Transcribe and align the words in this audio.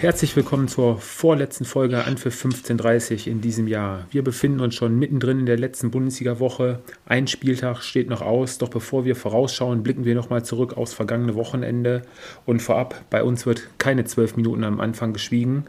Herzlich 0.00 0.34
willkommen 0.34 0.66
zur 0.66 0.96
vorletzten 0.96 1.66
Folge 1.66 2.06
Anpfiff 2.06 2.42
1530 2.42 3.26
in 3.26 3.42
diesem 3.42 3.68
Jahr. 3.68 4.06
Wir 4.10 4.24
befinden 4.24 4.60
uns 4.60 4.74
schon 4.74 4.98
mittendrin 4.98 5.40
in 5.40 5.44
der 5.44 5.58
letzten 5.58 5.90
Bundesliga-Woche. 5.90 6.78
Ein 7.04 7.26
Spieltag 7.26 7.82
steht 7.82 8.08
noch 8.08 8.22
aus, 8.22 8.56
doch 8.56 8.70
bevor 8.70 9.04
wir 9.04 9.14
vorausschauen, 9.14 9.82
blicken 9.82 10.06
wir 10.06 10.14
nochmal 10.14 10.42
zurück 10.42 10.78
aufs 10.78 10.94
vergangene 10.94 11.34
Wochenende. 11.34 12.00
Und 12.46 12.62
vorab, 12.62 12.94
bei 13.10 13.22
uns 13.22 13.44
wird 13.44 13.68
keine 13.76 14.04
zwölf 14.04 14.36
Minuten 14.36 14.64
am 14.64 14.80
Anfang 14.80 15.12
geschwiegen, 15.12 15.64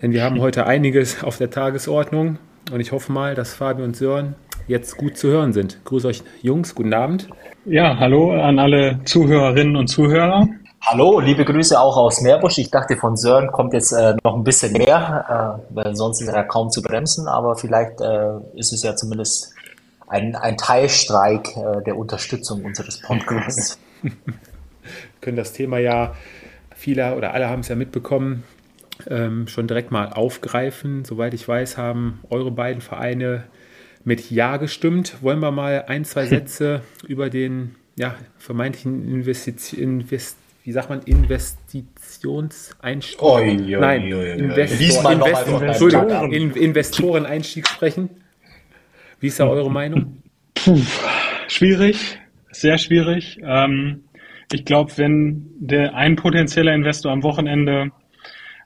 denn 0.00 0.12
wir 0.12 0.22
haben 0.22 0.40
heute 0.40 0.66
einiges 0.66 1.24
auf 1.24 1.38
der 1.38 1.50
Tagesordnung. 1.50 2.38
Und 2.70 2.78
ich 2.78 2.92
hoffe 2.92 3.10
mal, 3.10 3.34
dass 3.34 3.54
Fabi 3.54 3.82
und 3.82 3.96
Sören 3.96 4.36
jetzt 4.68 4.96
gut 4.96 5.16
zu 5.16 5.26
hören 5.26 5.52
sind. 5.52 5.80
Grüß 5.84 6.04
euch 6.04 6.22
Jungs, 6.42 6.76
guten 6.76 6.94
Abend. 6.94 7.26
Ja, 7.64 7.98
hallo 7.98 8.40
an 8.40 8.60
alle 8.60 9.00
Zuhörerinnen 9.04 9.74
und 9.74 9.88
Zuhörer. 9.88 10.46
Hallo, 10.86 11.18
liebe 11.18 11.46
Grüße 11.46 11.80
auch 11.80 11.96
aus 11.96 12.20
Meerbusch. 12.20 12.58
Ich 12.58 12.70
dachte, 12.70 12.98
von 12.98 13.16
Sören 13.16 13.50
kommt 13.50 13.72
jetzt 13.72 13.92
äh, 13.92 14.16
noch 14.22 14.34
ein 14.36 14.44
bisschen 14.44 14.74
mehr, 14.74 15.62
äh, 15.70 15.74
weil 15.74 15.96
sonst 15.96 16.20
ist 16.20 16.28
er 16.28 16.44
kaum 16.44 16.68
zu 16.68 16.82
bremsen, 16.82 17.26
aber 17.26 17.56
vielleicht 17.56 18.02
äh, 18.02 18.34
ist 18.54 18.70
es 18.70 18.82
ja 18.82 18.94
zumindest 18.94 19.54
ein, 20.08 20.36
ein 20.36 20.58
Teilstreik 20.58 21.56
äh, 21.56 21.82
der 21.84 21.96
Unterstützung 21.96 22.66
unseres 22.66 23.00
Podcasts. 23.00 23.78
Wir 24.02 24.12
können 25.22 25.38
das 25.38 25.54
Thema 25.54 25.78
ja, 25.78 26.12
viele 26.74 27.16
oder 27.16 27.32
alle 27.32 27.48
haben 27.48 27.60
es 27.60 27.68
ja 27.68 27.76
mitbekommen, 27.76 28.44
ähm, 29.08 29.48
schon 29.48 29.66
direkt 29.66 29.90
mal 29.90 30.12
aufgreifen. 30.12 31.06
Soweit 31.06 31.32
ich 31.32 31.48
weiß, 31.48 31.78
haben 31.78 32.20
eure 32.28 32.50
beiden 32.50 32.82
Vereine 32.82 33.44
mit 34.04 34.30
Ja 34.30 34.58
gestimmt. 34.58 35.22
Wollen 35.22 35.40
wir 35.40 35.50
mal 35.50 35.86
ein, 35.88 36.04
zwei 36.04 36.26
Sätze 36.26 36.82
über 37.08 37.30
den 37.30 37.74
ja, 37.96 38.16
vermeintlichen 38.36 39.08
Investition, 39.08 39.80
Invest 39.80 40.43
wie 40.64 40.72
sagt 40.72 40.88
man, 40.88 41.02
Investitionseinstieg? 41.02 43.22
Oi, 43.22 43.54
Nein. 43.54 44.10
Investor, 44.10 45.12
Invest, 45.12 45.46
deinen 45.92 46.32
in, 46.32 46.50
Investoreneinstieg 46.52 47.68
sprechen. 47.68 48.08
Wie 49.20 49.26
ist 49.26 49.38
da 49.38 49.46
eure 49.46 49.70
Meinung? 49.70 50.22
Puh, 50.54 50.80
schwierig, 51.48 52.18
sehr 52.50 52.78
schwierig. 52.78 53.38
Ähm, 53.42 54.04
ich 54.52 54.64
glaube, 54.64 54.90
wenn 54.96 55.50
der 55.58 55.94
ein 55.94 56.16
potenzieller 56.16 56.74
Investor 56.74 57.12
am 57.12 57.22
Wochenende 57.22 57.90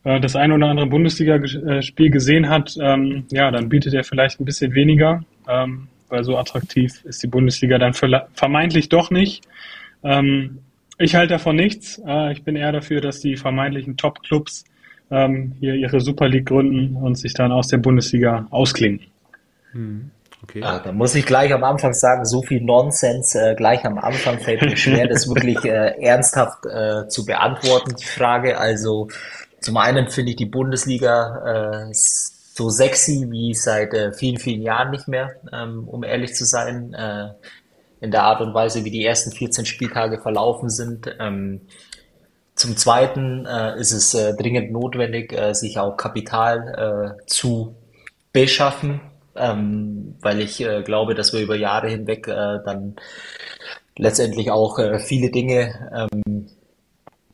äh, 0.04 0.20
das 0.20 0.36
ein 0.36 0.52
oder 0.52 0.68
andere 0.68 0.86
Bundesligaspiel 0.86 2.10
gesehen 2.10 2.48
hat, 2.48 2.76
ähm, 2.80 3.24
ja, 3.32 3.50
dann 3.50 3.68
bietet 3.68 3.94
er 3.94 4.04
vielleicht 4.04 4.38
ein 4.38 4.44
bisschen 4.44 4.72
weniger, 4.72 5.24
ähm, 5.48 5.88
weil 6.10 6.22
so 6.22 6.38
attraktiv 6.38 7.04
ist 7.04 7.24
die 7.24 7.28
Bundesliga 7.28 7.76
dann 7.78 7.92
vermeintlich 7.92 8.88
doch 8.88 9.10
nicht. 9.10 9.42
Ähm, 10.04 10.60
ich 10.98 11.14
halte 11.14 11.34
davon 11.34 11.56
nichts. 11.56 12.00
Äh, 12.06 12.32
ich 12.32 12.44
bin 12.44 12.56
eher 12.56 12.72
dafür, 12.72 13.00
dass 13.00 13.20
die 13.20 13.36
vermeintlichen 13.36 13.96
Top-Clubs 13.96 14.64
ähm, 15.10 15.54
hier 15.60 15.74
ihre 15.74 16.00
Super 16.00 16.28
League 16.28 16.46
gründen 16.46 16.96
und 16.96 17.16
sich 17.16 17.34
dann 17.34 17.52
aus 17.52 17.68
der 17.68 17.78
Bundesliga 17.78 18.46
ausklingen. 18.50 19.00
Hm, 19.72 20.10
okay. 20.42 20.60
Ja, 20.60 20.78
da 20.78 20.92
muss 20.92 21.14
ich 21.14 21.24
gleich 21.24 21.52
am 21.52 21.64
Anfang 21.64 21.94
sagen, 21.94 22.24
so 22.24 22.42
viel 22.42 22.60
Nonsens 22.60 23.34
äh, 23.34 23.54
gleich 23.54 23.84
am 23.84 23.98
Anfang 23.98 24.38
fällt 24.38 24.62
mir 24.62 24.76
schwer, 24.76 25.06
das 25.06 25.28
wirklich 25.28 25.64
äh, 25.64 25.94
ernsthaft 26.02 26.66
äh, 26.66 27.08
zu 27.08 27.24
beantworten, 27.24 27.94
die 27.98 28.04
Frage. 28.04 28.58
Also 28.58 29.08
zum 29.60 29.76
einen 29.76 30.08
finde 30.08 30.30
ich 30.30 30.36
die 30.36 30.46
Bundesliga 30.46 31.86
äh, 31.86 31.92
so 31.92 32.68
sexy 32.70 33.26
wie 33.30 33.54
seit 33.54 33.94
äh, 33.94 34.12
vielen, 34.12 34.38
vielen 34.38 34.62
Jahren 34.62 34.90
nicht 34.90 35.08
mehr, 35.08 35.30
ähm, 35.52 35.88
um 35.88 36.02
ehrlich 36.02 36.34
zu 36.34 36.44
sein. 36.44 36.94
Äh, 38.00 38.04
in 38.04 38.10
der 38.10 38.24
Art 38.24 38.40
und 38.40 38.54
Weise, 38.54 38.84
wie 38.84 38.90
die 38.90 39.04
ersten 39.04 39.32
14 39.32 39.66
Spieltage 39.66 40.20
verlaufen 40.20 40.70
sind. 40.70 41.14
Ähm, 41.18 41.62
zum 42.54 42.76
Zweiten 42.76 43.46
äh, 43.46 43.78
ist 43.78 43.92
es 43.92 44.14
äh, 44.14 44.34
dringend 44.34 44.72
notwendig, 44.72 45.32
äh, 45.32 45.54
sich 45.54 45.78
auch 45.78 45.96
Kapital 45.96 47.16
äh, 47.20 47.26
zu 47.26 47.76
beschaffen, 48.32 49.00
ähm, 49.36 50.16
weil 50.20 50.40
ich 50.40 50.60
äh, 50.60 50.82
glaube, 50.82 51.14
dass 51.14 51.32
wir 51.32 51.40
über 51.40 51.56
Jahre 51.56 51.88
hinweg 51.88 52.26
äh, 52.26 52.58
dann 52.64 52.96
letztendlich 53.96 54.50
auch 54.52 54.78
viele 55.00 55.30
Dinge 55.30 56.08
ähm, 56.12 56.46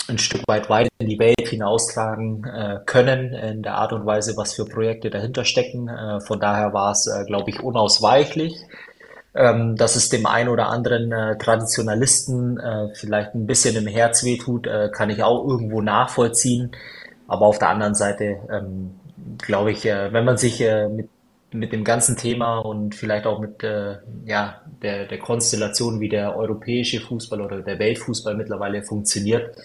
ein 0.09 0.19
Stück 0.19 0.43
weit 0.47 0.71
weit 0.71 0.89
in 0.99 1.09
die 1.09 1.19
Welt 1.19 1.49
hinaustragen 1.49 2.83
können, 2.87 3.35
in 3.35 3.63
der 3.63 3.75
Art 3.75 3.93
und 3.93 4.05
Weise, 4.07 4.35
was 4.37 4.55
für 4.55 4.65
Projekte 4.65 5.11
dahinter 5.11 5.45
stecken. 5.45 5.91
von 6.27 6.41
daher 6.41 6.73
war 6.73 6.93
es, 6.93 7.09
glaube 7.27 7.51
ich, 7.51 7.61
unausweichlich 7.61 8.55
ähm, 9.35 9.77
dass 9.77 9.97
es 9.97 10.09
dem 10.09 10.27
einen 10.27 10.49
oder 10.49 10.69
anderen 10.69 11.13
äh, 11.13 11.37
Traditionalisten 11.39 12.59
äh, 12.59 12.95
vielleicht 12.95 13.35
ein 13.35 13.47
bisschen 13.47 13.77
im 13.77 13.87
Herz 13.87 14.25
wehtut, 14.25 14.67
äh, 14.67 14.91
kann 14.93 15.11
ich 15.11 15.23
auch 15.23 15.47
irgendwo 15.47 15.81
nachvollziehen. 15.81 16.73
Aber 17.27 17.47
auf 17.47 17.59
der 17.59 17.71
anderen 17.71 17.95
Seite 17.95 18.39
ähm, 18.51 18.95
glaube 19.39 19.73
ich, 19.73 19.87
äh, 19.87 20.13
wenn 20.13 20.25
man 20.25 20.37
sich 20.37 20.61
äh, 20.61 20.89
mit, 20.89 21.09
mit 21.53 21.73
dem 21.73 21.85
ganzen 21.85 22.17
Thema 22.17 22.59
und 22.59 22.95
vielleicht 22.95 23.27
auch 23.27 23.41
mit 23.41 23.63
äh, 23.65 23.97
ja, 24.25 24.61
der, 24.83 25.07
der 25.07 25.19
Konstellation, 25.19 26.01
wie 26.01 26.09
der 26.09 26.37
europäische 26.37 27.01
Fußball 27.01 27.41
oder 27.41 27.61
der 27.61 27.79
Weltfußball 27.79 28.35
mittlerweile 28.35 28.83
funktioniert, 28.83 29.57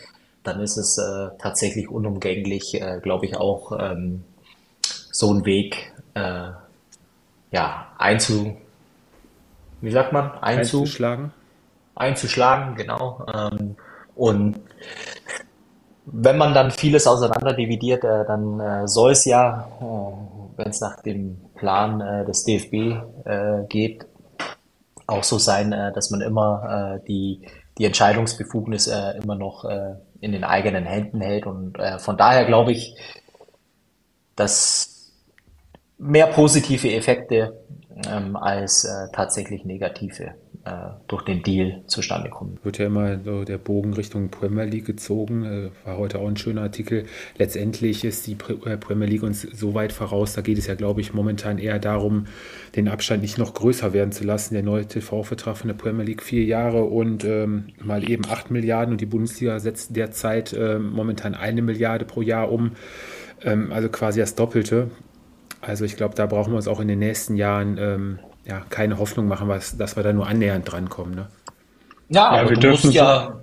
dann 0.44 0.62
ist 0.62 0.78
es 0.78 0.97
äh, 0.97 1.30
tatsächlich 1.38 1.90
unumgänglich, 1.90 2.81
äh, 2.81 3.00
glaube 3.01 3.25
ich, 3.25 3.38
auch 3.38 3.78
ähm, 3.80 4.24
so 5.12 5.30
einen 5.30 5.46
Weg 5.46 5.91
äh, 6.16 6.50
ja, 7.51 7.88
einzu, 7.97 8.56
wie 9.81 9.91
sagt 9.91 10.13
man, 10.13 10.31
Einzu 10.41 10.79
einzuschlagen. 10.79 11.34
Einzuschlagen, 11.95 12.75
genau. 12.75 13.25
Ähm, 13.34 13.75
und 14.16 14.59
wenn 16.06 16.38
man 16.38 16.53
dann 16.53 16.72
vieles 16.72 17.07
auseinander 17.07 17.53
dividiert, 17.53 18.03
äh, 18.03 18.25
dann 18.25 18.59
äh, 18.59 18.88
soll 18.88 19.12
es 19.12 19.25
ja, 19.25 19.69
äh, 19.79 20.57
wenn 20.57 20.69
es 20.69 20.81
nach 20.81 21.01
dem 21.01 21.38
Plan 21.56 22.01
äh, 22.01 22.25
des 22.25 22.44
DFB 22.44 22.73
äh, 23.25 23.63
geht, 23.68 24.06
auch 25.07 25.23
so 25.23 25.38
sein, 25.38 25.72
äh, 25.72 25.91
dass 25.94 26.09
man 26.09 26.22
immer 26.22 27.00
die, 27.07 27.47
die 27.78 27.85
Entscheidungsbefugnis 27.85 28.88
immer 28.88 29.35
noch 29.35 29.63
in 30.19 30.31
den 30.31 30.44
eigenen 30.44 30.85
Händen 30.85 31.22
hält. 31.22 31.45
Und 31.45 31.78
von 32.00 32.18
daher 32.18 32.45
glaube 32.45 32.73
ich, 32.73 32.95
dass 34.35 35.13
mehr 35.97 36.28
positive 36.28 36.94
Effekte 36.94 37.57
ähm, 38.07 38.35
als 38.35 38.85
äh, 38.85 39.11
tatsächlich 39.13 39.65
negative 39.65 40.35
äh, 40.65 40.71
durch 41.07 41.23
den 41.23 41.41
Deal 41.41 41.81
zustande 41.87 42.29
kommen. 42.29 42.59
Wird 42.63 42.77
ja 42.77 42.87
immer 42.87 43.19
so 43.23 43.43
der 43.43 43.57
Bogen 43.57 43.93
Richtung 43.93 44.29
Premier 44.29 44.65
League 44.65 44.85
gezogen. 44.85 45.43
Äh, 45.43 45.69
war 45.85 45.97
heute 45.97 46.19
auch 46.19 46.27
ein 46.27 46.38
schöner 46.38 46.61
Artikel. 46.61 47.05
Letztendlich 47.38 48.03
ist 48.03 48.27
die 48.27 48.38
äh, 48.65 48.77
Premier 48.77 49.07
League 49.07 49.23
uns 49.23 49.41
so 49.41 49.73
weit 49.73 49.93
voraus. 49.93 50.33
Da 50.33 50.41
geht 50.41 50.57
es 50.57 50.67
ja, 50.67 50.75
glaube 50.75 51.01
ich, 51.01 51.13
momentan 51.13 51.57
eher 51.57 51.79
darum, 51.79 52.27
den 52.75 52.88
Abstand 52.88 53.21
nicht 53.21 53.38
noch 53.38 53.53
größer 53.53 53.93
werden 53.93 54.11
zu 54.11 54.23
lassen. 54.23 54.53
Der 54.53 54.63
neue 54.63 54.85
TV-Vertrag 54.85 55.57
von 55.57 55.69
der 55.69 55.75
Premier 55.75 56.03
League 56.03 56.23
vier 56.23 56.43
Jahre 56.43 56.83
und 56.83 57.23
ähm, 57.23 57.69
mal 57.81 58.09
eben 58.09 58.25
acht 58.25 58.51
Milliarden 58.51 58.93
und 58.93 59.01
die 59.01 59.05
Bundesliga 59.05 59.59
setzt 59.59 59.95
derzeit 59.95 60.53
äh, 60.53 60.77
momentan 60.77 61.35
eine 61.35 61.61
Milliarde 61.61 62.05
pro 62.05 62.21
Jahr 62.21 62.51
um. 62.51 62.71
Ähm, 63.43 63.71
also 63.71 63.89
quasi 63.89 64.19
das 64.19 64.35
Doppelte. 64.35 64.89
Also 65.61 65.85
ich 65.85 65.97
glaube, 65.97 66.15
da 66.15 66.25
brauchen 66.25 66.51
wir 66.51 66.57
uns 66.57 66.67
auch 66.67 66.79
in 66.79 66.87
den 66.87 66.99
nächsten 66.99 67.35
Jahren 67.35 67.77
ähm, 67.77 68.19
ja, 68.45 68.61
keine 68.69 68.97
Hoffnung 68.97 69.27
machen, 69.27 69.47
was, 69.47 69.77
dass 69.77 69.95
wir 69.95 70.03
da 70.03 70.13
nur 70.13 70.27
annähernd 70.27 70.71
drankommen. 70.71 71.15
Ne? 71.15 71.27
Ja, 72.09 72.35
ja, 72.35 72.41
aber 72.41 72.50
wir 72.51 72.57
dürfen 72.57 72.91
ja. 72.91 73.39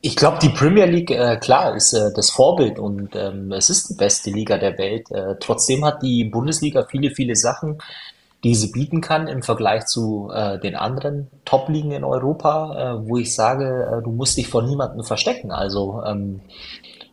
Ich 0.00 0.14
glaube, 0.14 0.38
die 0.40 0.50
Premier 0.50 0.86
League, 0.86 1.10
äh, 1.10 1.38
klar, 1.38 1.74
ist 1.74 1.92
äh, 1.92 2.12
das 2.14 2.30
Vorbild 2.30 2.78
und 2.78 3.16
ähm, 3.16 3.50
es 3.50 3.68
ist 3.68 3.90
die 3.90 3.94
beste 3.94 4.30
Liga 4.30 4.56
der 4.56 4.78
Welt. 4.78 5.10
Äh, 5.10 5.34
trotzdem 5.40 5.84
hat 5.84 6.02
die 6.02 6.22
Bundesliga 6.24 6.86
viele, 6.88 7.10
viele 7.10 7.34
Sachen, 7.34 7.78
die 8.44 8.54
sie 8.54 8.70
bieten 8.70 9.00
kann 9.00 9.26
im 9.26 9.42
Vergleich 9.42 9.86
zu 9.86 10.30
äh, 10.32 10.60
den 10.60 10.76
anderen 10.76 11.28
Top-Ligen 11.44 11.90
in 11.90 12.04
Europa, 12.04 13.00
äh, 13.00 13.08
wo 13.08 13.16
ich 13.16 13.34
sage, 13.34 13.88
äh, 13.92 14.02
du 14.04 14.12
musst 14.12 14.36
dich 14.36 14.46
vor 14.46 14.62
niemandem 14.62 15.02
verstecken. 15.02 15.50
Also 15.50 16.00
ähm, 16.06 16.42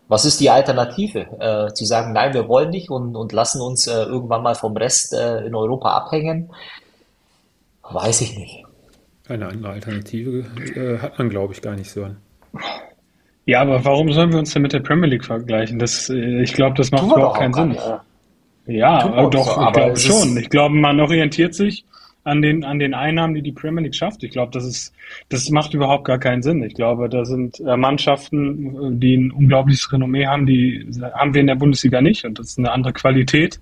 was 0.08 0.26
ist 0.26 0.40
die 0.40 0.50
Alternative? 0.50 1.28
Äh, 1.40 1.74
zu 1.74 1.86
sagen, 1.86 2.14
nein, 2.14 2.34
wir 2.34 2.48
wollen 2.48 2.70
nicht 2.70 2.90
und, 2.90 3.16
und 3.16 3.32
lassen 3.32 3.62
uns 3.62 3.88
äh, 3.88 4.04
irgendwann 4.04 4.44
mal 4.44 4.56
vom 4.56 4.78
Rest 4.78 5.14
äh, 5.14 5.46
in 5.46 5.56
Europa 5.56 5.96
abhängen? 5.96 6.52
Weiß 7.84 8.22
ich 8.22 8.38
nicht. 8.38 8.64
Eine 9.28 9.48
andere 9.48 9.74
Alternative 9.74 10.46
äh, 10.76 11.00
hat 11.00 11.18
man, 11.18 11.30
glaube 11.30 11.54
ich, 11.54 11.62
gar 11.62 11.76
nicht 11.76 11.90
so. 11.90 12.08
Ja, 13.46 13.62
aber 13.62 13.84
warum 13.84 14.12
sollen 14.12 14.32
wir 14.32 14.40
uns 14.40 14.54
denn 14.54 14.62
mit 14.62 14.74
der 14.74 14.80
Premier 14.80 15.10
League 15.10 15.26
vergleichen? 15.26 15.80
Das, 15.80 16.10
äh, 16.10 16.42
ich 16.42 16.54
glaube, 16.54 16.76
das 16.76 16.92
macht 16.92 17.06
überhaupt 17.06 17.38
keinen 17.38 17.54
Sinn. 17.54 17.78
Ja, 18.68 19.04
aber 19.04 19.30
doch, 19.30 19.56
so, 19.56 19.62
ich 19.62 19.74
glaube 19.74 19.98
schon. 19.98 20.38
Ich 20.38 20.50
glaube, 20.50 20.76
man 20.76 21.00
orientiert 21.00 21.54
sich 21.54 21.86
an 22.26 22.42
den, 22.42 22.64
an 22.64 22.80
den 22.80 22.94
Einnahmen, 22.94 23.36
die 23.36 23.44
die 23.44 23.52
Premier 23.52 23.84
League 23.84 23.96
schafft. 23.96 24.24
Ich 24.24 24.32
glaube, 24.32 24.52
das 24.52 24.66
ist, 24.66 24.94
das 25.30 25.50
macht 25.52 25.74
überhaupt 25.74 26.06
gar 26.06 26.18
keinen 26.18 26.42
Sinn. 26.42 26.64
Ich 26.64 26.74
glaube, 26.74 27.08
da 27.08 27.24
sind 27.24 27.60
äh, 27.60 27.78
Mannschaften, 27.78 29.00
die 29.00 29.16
ein 29.16 29.32
unglaubliches 29.32 29.94
Renommee 29.94 30.26
haben, 30.26 30.48
die 30.48 30.86
haben 31.14 31.34
wir 31.34 31.42
in 31.42 31.48
der 31.48 31.56
Bundesliga 31.56 32.02
nicht 32.02 32.26
und 32.26 32.40
das 32.40 32.50
ist 32.50 32.60
eine 32.60 32.72
andere 32.72 32.94
Qualität. 32.94 33.62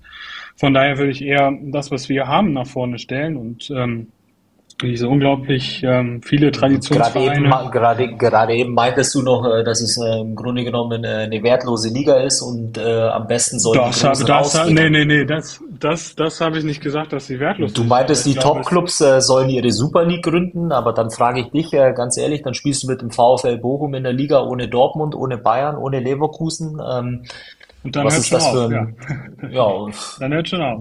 Von 0.56 0.72
daher 0.72 0.96
würde 0.98 1.12
ich 1.12 1.22
eher 1.22 1.52
das, 1.64 1.90
was 1.90 2.08
wir 2.08 2.26
haben, 2.26 2.54
nach 2.54 2.66
vorne 2.66 2.98
stellen 2.98 3.36
und 3.36 3.70
ähm, 3.70 4.08
diese 4.82 5.08
unglaublich 5.08 5.82
ähm, 5.84 6.20
viele 6.22 6.50
Traditionsvereine. 6.50 7.48
Gerade 7.48 7.62
eben, 7.62 7.70
gerade, 7.70 8.16
gerade 8.16 8.54
eben 8.54 8.74
meintest 8.74 9.14
du 9.14 9.22
noch, 9.22 9.44
äh, 9.46 9.62
dass 9.62 9.80
es 9.80 9.96
äh, 9.96 10.20
im 10.20 10.34
Grunde 10.34 10.64
genommen 10.64 11.04
äh, 11.04 11.08
eine 11.08 11.42
wertlose 11.42 11.90
Liga 11.90 12.14
ist 12.16 12.42
und 12.42 12.76
äh, 12.78 13.02
am 13.08 13.26
besten 13.26 13.58
soll 13.58 13.76
das, 13.76 14.00
die 14.00 14.06
Großen 14.06 14.26
das, 14.26 14.68
Nee, 14.70 14.90
nee, 14.90 15.04
nee, 15.04 15.24
das, 15.24 15.60
das, 15.78 16.14
das 16.16 16.40
habe 16.40 16.58
ich 16.58 16.64
nicht 16.64 16.80
gesagt, 16.80 17.12
dass 17.12 17.26
sie 17.26 17.38
wertlos 17.38 17.72
du 17.72 17.82
ist. 17.82 17.84
Du 17.84 17.88
meintest, 17.88 18.26
die 18.26 18.34
Top-Clubs 18.34 19.00
äh, 19.00 19.20
sollen 19.20 19.48
ihre 19.48 19.70
Super 19.70 20.04
League 20.04 20.24
gründen, 20.24 20.72
aber 20.72 20.92
dann 20.92 21.10
frage 21.10 21.40
ich 21.40 21.50
dich 21.50 21.72
äh, 21.72 21.92
ganz 21.94 22.16
ehrlich, 22.16 22.42
dann 22.42 22.54
spielst 22.54 22.82
du 22.82 22.88
mit 22.88 23.00
dem 23.00 23.10
VfL 23.10 23.58
Bochum 23.58 23.94
in 23.94 24.02
der 24.02 24.12
Liga 24.12 24.42
ohne 24.42 24.68
Dortmund, 24.68 25.14
ohne 25.14 25.38
Bayern, 25.38 25.76
ohne 25.76 26.00
Leverkusen. 26.00 26.80
Ähm, 26.84 27.22
und 27.84 27.94
dann 27.94 28.06
Was 28.06 28.14
hört 28.14 28.22
ist 28.24 28.32
das 28.32 28.44
auf, 28.46 28.52
für 28.52 28.64
ein, 28.64 28.96
ja. 29.42 29.48
ja. 29.50 29.92
dann 30.20 30.32
hört 30.32 30.48
schon 30.48 30.62
auf. 30.62 30.80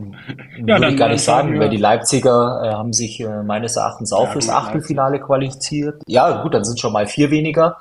Ja, 0.65 0.79
würde 0.79 0.91
ich 0.91 0.97
gar 0.97 1.09
nicht 1.09 1.23
sagen, 1.23 1.59
weil 1.59 1.69
die 1.69 1.77
Leipziger 1.77 2.61
äh, 2.63 2.73
haben 2.73 2.93
sich 2.93 3.19
äh, 3.19 3.43
meines 3.43 3.75
Erachtens 3.75 4.13
auch 4.13 4.27
ja, 4.27 4.31
fürs 4.31 4.49
Achtelfinale 4.49 5.19
qualifiziert. 5.19 6.01
Ja, 6.07 6.41
gut, 6.41 6.53
dann 6.53 6.63
sind 6.63 6.79
schon 6.79 6.93
mal 6.93 7.05
vier 7.05 7.29
weniger. 7.29 7.77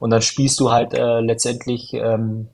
Und 0.00 0.10
dann 0.10 0.22
spielst 0.22 0.58
du 0.58 0.72
halt 0.72 0.92
äh, 0.92 1.20
letztendlich, 1.20 1.94
ähm, 1.94 2.48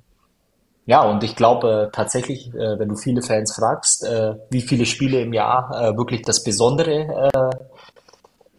ja, 0.84 1.02
und 1.02 1.24
ich 1.24 1.36
glaube 1.36 1.88
äh, 1.88 1.90
tatsächlich, 1.90 2.52
äh, 2.54 2.78
wenn 2.78 2.90
du 2.90 2.96
viele 2.96 3.22
Fans 3.22 3.56
fragst, 3.56 4.04
äh, 4.04 4.34
wie 4.50 4.60
viele 4.60 4.84
Spiele 4.84 5.22
im 5.22 5.32
Jahr 5.32 5.70
äh, 5.74 5.96
wirklich 5.96 6.20
das 6.20 6.44
Besondere 6.44 7.30
äh, 7.32 7.50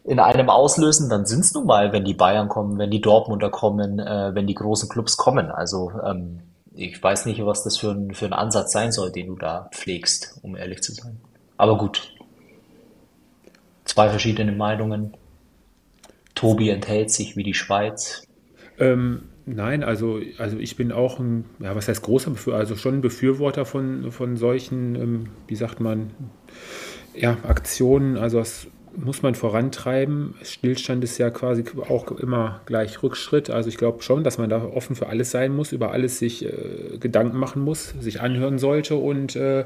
in 0.04 0.18
einem 0.18 0.50
auslösen, 0.50 1.08
dann 1.08 1.26
sind 1.26 1.40
es 1.40 1.54
nun 1.54 1.66
mal, 1.66 1.92
wenn 1.92 2.04
die 2.04 2.14
Bayern 2.14 2.48
kommen, 2.48 2.76
wenn 2.78 2.90
die 2.90 3.00
Dortmunder 3.00 3.50
kommen, 3.50 4.00
äh, 4.00 4.34
wenn 4.34 4.48
die 4.48 4.54
großen 4.54 4.88
Clubs 4.88 5.16
kommen. 5.16 5.52
Also 5.52 5.92
ähm, 6.04 6.40
ich 6.74 7.02
weiß 7.02 7.26
nicht, 7.26 7.44
was 7.44 7.64
das 7.64 7.76
für 7.76 7.90
ein, 7.90 8.14
für 8.14 8.26
ein 8.26 8.32
Ansatz 8.32 8.72
sein 8.72 8.92
soll, 8.92 9.12
den 9.12 9.28
du 9.28 9.36
da 9.36 9.68
pflegst, 9.72 10.38
um 10.42 10.56
ehrlich 10.56 10.82
zu 10.82 10.92
sein. 10.92 11.20
Aber 11.56 11.76
gut. 11.76 12.14
Zwei 13.84 14.08
verschiedene 14.08 14.52
Meinungen. 14.52 15.16
Tobi 16.34 16.70
enthält 16.70 17.10
sich 17.10 17.36
wie 17.36 17.42
die 17.42 17.54
Schweiz. 17.54 18.22
Ähm, 18.78 19.24
nein, 19.44 19.84
also, 19.84 20.20
also 20.38 20.58
ich 20.58 20.76
bin 20.76 20.92
auch 20.92 21.18
ein, 21.18 21.44
ja, 21.58 21.76
was 21.76 21.88
heißt 21.88 22.02
großer 22.02 22.30
Befürworter, 22.30 22.60
also 22.60 22.76
schon 22.76 22.94
ein 22.96 23.00
Befürworter 23.00 23.64
von, 23.64 24.10
von 24.10 24.36
solchen, 24.36 24.94
ähm, 24.94 25.26
wie 25.46 25.56
sagt 25.56 25.80
man, 25.80 26.10
ja, 27.14 27.36
Aktionen. 27.42 28.16
Also 28.16 28.38
das 28.38 28.66
muss 28.96 29.22
man 29.22 29.34
vorantreiben. 29.34 30.34
Stillstand 30.42 31.04
ist 31.04 31.18
ja 31.18 31.30
quasi 31.30 31.64
auch 31.88 32.10
immer 32.12 32.60
gleich 32.66 33.02
Rückschritt. 33.02 33.50
Also 33.50 33.68
ich 33.68 33.76
glaube 33.76 34.02
schon, 34.02 34.24
dass 34.24 34.38
man 34.38 34.50
da 34.50 34.62
offen 34.64 34.96
für 34.96 35.08
alles 35.08 35.30
sein 35.30 35.54
muss, 35.54 35.72
über 35.72 35.92
alles 35.92 36.18
sich 36.18 36.44
äh, 36.44 36.98
Gedanken 36.98 37.38
machen 37.38 37.62
muss, 37.62 37.94
sich 38.00 38.20
anhören 38.20 38.58
sollte 38.58 38.96
und 38.96 39.36
äh, 39.36 39.64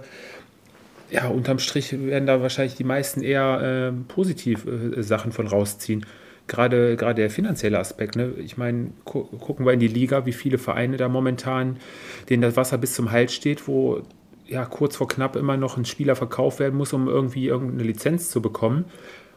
ja, 1.10 1.28
unterm 1.28 1.60
Strich 1.60 1.92
werden 1.92 2.26
da 2.26 2.42
wahrscheinlich 2.42 2.74
die 2.74 2.84
meisten 2.84 3.22
eher 3.22 3.92
äh, 3.92 4.12
positiv 4.12 4.66
Sachen 4.96 5.30
von 5.30 5.46
rausziehen. 5.46 6.04
Gerade, 6.48 6.96
gerade 6.96 7.22
der 7.22 7.30
finanzielle 7.30 7.78
Aspekt. 7.78 8.16
Ne? 8.16 8.32
Ich 8.38 8.56
meine, 8.56 8.90
gu 9.04 9.24
gucken 9.24 9.66
wir 9.66 9.72
in 9.72 9.80
die 9.80 9.88
Liga, 9.88 10.26
wie 10.26 10.32
viele 10.32 10.58
Vereine 10.58 10.96
da 10.96 11.08
momentan, 11.08 11.78
denen 12.28 12.42
das 12.42 12.56
Wasser 12.56 12.78
bis 12.78 12.94
zum 12.94 13.10
Hals 13.10 13.34
steht, 13.34 13.66
wo 13.66 14.02
ja, 14.48 14.64
kurz 14.64 14.96
vor 14.96 15.08
knapp 15.08 15.36
immer 15.36 15.56
noch 15.56 15.76
ein 15.76 15.84
Spieler 15.84 16.16
verkauft 16.16 16.58
werden 16.58 16.76
muss, 16.76 16.92
um 16.92 17.08
irgendwie 17.08 17.46
irgendeine 17.46 17.84
Lizenz 17.84 18.30
zu 18.30 18.40
bekommen. 18.40 18.84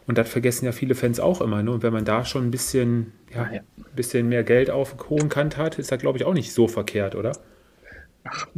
Und 0.06 0.18
das 0.18 0.28
vergessen 0.28 0.64
ja 0.64 0.72
viele 0.72 0.94
Fans 0.94 1.20
auch 1.20 1.40
immer. 1.40 1.62
Ne? 1.62 1.70
Und 1.70 1.82
wenn 1.82 1.92
man 1.92 2.04
da 2.04 2.24
schon 2.24 2.44
ein 2.44 2.50
bisschen, 2.50 3.12
ja, 3.34 3.44
ein 3.44 3.64
bisschen 3.94 4.28
mehr 4.28 4.42
Geld 4.42 4.70
auf 4.70 4.96
hohen 5.08 5.28
Kant 5.28 5.56
hat, 5.56 5.78
ist 5.78 5.92
das, 5.92 6.00
glaube 6.00 6.18
ich, 6.18 6.24
auch 6.24 6.34
nicht 6.34 6.52
so 6.52 6.66
verkehrt, 6.66 7.14
oder? 7.14 7.32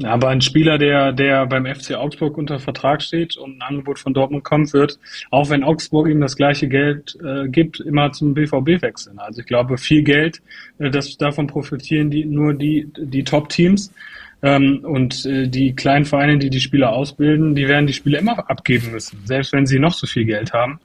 Aber 0.03 0.29
ein 0.29 0.41
Spieler, 0.41 0.77
der, 0.77 1.13
der 1.13 1.47
beim 1.47 1.67
FC 1.67 1.95
Augsburg 1.95 2.37
unter 2.37 2.59
Vertrag 2.59 3.01
steht 3.03 3.37
und 3.37 3.59
ein 3.59 3.63
Angebot 3.63 3.99
von 3.99 4.13
Dortmund 4.13 4.45
kommt, 4.45 4.73
wird, 4.73 4.99
auch 5.31 5.51
wenn 5.51 5.63
Augsburg 5.63 6.09
ihm 6.09 6.21
das 6.21 6.37
gleiche 6.37 6.69
Geld 6.69 7.17
äh, 7.25 7.49
gibt, 7.49 7.81
immer 7.81 8.11
zum 8.13 8.35
BVB 8.35 8.83
wechseln. 8.83 9.19
Also 9.19 9.41
ich 9.41 9.47
glaube, 9.47 9.79
viel 9.79 10.03
Geld, 10.03 10.43
äh, 10.79 10.91
das, 10.91 11.17
davon 11.17 11.47
profitieren 11.47 12.11
die, 12.11 12.25
nur 12.25 12.55
die, 12.55 12.89
die 12.97 13.25
Top-Teams. 13.25 13.93
Ähm, 14.43 14.81
und 14.85 15.25
äh, 15.25 15.47
die 15.47 15.75
kleinen 15.75 16.05
Vereine, 16.05 16.39
die 16.39 16.51
die 16.51 16.61
Spieler 16.61 16.93
ausbilden, 16.93 17.55
die 17.55 17.69
werden 17.69 17.87
die 17.87 17.93
Spieler 17.93 18.19
immer 18.19 18.51
abgeben 18.51 18.91
müssen, 18.91 19.21
selbst 19.25 19.53
wenn 19.53 19.67
sie 19.67 19.79
noch 19.79 19.95
so 19.95 20.07
viel 20.07 20.25
Geld 20.25 20.53
haben. 20.53 20.81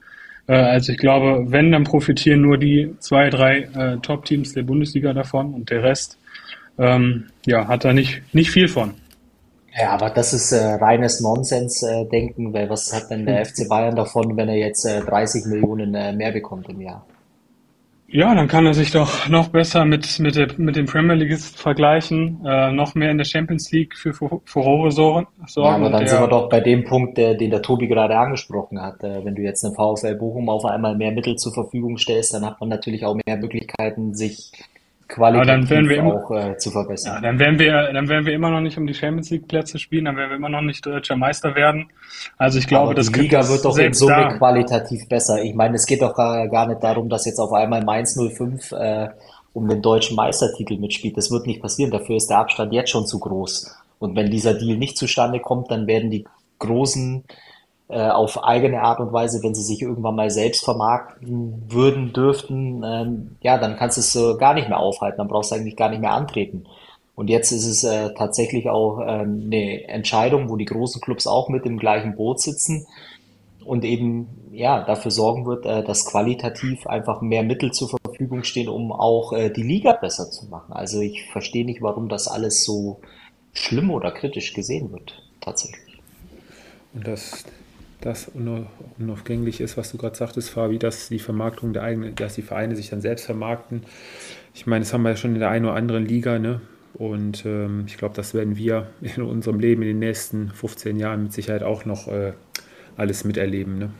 Äh, 0.47 0.53
also 0.53 0.91
ich 0.91 0.99
glaube, 0.99 1.45
wenn, 1.47 1.71
dann 1.71 1.83
profitieren 1.83 2.41
nur 2.41 2.57
die 2.57 2.93
zwei, 2.99 3.29
drei 3.29 3.61
äh, 3.75 3.97
Top-Teams 3.97 4.53
der 4.53 4.63
Bundesliga 4.63 5.13
davon 5.13 5.53
und 5.53 5.69
der 5.71 5.83
Rest 5.83 6.17
ähm, 6.77 7.25
ja, 7.45 7.67
hat 7.67 7.83
da 7.83 7.93
nicht, 7.93 8.21
nicht 8.33 8.51
viel 8.51 8.67
von. 8.67 8.93
Ja, 9.79 9.91
aber 9.91 10.09
das 10.09 10.33
ist 10.33 10.51
äh, 10.51 10.73
reines 10.75 11.19
Nonsens-Denken, 11.21 12.53
weil 12.53 12.69
was 12.69 12.91
hat 12.93 13.11
denn 13.11 13.25
der. 13.25 13.45
FC 13.45 13.67
Bayern 13.69 13.95
davon, 13.95 14.35
wenn 14.35 14.49
er 14.49 14.55
jetzt 14.55 14.85
äh, 14.85 15.01
30 15.01 15.45
Millionen 15.45 15.93
äh, 15.93 16.13
mehr 16.13 16.31
bekommt 16.31 16.67
im 16.69 16.81
Jahr? 16.81 17.05
Ja, 18.09 18.33
dann 18.33 18.47
kann 18.47 18.65
er 18.65 18.73
sich 18.73 18.91
doch 18.91 19.27
noch 19.27 19.49
besser 19.49 19.83
mit, 19.83 20.19
mit, 20.19 20.35
der, 20.35 20.47
mit 20.57 20.77
dem 20.77 20.85
Premier 20.85 21.15
League 21.15 21.37
vergleichen, 21.37 22.39
äh, 22.45 22.71
noch 22.71 22.95
mehr 22.95 23.11
in 23.11 23.17
der 23.17 23.25
Champions 23.25 23.69
League 23.71 23.97
für 23.97 24.13
Furore 24.13 24.91
sorgen. 24.91 25.27
Ja, 25.55 25.63
aber 25.63 25.89
dann 25.89 25.99
der, 25.99 26.07
sind 26.07 26.21
wir 26.21 26.27
doch 26.27 26.47
bei 26.47 26.61
dem 26.61 26.85
Punkt, 26.85 27.17
der, 27.17 27.33
den 27.33 27.51
der 27.51 27.61
Tobi 27.61 27.87
gerade 27.87 28.17
angesprochen 28.17 28.81
hat. 28.81 29.03
Äh, 29.03 29.25
wenn 29.25 29.35
du 29.35 29.41
jetzt 29.41 29.65
einem 29.65 29.75
VfL 29.75 30.15
Bochum 30.15 30.47
auf 30.47 30.63
einmal 30.63 30.95
mehr 30.95 31.11
Mittel 31.11 31.35
zur 31.35 31.53
Verfügung 31.53 31.97
stellst, 31.97 32.33
dann 32.33 32.45
hat 32.45 32.61
man 32.61 32.69
natürlich 32.69 33.05
auch 33.05 33.17
mehr 33.25 33.35
Möglichkeiten, 33.35 34.13
sich 34.13 34.53
qualitativ 35.07 35.89
wir 35.89 36.03
auch 36.03 36.31
äh, 36.31 36.57
zu 36.57 36.71
verbessern. 36.71 37.15
Ja, 37.15 37.21
dann 37.21 37.39
werden 37.39 37.59
wir, 37.59 37.91
dann 37.93 38.07
werden 38.09 38.25
wir 38.25 38.33
immer 38.33 38.49
noch 38.49 38.61
nicht 38.61 38.77
um 38.77 38.85
die 38.85 38.93
Champions 38.93 39.29
League 39.29 39.47
Plätze 39.47 39.79
spielen, 39.79 40.05
dann 40.05 40.17
werden 40.17 40.29
wir 40.29 40.37
immer 40.37 40.49
noch 40.49 40.61
nicht 40.61 40.85
deutscher 40.85 41.15
Meister 41.15 41.55
werden. 41.55 41.89
Also 42.37 42.59
ich 42.59 42.67
glaube, 42.67 42.91
Aber 42.91 43.01
die 43.01 43.19
Liga 43.19 43.47
wird 43.47 43.63
doch 43.63 43.77
in 43.77 43.93
Summe 43.93 44.13
da. 44.13 44.37
qualitativ 44.37 45.07
besser. 45.07 45.41
Ich 45.43 45.55
meine, 45.55 45.75
es 45.75 45.85
geht 45.85 46.01
doch 46.01 46.15
gar, 46.15 46.47
gar 46.47 46.67
nicht 46.67 46.83
darum, 46.83 47.09
dass 47.09 47.25
jetzt 47.25 47.39
auf 47.39 47.53
einmal 47.53 47.83
Mainz 47.83 48.19
05 48.19 48.71
äh, 48.73 49.09
um 49.53 49.67
den 49.67 49.81
deutschen 49.81 50.15
Meistertitel 50.15 50.77
mitspielt. 50.77 51.17
Das 51.17 51.31
wird 51.31 51.47
nicht 51.47 51.61
passieren. 51.61 51.91
Dafür 51.91 52.17
ist 52.17 52.27
der 52.29 52.39
Abstand 52.39 52.73
jetzt 52.73 52.91
schon 52.91 53.07
zu 53.07 53.19
groß. 53.19 53.75
Und 53.99 54.15
wenn 54.15 54.29
dieser 54.29 54.53
Deal 54.53 54.77
nicht 54.77 54.97
zustande 54.97 55.39
kommt, 55.39 55.71
dann 55.71 55.87
werden 55.87 56.11
die 56.11 56.25
großen 56.59 57.23
äh, 57.89 58.09
auf 58.09 58.43
eigene 58.43 58.81
Art 58.81 58.99
und 58.99 59.13
Weise, 59.13 59.41
wenn 59.43 59.55
sie 59.55 59.63
sich 59.63 59.81
irgendwann 59.81 60.15
mal 60.15 60.29
selbst 60.29 60.65
vermarkten 60.65 61.63
würden, 61.69 62.11
dürften, 62.11 62.83
ähm, 62.83 63.37
ja, 63.41 63.57
dann 63.57 63.77
kannst 63.77 63.97
du 63.97 64.01
es 64.01 64.15
äh, 64.15 64.37
gar 64.37 64.53
nicht 64.53 64.67
mehr 64.67 64.79
aufhalten, 64.79 65.19
dann 65.19 65.27
brauchst 65.27 65.51
du 65.51 65.55
eigentlich 65.55 65.77
gar 65.77 65.89
nicht 65.89 66.01
mehr 66.01 66.11
antreten. 66.11 66.65
Und 67.15 67.29
jetzt 67.29 67.51
ist 67.51 67.65
es 67.65 67.83
äh, 67.83 68.13
tatsächlich 68.13 68.69
auch 68.69 68.99
äh, 68.99 69.03
eine 69.03 69.87
Entscheidung, 69.87 70.49
wo 70.49 70.55
die 70.55 70.65
großen 70.65 71.01
Clubs 71.01 71.27
auch 71.27 71.49
mit 71.49 71.65
im 71.65 71.79
gleichen 71.79 72.15
Boot 72.15 72.41
sitzen 72.41 72.85
und 73.65 73.83
eben 73.85 74.49
ja 74.51 74.83
dafür 74.83 75.11
sorgen 75.11 75.45
wird, 75.45 75.65
äh, 75.65 75.83
dass 75.83 76.05
qualitativ 76.05 76.85
einfach 76.87 77.21
mehr 77.21 77.43
Mittel 77.43 77.71
zur 77.71 77.89
Verfügung 77.89 78.43
stehen, 78.43 78.69
um 78.69 78.91
auch 78.91 79.33
äh, 79.33 79.49
die 79.49 79.63
Liga 79.63 79.93
besser 79.93 80.29
zu 80.29 80.45
machen. 80.47 80.73
Also 80.73 80.99
ich 81.01 81.25
verstehe 81.31 81.65
nicht, 81.65 81.81
warum 81.81 82.07
das 82.07 82.27
alles 82.27 82.63
so 82.63 82.99
schlimm 83.53 83.91
oder 83.91 84.11
kritisch 84.11 84.53
gesehen 84.53 84.91
wird, 84.91 85.21
tatsächlich. 85.41 85.99
Und 86.93 87.07
das 87.07 87.45
das 88.01 88.29
unaufgänglich 88.99 89.59
ist, 89.59 89.77
was 89.77 89.91
du 89.91 89.97
gerade 89.97 90.15
sagtest, 90.15 90.51
Fabi, 90.51 90.77
dass 90.77 91.09
die 91.09 91.19
Vermarktung 91.19 91.73
der 91.73 91.83
eigenen, 91.83 92.15
dass 92.15 92.35
die 92.35 92.43
Vereine 92.43 92.75
sich 92.75 92.89
dann 92.89 93.01
selbst 93.01 93.25
vermarkten. 93.25 93.83
Ich 94.53 94.67
meine, 94.67 94.83
das 94.83 94.93
haben 94.93 95.01
wir 95.01 95.09
ja 95.09 95.15
schon 95.15 95.33
in 95.33 95.39
der 95.39 95.49
einen 95.49 95.65
oder 95.65 95.75
anderen 95.75 96.05
Liga, 96.05 96.37
ne? 96.39 96.61
Und 96.93 97.45
ähm, 97.45 97.85
ich 97.87 97.97
glaube, 97.97 98.15
das 98.15 98.33
werden 98.33 98.57
wir 98.57 98.87
in 99.01 99.23
unserem 99.23 99.59
Leben 99.59 99.81
in 99.81 99.89
den 99.89 99.99
nächsten 99.99 100.49
15 100.49 100.97
Jahren 100.97 101.23
mit 101.23 101.33
Sicherheit 101.33 101.63
auch 101.63 101.85
noch 101.85 102.07
äh, 102.07 102.33
alles 102.95 103.23
miterleben. 103.23 103.77
Ne? 103.77 103.91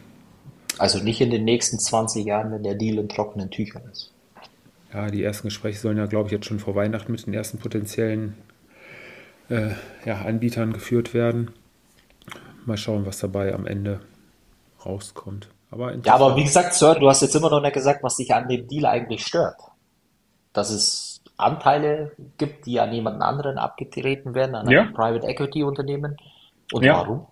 Also 0.80 1.04
nicht 1.04 1.22
in 1.22 1.30
den 1.30 1.44
nächsten 1.44 1.80
20 1.80 2.26
Jahren, 2.26 2.52
wenn 2.52 2.64
der 2.64 2.76
Deal 2.76 2.98
in 2.98 3.10
trockenen 3.10 3.52
Tüchern 3.52 3.84
ist. 3.92 4.14
Ja, 4.94 5.12
die 5.12 5.24
ersten 5.24 5.48
Gespräche 5.48 5.80
sollen 5.80 5.98
ja, 5.98 6.06
glaube 6.06 6.28
ich, 6.28 6.32
jetzt 6.32 6.46
schon 6.46 6.60
vor 6.60 6.76
Weihnachten 6.76 7.12
mit 7.12 7.26
den 7.26 7.34
ersten 7.34 7.60
potenziellen 7.60 8.36
äh, 9.50 9.72
ja, 10.06 10.22
Anbietern 10.22 10.74
geführt 10.74 11.14
werden 11.14 11.52
mal 12.68 12.78
schauen, 12.78 13.06
was 13.06 13.20
dabei 13.20 13.54
am 13.54 13.66
Ende 13.66 14.02
rauskommt. 14.86 15.50
Aber 15.72 15.96
ja, 15.96 16.14
aber 16.14 16.36
wie 16.36 16.44
gesagt, 16.44 16.74
Sir, 16.74 16.96
du 16.96 17.10
hast 17.10 17.22
jetzt 17.22 17.36
immer 17.36 17.50
noch 17.50 17.62
nicht 17.62 17.74
gesagt, 17.74 18.04
was 18.04 18.16
dich 18.16 18.34
an 18.34 18.48
dem 18.48 18.68
Deal 18.68 18.86
eigentlich 18.86 19.26
stört. 19.26 19.58
Dass 20.54 20.70
es 20.70 21.22
Anteile 21.36 22.12
gibt, 22.38 22.66
die 22.66 22.80
an 22.80 22.94
jemanden 22.94 23.22
anderen 23.22 23.58
abgetreten 23.58 24.34
werden, 24.34 24.56
an 24.56 24.70
ja. 24.70 24.82
ein 24.82 24.94
Private 24.94 25.28
Equity 25.28 25.64
Unternehmen. 25.64 26.18
Und 26.72 26.84
ja. 26.84 26.98
warum? 26.98 27.28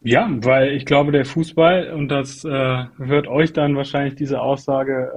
Ja, 0.00 0.28
weil 0.30 0.72
ich 0.72 0.86
glaube, 0.86 1.10
der 1.10 1.24
Fußball, 1.24 1.92
und 1.92 2.08
das 2.08 2.44
äh, 2.44 2.84
wird 2.96 3.26
euch 3.26 3.52
dann 3.52 3.76
wahrscheinlich 3.76 4.14
diese 4.14 4.40
Aussage 4.40 5.12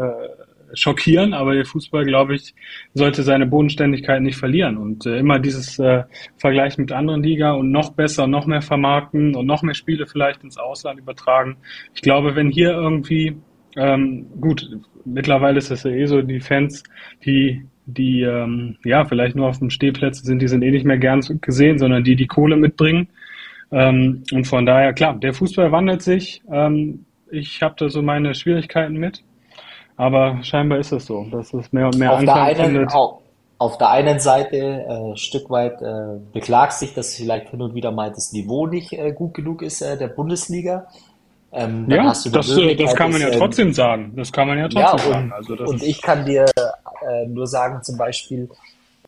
schockieren, 0.73 1.33
aber 1.33 1.53
der 1.53 1.65
Fußball, 1.65 2.05
glaube 2.05 2.35
ich, 2.35 2.53
sollte 2.93 3.23
seine 3.23 3.45
Bodenständigkeit 3.45 4.21
nicht 4.21 4.37
verlieren 4.37 4.77
und 4.77 5.05
äh, 5.05 5.17
immer 5.17 5.39
dieses 5.39 5.79
äh, 5.79 6.03
Vergleich 6.37 6.77
mit 6.77 6.91
anderen 6.91 7.23
Liga 7.23 7.53
und 7.53 7.71
noch 7.71 7.93
besser, 7.93 8.27
noch 8.27 8.45
mehr 8.45 8.61
vermarkten 8.61 9.35
und 9.35 9.45
noch 9.45 9.63
mehr 9.63 9.75
Spiele 9.75 10.07
vielleicht 10.07 10.43
ins 10.43 10.57
Ausland 10.57 10.99
übertragen. 10.99 11.57
Ich 11.93 12.01
glaube, 12.01 12.35
wenn 12.35 12.49
hier 12.49 12.71
irgendwie 12.71 13.37
ähm, 13.75 14.27
gut, 14.39 14.69
mittlerweile 15.05 15.57
ist 15.57 15.71
es 15.71 15.83
ja 15.83 15.91
eh 15.91 16.05
so, 16.05 16.21
die 16.21 16.39
Fans, 16.39 16.83
die 17.25 17.65
die 17.85 18.21
ähm, 18.21 18.77
ja 18.83 19.05
vielleicht 19.05 19.35
nur 19.35 19.47
auf 19.47 19.59
dem 19.59 19.69
Stehplätzen 19.69 20.25
sind, 20.25 20.41
die 20.41 20.47
sind 20.47 20.63
eh 20.63 20.71
nicht 20.71 20.85
mehr 20.85 20.97
gern 20.97 21.21
gesehen, 21.41 21.79
sondern 21.79 22.03
die 22.03 22.15
die 22.15 22.27
Kohle 22.27 22.55
mitbringen. 22.55 23.09
Ähm, 23.71 24.23
und 24.31 24.45
von 24.45 24.65
daher, 24.65 24.93
klar, 24.93 25.17
der 25.17 25.33
Fußball 25.33 25.71
wandelt 25.71 26.01
sich. 26.01 26.41
Ähm, 26.51 27.05
ich 27.31 27.61
habe 27.61 27.75
da 27.77 27.89
so 27.89 28.01
meine 28.01 28.35
Schwierigkeiten 28.35 28.95
mit. 28.97 29.23
Aber 30.01 30.41
scheinbar 30.41 30.79
ist 30.79 30.91
es 30.91 31.05
so, 31.05 31.27
dass 31.31 31.53
es 31.53 31.71
mehr 31.71 31.85
und 31.85 31.99
mehr 31.99 32.13
auf 32.13 32.17
Anklang 32.17 32.35
der 32.35 32.45
einen, 32.45 32.65
findet. 32.65 32.91
Auf, 32.91 33.21
auf 33.59 33.77
der 33.77 33.91
einen 33.91 34.19
Seite 34.19 34.57
äh, 34.57 35.15
Stück 35.15 35.51
weit 35.51 35.79
äh, 35.79 36.17
beklagt 36.33 36.73
sich, 36.73 36.95
dass 36.95 37.15
vielleicht 37.15 37.49
hin 37.49 37.61
und 37.61 37.75
wieder 37.75 37.91
mal 37.91 38.09
das 38.09 38.33
Niveau 38.33 38.65
nicht 38.65 38.93
äh, 38.93 39.11
gut 39.11 39.35
genug 39.35 39.61
ist 39.61 39.83
äh, 39.83 39.99
der 39.99 40.07
Bundesliga. 40.07 40.87
Ähm, 41.51 41.85
ja, 41.87 42.05
das, 42.05 42.23
das 42.23 42.55
kann 42.95 43.11
man 43.11 43.21
ja 43.21 43.29
trotzdem 43.29 43.67
ähm, 43.67 43.73
sagen. 43.73 44.13
Das 44.15 44.31
kann 44.31 44.47
man 44.47 44.57
ja 44.57 44.67
trotzdem 44.69 44.81
ja, 44.81 44.91
und, 44.93 45.01
sagen. 45.01 45.31
Also 45.33 45.53
und 45.65 45.83
ich 45.83 46.01
kann 46.01 46.25
dir 46.25 46.47
äh, 46.47 47.27
nur 47.27 47.45
sagen, 47.45 47.83
zum 47.83 47.95
Beispiel, 47.95 48.49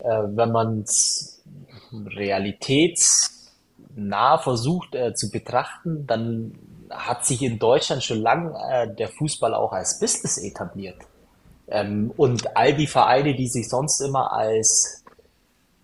äh, 0.00 0.22
wenn 0.28 0.52
man 0.52 0.82
es 0.82 1.42
realitätsnah 2.16 4.38
versucht 4.38 4.94
äh, 4.94 5.12
zu 5.12 5.28
betrachten, 5.32 6.06
dann 6.06 6.52
hat 6.94 7.24
sich 7.26 7.42
in 7.42 7.58
Deutschland 7.58 8.02
schon 8.02 8.20
lange 8.20 8.54
äh, 8.70 8.94
der 8.94 9.08
Fußball 9.08 9.54
auch 9.54 9.72
als 9.72 9.98
Business 9.98 10.38
etabliert. 10.38 10.96
Ähm, 11.68 12.12
und 12.16 12.56
all 12.56 12.74
die 12.74 12.86
Vereine, 12.86 13.34
die 13.34 13.48
sich 13.48 13.68
sonst 13.68 14.00
immer 14.00 14.32
als, 14.32 15.04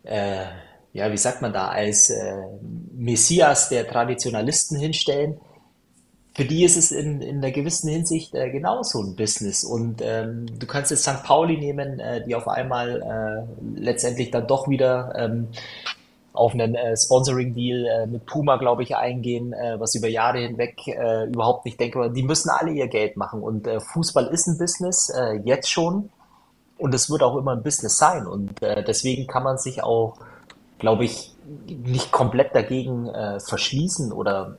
äh, 0.04 0.44
ja, 0.92 1.10
wie 1.10 1.16
sagt 1.16 1.42
man 1.42 1.52
da, 1.52 1.68
als 1.68 2.10
äh, 2.10 2.42
Messias 2.92 3.68
der 3.68 3.86
Traditionalisten 3.88 4.78
hinstellen, 4.78 5.40
für 6.34 6.44
die 6.44 6.64
ist 6.64 6.76
es 6.76 6.92
in, 6.92 7.20
in 7.22 7.38
einer 7.38 7.50
gewissen 7.50 7.90
Hinsicht 7.90 8.34
äh, 8.34 8.50
genauso 8.50 9.02
ein 9.02 9.16
Business. 9.16 9.64
Und 9.64 10.00
ähm, 10.02 10.46
du 10.58 10.66
kannst 10.66 10.90
jetzt 10.90 11.02
St. 11.02 11.22
Pauli 11.24 11.56
nehmen, 11.56 11.98
äh, 11.98 12.24
die 12.24 12.34
auf 12.34 12.48
einmal 12.48 13.02
äh, 13.02 13.80
letztendlich 13.80 14.30
dann 14.30 14.46
doch 14.46 14.68
wieder 14.68 15.12
ähm, 15.16 15.48
auf 16.32 16.54
einen 16.54 16.74
äh, 16.74 16.96
Sponsoring-Deal 16.96 17.86
äh, 17.86 18.06
mit 18.06 18.26
Puma, 18.26 18.56
glaube 18.56 18.82
ich, 18.82 18.96
eingehen, 18.96 19.52
äh, 19.52 19.78
was 19.80 19.94
über 19.94 20.08
Jahre 20.08 20.38
hinweg 20.38 20.86
äh, 20.86 21.26
überhaupt 21.26 21.64
nicht 21.64 21.80
denkbar 21.80 22.08
Die 22.08 22.22
müssen 22.22 22.50
alle 22.50 22.70
ihr 22.70 22.88
Geld 22.88 23.16
machen. 23.16 23.42
Und 23.42 23.66
äh, 23.66 23.80
Fußball 23.80 24.26
ist 24.28 24.46
ein 24.46 24.58
Business, 24.58 25.10
äh, 25.10 25.40
jetzt 25.44 25.70
schon. 25.70 26.10
Und 26.78 26.94
es 26.94 27.10
wird 27.10 27.22
auch 27.22 27.36
immer 27.36 27.52
ein 27.52 27.62
Business 27.62 27.98
sein. 27.98 28.26
Und 28.26 28.62
äh, 28.62 28.84
deswegen 28.84 29.26
kann 29.26 29.42
man 29.42 29.58
sich 29.58 29.82
auch, 29.82 30.16
glaube 30.78 31.04
ich, 31.04 31.34
nicht 31.66 32.12
komplett 32.12 32.54
dagegen 32.54 33.08
äh, 33.08 33.40
verschließen 33.40 34.12
oder 34.12 34.56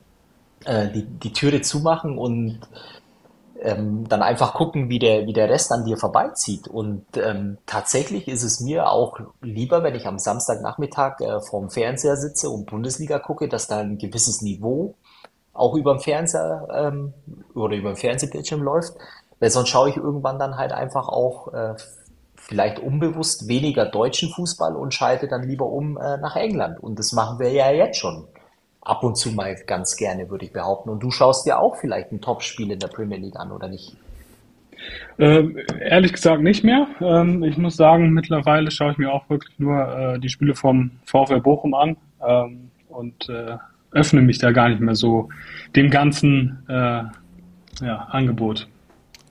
äh, 0.64 0.88
die, 0.88 1.04
die 1.04 1.32
Türe 1.32 1.62
zumachen 1.62 2.18
und 2.18 2.60
ähm, 3.62 4.08
dann 4.08 4.22
einfach 4.22 4.54
gucken, 4.54 4.88
wie 4.88 4.98
der, 4.98 5.26
wie 5.26 5.32
der 5.32 5.48
Rest 5.48 5.72
an 5.72 5.84
dir 5.84 5.96
vorbeizieht. 5.96 6.68
Und 6.68 7.04
ähm, 7.16 7.58
tatsächlich 7.66 8.28
ist 8.28 8.42
es 8.42 8.60
mir 8.60 8.90
auch 8.90 9.20
lieber, 9.40 9.82
wenn 9.82 9.94
ich 9.94 10.06
am 10.06 10.18
Samstagnachmittag 10.18 11.20
äh, 11.20 11.40
vorm 11.40 11.70
Fernseher 11.70 12.16
sitze 12.16 12.50
und 12.50 12.66
Bundesliga 12.66 13.18
gucke, 13.18 13.48
dass 13.48 13.68
da 13.68 13.78
ein 13.78 13.98
gewisses 13.98 14.42
Niveau 14.42 14.94
auch 15.52 15.74
über 15.74 15.94
dem 15.94 16.00
Fernseher 16.00 16.66
ähm, 16.74 17.14
oder 17.54 17.76
über 17.76 17.92
dem 17.92 17.96
Fernsehbildschirm 17.96 18.62
läuft, 18.62 18.94
weil 19.38 19.50
sonst 19.50 19.68
schaue 19.68 19.90
ich 19.90 19.96
irgendwann 19.96 20.38
dann 20.38 20.56
halt 20.56 20.72
einfach 20.72 21.08
auch 21.08 21.52
äh, 21.52 21.74
vielleicht 22.34 22.80
unbewusst 22.80 23.48
weniger 23.48 23.86
deutschen 23.86 24.30
Fußball 24.30 24.74
und 24.74 24.92
schalte 24.92 25.28
dann 25.28 25.42
lieber 25.42 25.66
um 25.66 25.96
äh, 25.98 26.16
nach 26.16 26.36
England. 26.36 26.80
Und 26.80 26.98
das 26.98 27.12
machen 27.12 27.38
wir 27.38 27.52
ja 27.52 27.70
jetzt 27.70 27.98
schon 27.98 28.26
ab 28.82 29.02
und 29.04 29.16
zu 29.16 29.32
mal 29.32 29.54
ganz 29.66 29.96
gerne, 29.96 30.28
würde 30.28 30.44
ich 30.44 30.52
behaupten. 30.52 30.90
Und 30.90 31.02
du 31.02 31.10
schaust 31.10 31.46
dir 31.46 31.58
auch 31.58 31.76
vielleicht 31.76 32.12
ein 32.12 32.20
Topspiel 32.20 32.70
in 32.70 32.78
der 32.78 32.88
Premier 32.88 33.18
League 33.18 33.36
an, 33.36 33.52
oder 33.52 33.68
nicht? 33.68 33.96
Ähm, 35.18 35.58
ehrlich 35.80 36.12
gesagt 36.12 36.42
nicht 36.42 36.64
mehr. 36.64 36.88
Ähm, 37.00 37.42
ich 37.44 37.56
muss 37.56 37.76
sagen, 37.76 38.10
mittlerweile 38.10 38.70
schaue 38.70 38.92
ich 38.92 38.98
mir 38.98 39.12
auch 39.12 39.28
wirklich 39.30 39.58
nur 39.58 39.76
äh, 39.76 40.18
die 40.18 40.28
Spiele 40.28 40.54
vom 40.54 40.90
VfL 41.04 41.40
Bochum 41.40 41.74
an 41.74 41.96
ähm, 42.26 42.70
und 42.88 43.28
äh, 43.28 43.56
öffne 43.92 44.22
mich 44.22 44.38
da 44.38 44.50
gar 44.50 44.68
nicht 44.68 44.80
mehr 44.80 44.94
so 44.94 45.28
dem 45.76 45.90
ganzen 45.90 46.64
äh, 46.68 47.04
ja, 47.84 48.08
Angebot. 48.10 48.68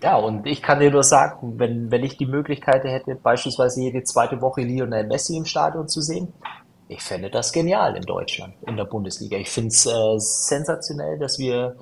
Ja, 0.01 0.15
und 0.15 0.47
ich 0.47 0.61
kann 0.61 0.79
dir 0.79 0.89
nur 0.89 1.03
sagen, 1.03 1.59
wenn, 1.59 1.91
wenn 1.91 2.03
ich 2.03 2.17
die 2.17 2.25
Möglichkeit 2.25 2.83
hätte, 2.83 3.15
beispielsweise 3.15 3.81
jede 3.81 4.03
zweite 4.03 4.41
Woche 4.41 4.61
Lionel 4.61 5.05
Messi 5.05 5.37
im 5.37 5.45
Stadion 5.45 5.87
zu 5.87 6.01
sehen, 6.01 6.29
ich 6.91 7.01
fände 7.01 7.29
das 7.29 7.53
genial 7.53 7.95
in 7.95 8.03
Deutschland, 8.03 8.53
in 8.67 8.75
der 8.75 8.85
Bundesliga. 8.85 9.37
Ich 9.37 9.49
finde 9.49 9.69
es 9.69 9.85
äh, 9.85 10.17
sensationell, 10.17 11.17
dass 11.17 11.39
wir 11.39 11.77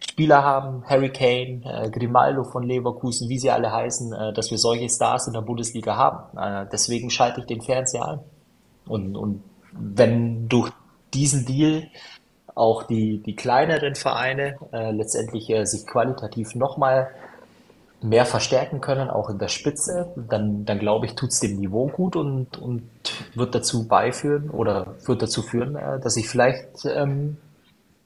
Spieler 0.00 0.44
haben, 0.44 0.84
Harry 0.86 1.10
Kane, 1.10 1.62
äh, 1.64 1.90
Grimaldo 1.90 2.44
von 2.44 2.62
Leverkusen, 2.62 3.28
wie 3.28 3.38
sie 3.38 3.50
alle 3.50 3.72
heißen, 3.72 4.12
äh, 4.12 4.32
dass 4.32 4.50
wir 4.50 4.58
solche 4.58 4.88
Stars 4.88 5.26
in 5.26 5.32
der 5.32 5.40
Bundesliga 5.40 5.96
haben. 5.96 6.38
Äh, 6.38 6.66
deswegen 6.70 7.10
schalte 7.10 7.40
ich 7.40 7.46
den 7.46 7.62
Fernseher 7.62 8.06
an. 8.06 8.20
Und, 8.86 9.16
und 9.16 9.42
wenn 9.72 10.48
durch 10.48 10.70
diesen 11.12 11.44
Deal 11.44 11.88
auch 12.54 12.84
die, 12.84 13.18
die 13.18 13.34
kleineren 13.34 13.96
Vereine 13.96 14.56
äh, 14.72 14.92
letztendlich 14.92 15.50
äh, 15.50 15.64
sich 15.64 15.86
qualitativ 15.86 16.54
nochmal 16.54 17.10
mehr 18.00 18.26
verstärken 18.26 18.80
können, 18.80 19.10
auch 19.10 19.28
in 19.28 19.38
der 19.38 19.48
Spitze, 19.48 20.12
dann, 20.16 20.64
dann 20.64 20.78
glaube 20.78 21.06
ich, 21.06 21.14
tut 21.14 21.30
es 21.30 21.40
dem 21.40 21.58
Niveau 21.58 21.88
gut 21.88 22.16
und, 22.16 22.56
und 22.58 22.88
wird 23.34 23.54
dazu 23.54 23.88
beiführen 23.88 24.50
oder 24.50 24.94
wird 25.04 25.22
dazu 25.22 25.42
führen, 25.42 25.76
äh, 25.76 25.98
dass 26.00 26.16
ich 26.16 26.28
vielleicht 26.28 26.84
ähm, 26.84 27.38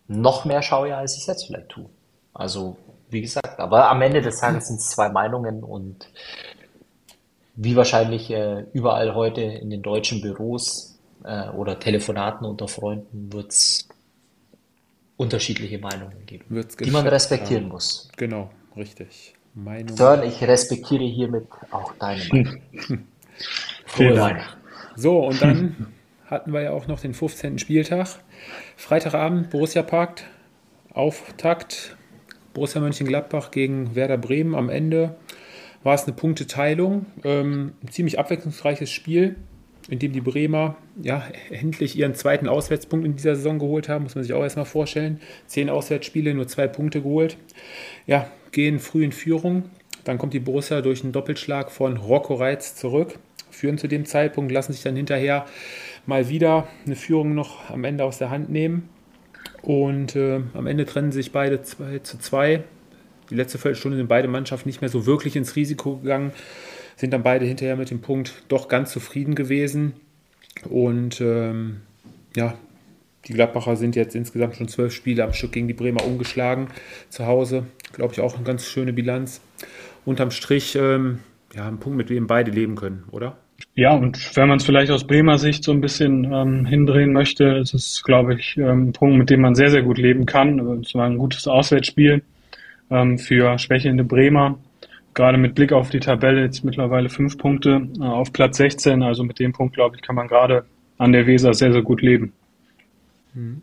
noch 0.08 0.44
mehr 0.44 0.62
schaue, 0.62 0.96
als 0.96 1.16
ich 1.16 1.26
jetzt 1.26 1.46
vielleicht 1.46 1.68
tue. 1.68 1.86
Also, 2.32 2.76
wie 3.10 3.20
gesagt, 3.20 3.60
aber 3.60 3.90
am 3.90 4.00
Ende 4.00 4.22
des 4.22 4.40
Tages 4.40 4.68
sind 4.68 4.80
es 4.80 4.90
zwei 4.90 5.10
Meinungen 5.10 5.62
und 5.62 6.08
wie 7.54 7.76
wahrscheinlich 7.76 8.30
äh, 8.30 8.64
überall 8.72 9.14
heute 9.14 9.42
in 9.42 9.68
den 9.68 9.82
deutschen 9.82 10.22
Büros 10.22 10.98
äh, 11.24 11.50
oder 11.50 11.78
Telefonaten 11.78 12.46
unter 12.46 12.68
Freunden 12.68 13.30
wird 13.32 13.50
es 13.50 13.86
unterschiedliche 15.18 15.78
Meinungen 15.78 16.24
geben, 16.24 16.66
die 16.80 16.90
man 16.90 17.06
respektieren 17.06 17.64
haben. 17.64 17.72
muss. 17.72 18.08
Genau, 18.16 18.50
richtig. 18.74 19.34
Meinung. 19.54 19.96
Sören, 19.96 20.22
ich 20.22 20.42
respektiere 20.42 21.04
hiermit 21.04 21.46
auch 21.70 21.92
deine 21.98 22.24
Meinung. 22.28 22.62
Vielen 23.86 24.16
Dank. 24.16 24.40
So, 24.96 25.26
und 25.26 25.42
dann 25.42 25.88
hatten 26.26 26.52
wir 26.52 26.62
ja 26.62 26.70
auch 26.70 26.86
noch 26.86 27.00
den 27.00 27.14
15. 27.14 27.58
Spieltag. 27.58 28.08
Freitagabend, 28.76 29.50
Borussia 29.50 29.82
Park, 29.82 30.22
Auftakt. 30.92 31.96
Borussia 32.54 32.80
Mönchengladbach 32.80 33.50
gegen 33.50 33.94
Werder 33.94 34.18
Bremen. 34.18 34.54
Am 34.54 34.68
Ende 34.68 35.16
war 35.82 35.94
es 35.94 36.04
eine 36.04 36.12
Punkteteilung. 36.14 37.06
Ähm, 37.24 37.72
ein 37.82 37.88
ziemlich 37.88 38.18
abwechslungsreiches 38.18 38.90
Spiel, 38.90 39.36
in 39.88 39.98
dem 39.98 40.12
die 40.12 40.20
Bremer 40.20 40.76
ja 41.02 41.24
endlich 41.50 41.96
ihren 41.96 42.14
zweiten 42.14 42.48
Auswärtspunkt 42.48 43.06
in 43.06 43.16
dieser 43.16 43.36
Saison 43.36 43.58
geholt 43.58 43.88
haben. 43.88 44.04
Muss 44.04 44.14
man 44.14 44.24
sich 44.24 44.32
auch 44.32 44.42
erstmal 44.42 44.66
vorstellen. 44.66 45.20
Zehn 45.46 45.70
Auswärtsspiele, 45.70 46.34
nur 46.34 46.46
zwei 46.46 46.68
Punkte 46.68 47.02
geholt. 47.02 47.36
Ja, 48.06 48.26
gehen 48.52 48.78
früh 48.78 49.04
in 49.04 49.12
Führung. 49.12 49.64
Dann 50.04 50.18
kommt 50.18 50.34
die 50.34 50.40
Borussia 50.40 50.80
durch 50.80 51.02
einen 51.02 51.12
Doppelschlag 51.12 51.70
von 51.70 51.96
Rocco 51.96 52.34
Reitz 52.34 52.74
zurück, 52.76 53.18
führen 53.50 53.78
zu 53.78 53.88
dem 53.88 54.04
Zeitpunkt, 54.04 54.52
lassen 54.52 54.72
sich 54.72 54.82
dann 54.82 54.96
hinterher 54.96 55.46
mal 56.06 56.28
wieder 56.28 56.68
eine 56.86 56.96
Führung 56.96 57.34
noch 57.34 57.70
am 57.70 57.84
Ende 57.84 58.04
aus 58.04 58.18
der 58.18 58.30
Hand 58.30 58.50
nehmen. 58.50 58.88
Und 59.62 60.16
äh, 60.16 60.40
am 60.54 60.66
Ende 60.66 60.84
trennen 60.84 61.12
sich 61.12 61.32
beide 61.32 61.62
2 61.62 62.00
zu 62.00 62.18
2. 62.18 62.64
Die 63.30 63.34
letzte 63.34 63.58
Viertelstunde 63.58 63.96
sind 63.96 64.08
beide 64.08 64.28
Mannschaften 64.28 64.68
nicht 64.68 64.80
mehr 64.80 64.90
so 64.90 65.06
wirklich 65.06 65.36
ins 65.36 65.56
Risiko 65.56 65.96
gegangen, 65.96 66.32
sind 66.96 67.12
dann 67.12 67.22
beide 67.22 67.44
hinterher 67.44 67.76
mit 67.76 67.90
dem 67.90 68.00
Punkt 68.00 68.42
doch 68.48 68.68
ganz 68.68 68.90
zufrieden 68.92 69.34
gewesen. 69.34 69.94
Und 70.68 71.20
ähm, 71.20 71.80
ja, 72.36 72.58
die 73.26 73.32
Gladbacher 73.34 73.76
sind 73.76 73.94
jetzt 73.94 74.16
insgesamt 74.16 74.56
schon 74.56 74.68
zwölf 74.68 74.92
Spiele 74.92 75.22
am 75.24 75.32
Stück 75.32 75.52
gegen 75.52 75.68
die 75.68 75.74
Bremer 75.74 76.04
umgeschlagen 76.04 76.68
zu 77.08 77.26
Hause. 77.26 77.66
Glaube 77.92 78.12
ich 78.14 78.20
auch 78.20 78.34
eine 78.34 78.44
ganz 78.44 78.66
schöne 78.66 78.92
Bilanz. 78.92 79.40
Unterm 80.04 80.30
Strich 80.30 80.74
ähm, 80.76 81.20
ja, 81.54 81.68
ein 81.68 81.78
Punkt, 81.78 81.98
mit 81.98 82.10
dem 82.10 82.26
beide 82.26 82.50
leben 82.50 82.76
können, 82.76 83.04
oder? 83.10 83.36
Ja, 83.74 83.94
und 83.94 84.36
wenn 84.36 84.48
man 84.48 84.58
es 84.58 84.64
vielleicht 84.64 84.90
aus 84.90 85.06
Bremer 85.06 85.38
Sicht 85.38 85.64
so 85.64 85.72
ein 85.72 85.80
bisschen 85.80 86.24
ähm, 86.32 86.66
hindrehen 86.66 87.12
möchte, 87.12 87.44
ist 87.44 87.74
es, 87.74 88.02
glaube 88.02 88.34
ich, 88.34 88.56
ähm, 88.56 88.88
ein 88.88 88.92
Punkt, 88.92 89.16
mit 89.16 89.30
dem 89.30 89.40
man 89.40 89.54
sehr, 89.54 89.70
sehr 89.70 89.82
gut 89.82 89.98
leben 89.98 90.26
kann. 90.26 90.58
Es 90.80 90.94
war 90.94 91.06
ein 91.06 91.18
gutes 91.18 91.46
Auswärtsspiel 91.46 92.22
ähm, 92.90 93.18
für 93.18 93.58
schwächelnde 93.58 94.04
Bremer. 94.04 94.58
Gerade 95.14 95.38
mit 95.38 95.54
Blick 95.54 95.72
auf 95.72 95.90
die 95.90 96.00
Tabelle 96.00 96.42
jetzt 96.42 96.64
mittlerweile 96.64 97.08
fünf 97.08 97.38
Punkte 97.38 97.88
äh, 97.98 98.02
auf 98.02 98.32
Platz 98.32 98.56
16. 98.56 99.02
Also 99.02 99.24
mit 99.24 99.38
dem 99.38 99.52
Punkt, 99.52 99.74
glaube 99.74 99.96
ich, 99.96 100.02
kann 100.02 100.16
man 100.16 100.28
gerade 100.28 100.64
an 100.98 101.12
der 101.12 101.26
Weser 101.26 101.54
sehr, 101.54 101.72
sehr 101.72 101.82
gut 101.82 102.02
leben. 102.02 102.32
Mhm. 103.34 103.62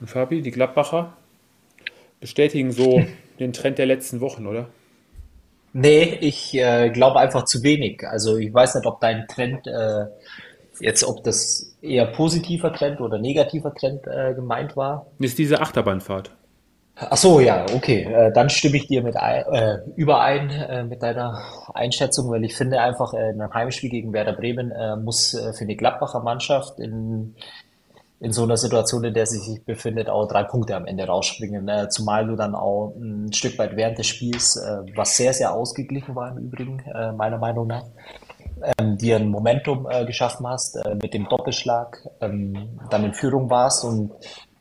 Und 0.00 0.10
Fabi, 0.10 0.42
die 0.42 0.50
Gladbacher 0.50 1.16
bestätigen 2.20 2.72
so 2.72 3.04
den 3.40 3.52
Trend 3.52 3.78
der 3.78 3.86
letzten 3.86 4.20
Wochen, 4.20 4.46
oder? 4.46 4.68
Nee, 5.72 6.18
ich 6.20 6.54
äh, 6.54 6.90
glaube 6.90 7.18
einfach 7.20 7.44
zu 7.44 7.62
wenig. 7.62 8.02
Also 8.06 8.36
ich 8.36 8.52
weiß 8.52 8.76
nicht, 8.76 8.86
ob 8.86 9.00
dein 9.00 9.26
Trend 9.28 9.66
äh, 9.66 10.06
jetzt, 10.80 11.04
ob 11.04 11.22
das 11.24 11.76
eher 11.82 12.06
positiver 12.06 12.72
Trend 12.72 13.00
oder 13.00 13.18
negativer 13.18 13.74
Trend 13.74 14.06
äh, 14.06 14.34
gemeint 14.34 14.76
war. 14.76 15.06
Ist 15.18 15.38
diese 15.38 15.60
Achterbahnfahrt. 15.60 16.30
Ach 17.00 17.16
so, 17.16 17.38
ja, 17.38 17.64
okay. 17.74 18.02
Äh, 18.12 18.32
dann 18.32 18.50
stimme 18.50 18.76
ich 18.76 18.88
dir 18.88 19.02
mit 19.02 19.16
ein, 19.16 19.44
äh, 19.52 19.78
überein 19.94 20.50
äh, 20.50 20.82
mit 20.82 21.02
deiner 21.02 21.44
Einschätzung, 21.72 22.28
weil 22.30 22.44
ich 22.44 22.56
finde 22.56 22.80
einfach, 22.80 23.14
äh, 23.14 23.30
in 23.30 23.40
einem 23.40 23.54
Heimspiel 23.54 23.90
gegen 23.90 24.12
Werder 24.12 24.32
Bremen 24.32 24.72
äh, 24.72 24.96
muss 24.96 25.34
äh, 25.34 25.52
für 25.52 25.64
die 25.64 25.76
Gladbacher 25.76 26.20
Mannschaft 26.20 26.80
in, 26.80 27.36
in 28.20 28.32
so 28.32 28.42
einer 28.42 28.56
Situation, 28.56 29.04
in 29.04 29.14
der 29.14 29.26
sie 29.26 29.38
sich 29.38 29.64
befindet, 29.64 30.08
auch 30.08 30.26
drei 30.26 30.42
Punkte 30.42 30.74
am 30.74 30.86
Ende 30.86 31.06
rausspringen. 31.06 31.68
Äh, 31.68 31.88
zumal 31.88 32.26
du 32.26 32.34
dann 32.34 32.54
auch 32.54 32.92
ein 32.96 33.32
Stück 33.32 33.58
weit 33.58 33.76
während 33.76 33.98
des 33.98 34.06
Spiels, 34.08 34.56
äh, 34.56 34.82
was 34.96 35.16
sehr, 35.16 35.32
sehr 35.32 35.52
ausgeglichen 35.52 36.16
war 36.16 36.30
im 36.32 36.38
Übrigen, 36.38 36.80
äh, 36.80 37.12
meiner 37.12 37.38
Meinung 37.38 37.68
nach, 37.68 37.84
ähm, 38.78 38.98
dir 38.98 39.16
ein 39.16 39.28
Momentum 39.28 39.86
äh, 39.88 40.04
geschaffen 40.04 40.46
hast 40.48 40.76
äh, 40.76 40.96
mit 41.00 41.14
dem 41.14 41.28
Doppelschlag, 41.28 42.08
ähm, 42.20 42.80
dann 42.90 43.04
in 43.04 43.14
Führung 43.14 43.50
warst 43.50 43.84
und 43.84 44.10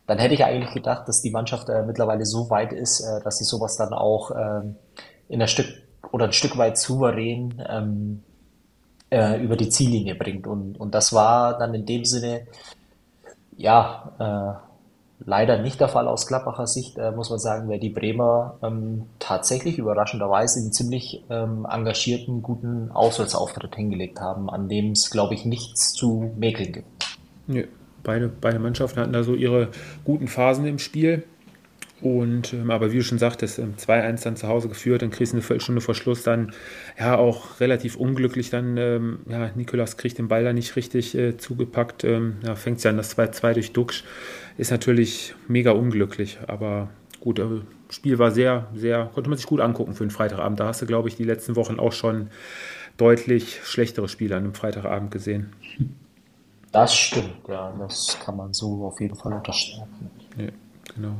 dann 0.05 0.19
hätte 0.19 0.35
ich 0.35 0.45
eigentlich 0.45 0.73
gedacht, 0.73 1.07
dass 1.07 1.21
die 1.21 1.31
Mannschaft 1.31 1.67
äh, 1.67 1.83
mittlerweile 1.83 2.25
so 2.25 2.49
weit 2.49 2.71
ist, 2.71 3.03
dass 3.25 3.39
sie 3.39 3.43
sowas 3.43 3.75
dann 3.75 3.91
auch 3.91 4.31
ähm, 4.31 4.75
in 5.27 5.41
ein 5.41 5.49
Stück 5.49 5.67
oder 6.11 6.25
ein 6.25 6.31
Stück 6.31 6.57
weit 6.57 6.77
souverän 6.77 7.61
ähm, 7.67 8.23
äh, 9.09 9.41
über 9.41 9.55
die 9.55 9.69
Ziellinie 9.69 10.15
bringt. 10.15 10.47
Und, 10.47 10.79
und 10.79 10.93
das 10.93 11.13
war 11.13 11.57
dann 11.57 11.73
in 11.73 11.85
dem 11.85 12.05
Sinne, 12.05 12.47
ja, 13.57 14.11
äh, 14.19 15.25
leider 15.25 15.61
nicht 15.61 15.79
der 15.81 15.89
Fall 15.89 16.07
aus 16.07 16.27
Klappacher 16.27 16.67
Sicht, 16.67 16.97
äh, 16.97 17.11
muss 17.11 17.29
man 17.29 17.39
sagen, 17.39 17.67
weil 17.69 17.79
die 17.79 17.89
Bremer 17.89 18.57
ähm, 18.63 19.07
tatsächlich 19.19 19.77
überraschenderweise 19.77 20.59
einen 20.59 20.71
ziemlich 20.71 21.23
ähm, 21.29 21.67
engagierten, 21.69 22.41
guten 22.41 22.91
Auswärtsauftritt 22.91 23.75
hingelegt 23.75 24.21
haben, 24.21 24.49
an 24.49 24.69
dem 24.69 24.91
es, 24.91 25.09
glaube 25.09 25.33
ich, 25.33 25.43
nichts 25.43 25.93
zu 25.93 26.31
mäkeln 26.37 26.71
gibt. 26.71 27.17
Ja 27.47 27.63
beide, 28.07 28.29
beide 28.29 28.57
Mannschaften 28.57 28.99
hatten 28.99 29.13
da 29.13 29.21
so 29.23 29.35
ihre 29.35 29.67
guten 30.03 30.27
Phasen 30.27 30.65
im 30.65 30.79
Spiel. 30.79 31.23
Und, 31.99 32.53
ähm, 32.53 32.69
aber 32.69 32.91
wie 32.91 32.97
du 32.97 33.03
schon 33.03 33.17
sagtest, 33.17 33.59
2-1 33.59 33.89
ähm, 33.89 34.15
dann 34.23 34.35
zu 34.35 34.47
Hause 34.47 34.69
geführt, 34.69 35.01
dann 35.01 35.09
kriegst 35.09 35.33
du 35.33 35.37
eine 35.37 35.41
Viertelstunde 35.41 35.81
vor 35.81 35.95
Schluss 35.95 36.21
dann, 36.21 36.53
ja, 36.99 37.17
auch 37.17 37.59
relativ 37.59 37.95
unglücklich 37.95 38.51
dann, 38.51 38.77
ähm, 38.77 39.19
ja, 39.27 39.49
Nikolas 39.55 39.97
kriegt 39.97 40.19
den 40.19 40.27
Ball 40.27 40.43
da 40.43 40.53
nicht 40.53 40.75
richtig 40.75 41.15
äh, 41.15 41.37
zugepackt, 41.37 42.03
ähm, 42.03 42.35
ja, 42.45 42.55
fängt 42.55 42.83
ja 42.83 42.91
an 42.91 42.97
das 42.97 43.17
2-2 43.17 43.53
durch 43.53 43.73
Duxch, 43.73 44.03
ist 44.59 44.69
natürlich 44.69 45.33
mega 45.47 45.71
unglücklich, 45.71 46.37
aber 46.45 46.89
gut, 47.19 47.39
äh, 47.39 47.45
Spiel 47.89 48.19
war 48.19 48.31
sehr, 48.31 48.67
sehr, 48.75 49.09
konnte 49.13 49.29
man 49.29 49.37
sich 49.37 49.47
gut 49.47 49.61
angucken 49.61 49.93
für 49.93 50.05
den 50.05 50.11
Freitagabend. 50.11 50.59
Da 50.59 50.67
hast 50.67 50.81
du, 50.81 50.85
glaube 50.85 51.07
ich, 51.07 51.15
die 51.15 51.23
letzten 51.23 51.55
Wochen 51.55 51.79
auch 51.79 51.93
schon 51.93 52.29
deutlich 52.97 53.61
schlechtere 53.63 54.09
Spiele 54.09 54.35
an 54.35 54.43
einem 54.43 54.53
Freitagabend 54.53 55.11
gesehen. 55.11 55.53
Das 56.71 56.95
stimmt, 56.95 57.47
ja, 57.47 57.73
das 57.79 58.17
kann 58.23 58.35
man 58.35 58.53
so 58.53 58.85
auf 58.85 58.99
jeden 58.99 59.15
Fall 59.15 59.33
unterstreichen. 59.33 60.09
Ja, 60.37 60.49
genau. 60.93 61.15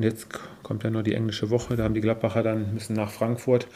Und 0.00 0.04
jetzt 0.04 0.28
kommt 0.62 0.82
ja 0.82 0.88
noch 0.88 1.02
die 1.02 1.12
englische 1.12 1.50
Woche, 1.50 1.76
da 1.76 1.84
haben 1.84 1.92
die 1.92 2.00
Gladbacher 2.00 2.42
dann 2.42 2.72
müssen 2.72 2.94
nach 2.94 3.10
Frankfurt. 3.10 3.66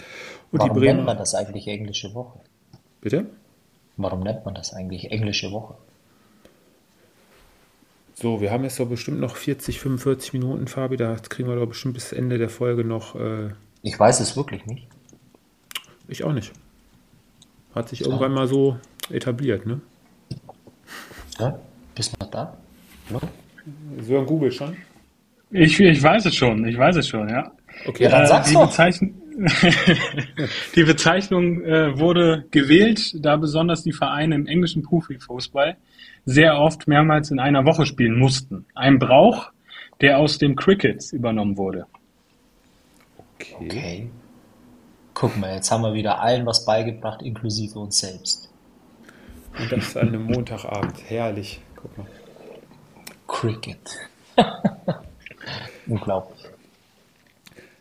Und 0.51 0.61
Warum 0.61 0.73
die 0.73 0.81
Bremer, 0.81 0.95
nennt 0.95 1.05
man 1.05 1.19
das 1.19 1.35
eigentlich 1.35 1.69
englische 1.69 2.15
Woche? 2.15 2.39
Bitte? 3.03 3.27
Warum 3.99 4.21
nennt 4.21 4.43
man 4.47 4.55
das 4.55 4.73
eigentlich 4.73 5.11
englische 5.11 5.53
Woche? 5.53 5.75
So, 8.15 8.41
wir 8.41 8.51
haben 8.51 8.65
jetzt 8.65 8.77
so 8.77 8.87
bestimmt 8.87 9.21
noch 9.21 9.37
40, 9.37 9.79
45 9.79 10.33
Minuten, 10.33 10.67
Fabi. 10.67 10.97
Da 10.97 11.17
kriegen 11.17 11.47
wir 11.47 11.57
doch 11.57 11.67
bestimmt 11.67 11.93
bis 11.93 12.11
Ende 12.11 12.39
der 12.39 12.49
Folge 12.49 12.85
noch. 12.85 13.15
Äh 13.17 13.51
ich 13.83 14.01
weiß 14.01 14.21
es 14.21 14.35
wirklich 14.35 14.65
nicht. 14.65 14.89
Ich 16.09 16.25
auch 16.25 16.33
nicht. 16.33 16.53
Hat 17.75 17.91
sich 17.91 18.01
ja. 18.01 18.07
irgendwann 18.07 18.33
mal 18.33 18.49
so 18.49 18.79
etabliert, 19.11 19.67
ne? 19.67 19.83
Ja, 21.39 21.59
bist 21.95 22.15
du 22.15 22.25
noch 22.25 22.31
da? 22.31 22.57
Hallo? 23.11 23.21
Sören 24.01 24.25
Google 24.25 24.51
schon? 24.51 24.75
Ich, 25.51 25.79
ich 25.79 26.03
weiß 26.03 26.27
es 26.27 26.35
schon, 26.35 26.67
ich 26.67 26.77
weiß 26.77 26.97
es 26.97 27.09
schon, 27.09 27.29
ja. 27.29 27.53
Okay, 27.87 28.05
ja, 28.05 28.11
dann 28.11 28.27
sag's 28.27 28.51
die, 28.51 28.57
Bezeichn 28.57 29.15
die 30.77 30.85
Bezeichnung 30.85 31.63
äh, 31.63 31.99
wurde 31.99 32.47
gewählt, 32.51 33.17
da 33.25 33.37
besonders 33.37 33.83
die 33.83 33.93
Vereine 33.93 34.35
im 34.35 34.47
englischen 34.47 34.83
Profifußball 34.83 35.77
sehr 36.25 36.59
oft 36.59 36.89
mehrmals 36.89 37.31
in 37.31 37.39
einer 37.39 37.67
Woche 37.67 37.87
spielen 37.87 38.19
mussten. 38.19 38.67
Ein 38.75 38.99
Brauch, 38.99 39.51
der 40.01 40.19
aus 40.19 40.39
dem 40.39 40.57
Cricket 40.57 41.13
übernommen 41.13 41.57
wurde. 41.57 41.87
Okay. 43.35 43.57
okay. 43.61 44.11
Guck 45.15 45.37
mal, 45.37 45.55
jetzt 45.55 45.71
haben 45.71 45.83
wir 45.83 45.95
wieder 45.95 46.21
allen 46.21 46.45
was 46.47 46.65
beigebracht, 46.65 47.23
inklusive 47.23 47.79
uns 47.79 47.99
selbst. 47.99 48.51
Und 49.59 49.71
das 49.71 49.97
an 49.97 50.09
einem 50.09 50.25
Montagabend. 50.25 50.95
Herrlich. 51.07 51.61
Guck 51.77 51.97
mal. 51.99 52.07
Cricket. 53.27 53.79
Unglaublich. 55.87 56.45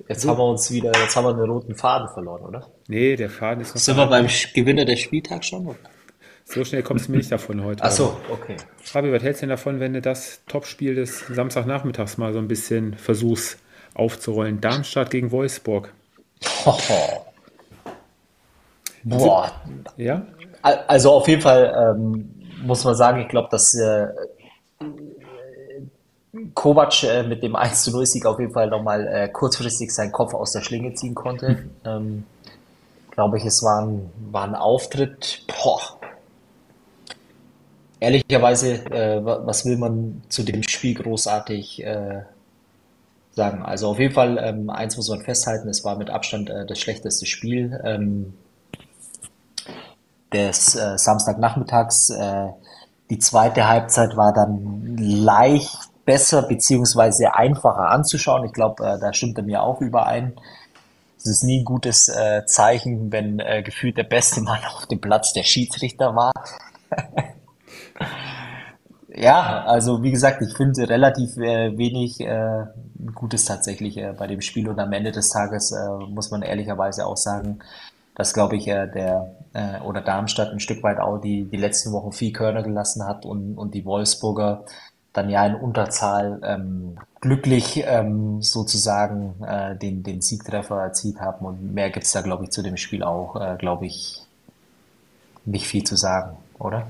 Jetzt 0.07 0.21
so. 0.21 0.29
haben 0.29 0.37
wir 0.37 0.45
uns 0.45 0.69
wieder, 0.71 0.91
jetzt 0.99 1.15
haben 1.15 1.25
wir 1.25 1.31
einen 1.31 1.49
roten 1.49 1.75
Faden 1.75 2.09
verloren, 2.09 2.43
oder? 2.43 2.67
Nee, 2.87 3.15
der 3.15 3.29
Faden 3.29 3.61
ist 3.61 3.73
noch. 3.73 3.81
Sind 3.81 3.97
wir 3.97 4.07
beim 4.07 4.27
Gewinner 4.53 4.85
des 4.85 4.99
Spieltags 4.99 5.47
schon? 5.47 5.67
Oder? 5.67 5.77
So 6.45 6.65
schnell 6.65 6.83
kommst 6.83 7.07
du 7.07 7.11
mir 7.11 7.17
nicht 7.17 7.31
davon 7.31 7.63
heute. 7.63 7.83
Ach 7.83 7.91
so, 7.91 8.17
okay. 8.29 8.57
Fabi, 8.77 9.11
was 9.13 9.23
hältst 9.23 9.41
du 9.41 9.45
denn 9.45 9.51
davon, 9.51 9.79
wenn 9.79 9.93
du 9.93 10.01
das 10.01 10.41
Topspiel 10.47 10.95
des 10.95 11.19
Samstagnachmittags 11.27 12.17
mal 12.17 12.33
so 12.33 12.39
ein 12.39 12.47
bisschen 12.47 12.95
versuchst 12.95 13.59
aufzurollen? 13.93 14.59
Darmstadt 14.59 15.09
gegen 15.09 15.31
Wolfsburg. 15.31 15.93
Oh. 16.65 16.77
Boah. 19.03 19.51
Ja? 19.97 20.25
Also 20.61 21.11
auf 21.11 21.27
jeden 21.27 21.41
Fall 21.41 21.95
ähm, 21.97 22.33
muss 22.63 22.83
man 22.83 22.95
sagen, 22.95 23.21
ich 23.21 23.27
glaube, 23.27 23.49
dass 23.51 23.73
äh, 23.73 24.07
Kovac 26.53 27.03
äh, 27.03 27.23
mit 27.23 27.43
dem 27.43 27.55
1 27.55 27.83
zu 27.83 27.91
0 27.91 28.05
Sieg 28.05 28.25
auf 28.25 28.39
jeden 28.39 28.53
Fall 28.53 28.69
nochmal 28.69 29.07
äh, 29.07 29.29
kurzfristig 29.29 29.93
seinen 29.93 30.11
Kopf 30.11 30.33
aus 30.33 30.51
der 30.51 30.61
Schlinge 30.61 30.93
ziehen 30.93 31.15
konnte. 31.15 31.65
Ähm, 31.85 32.25
glaube 33.11 33.37
ich, 33.37 33.45
es 33.45 33.61
war 33.61 33.81
ein, 33.81 34.09
war 34.31 34.45
ein 34.45 34.55
Auftritt. 34.55 35.45
Boah. 35.47 35.81
Ehrlicherweise, 37.99 38.85
äh, 38.91 39.23
was 39.23 39.65
will 39.65 39.77
man 39.77 40.23
zu 40.29 40.43
dem 40.43 40.63
Spiel 40.63 40.95
großartig 40.95 41.83
äh, 41.83 42.23
sagen? 43.31 43.63
Also 43.63 43.89
auf 43.89 43.99
jeden 43.99 44.13
Fall, 44.13 44.39
ähm, 44.43 44.69
eins 44.69 44.97
muss 44.97 45.09
man 45.09 45.21
festhalten, 45.21 45.69
es 45.69 45.83
war 45.83 45.97
mit 45.97 46.09
Abstand 46.09 46.49
äh, 46.49 46.65
das 46.65 46.79
schlechteste 46.79 47.25
Spiel. 47.25 47.79
Ähm, 47.83 48.33
des 50.33 50.75
äh, 50.75 50.97
Samstagnachmittags. 50.97 52.09
Äh, 52.09 52.49
die 53.09 53.19
zweite 53.19 53.67
Halbzeit 53.67 54.17
war 54.17 54.33
dann 54.33 54.97
leicht 54.97 55.82
besser 56.05 56.43
beziehungsweise 56.43 57.35
einfacher 57.35 57.89
anzuschauen. 57.89 58.45
Ich 58.45 58.53
glaube, 58.53 58.85
äh, 58.85 58.99
da 58.99 59.13
stimmt 59.13 59.37
er 59.37 59.43
mir 59.43 59.63
auch 59.63 59.81
überein. 59.81 60.33
Es 61.17 61.25
ist 61.27 61.43
nie 61.43 61.61
ein 61.61 61.65
gutes 61.65 62.09
äh, 62.09 62.45
Zeichen, 62.45 63.11
wenn 63.11 63.39
äh, 63.39 63.63
gefühlt 63.63 63.97
der 63.97 64.03
beste 64.03 64.41
Mann 64.41 64.59
auf 64.75 64.85
dem 64.87 64.99
Platz 64.99 65.33
der 65.33 65.43
Schiedsrichter 65.43 66.15
war. 66.15 66.33
ja, 69.15 69.63
also 69.65 70.03
wie 70.03 70.11
gesagt, 70.11 70.41
ich 70.41 70.55
finde 70.55 70.89
relativ 70.89 71.37
äh, 71.37 71.77
wenig 71.77 72.19
äh, 72.19 72.65
Gutes 73.15 73.45
tatsächlich 73.45 73.97
äh, 73.97 74.13
bei 74.17 74.27
dem 74.27 74.41
Spiel 74.41 74.69
und 74.69 74.79
am 74.79 74.91
Ende 74.93 75.11
des 75.11 75.29
Tages 75.29 75.71
äh, 75.71 76.05
muss 76.07 76.31
man 76.31 76.41
ehrlicherweise 76.41 77.05
auch 77.05 77.17
sagen, 77.17 77.59
dass, 78.15 78.33
glaube 78.33 78.55
ich, 78.55 78.67
äh, 78.67 78.87
der 78.87 79.35
äh, 79.53 79.79
oder 79.81 80.01
Darmstadt 80.01 80.51
ein 80.51 80.59
Stück 80.59 80.83
weit 80.83 80.99
auch 80.99 81.19
die, 81.19 81.45
die 81.45 81.57
letzten 81.57 81.91
Wochen 81.93 82.11
viel 82.11 82.31
Körner 82.31 82.63
gelassen 82.63 83.05
hat 83.05 83.25
und, 83.25 83.57
und 83.57 83.73
die 83.73 83.85
Wolfsburger 83.85 84.65
dann 85.13 85.29
ja 85.29 85.45
in 85.45 85.55
Unterzahl 85.55 86.41
ähm, 86.43 86.97
glücklich 87.21 87.83
ähm, 87.85 88.41
sozusagen 88.41 89.35
äh, 89.47 89.75
den, 89.77 90.03
den 90.03 90.21
Siegtreffer 90.21 90.81
erzielt 90.81 91.21
haben. 91.21 91.45
Und 91.45 91.73
mehr 91.73 91.91
gibt's 91.91 92.11
da, 92.11 92.21
glaube 92.21 92.45
ich, 92.45 92.49
zu 92.49 92.63
dem 92.63 92.77
Spiel 92.77 93.03
auch, 93.03 93.39
äh, 93.39 93.55
glaube 93.57 93.85
ich, 93.85 94.23
nicht 95.45 95.67
viel 95.67 95.83
zu 95.83 95.95
sagen, 95.95 96.37
oder? 96.57 96.87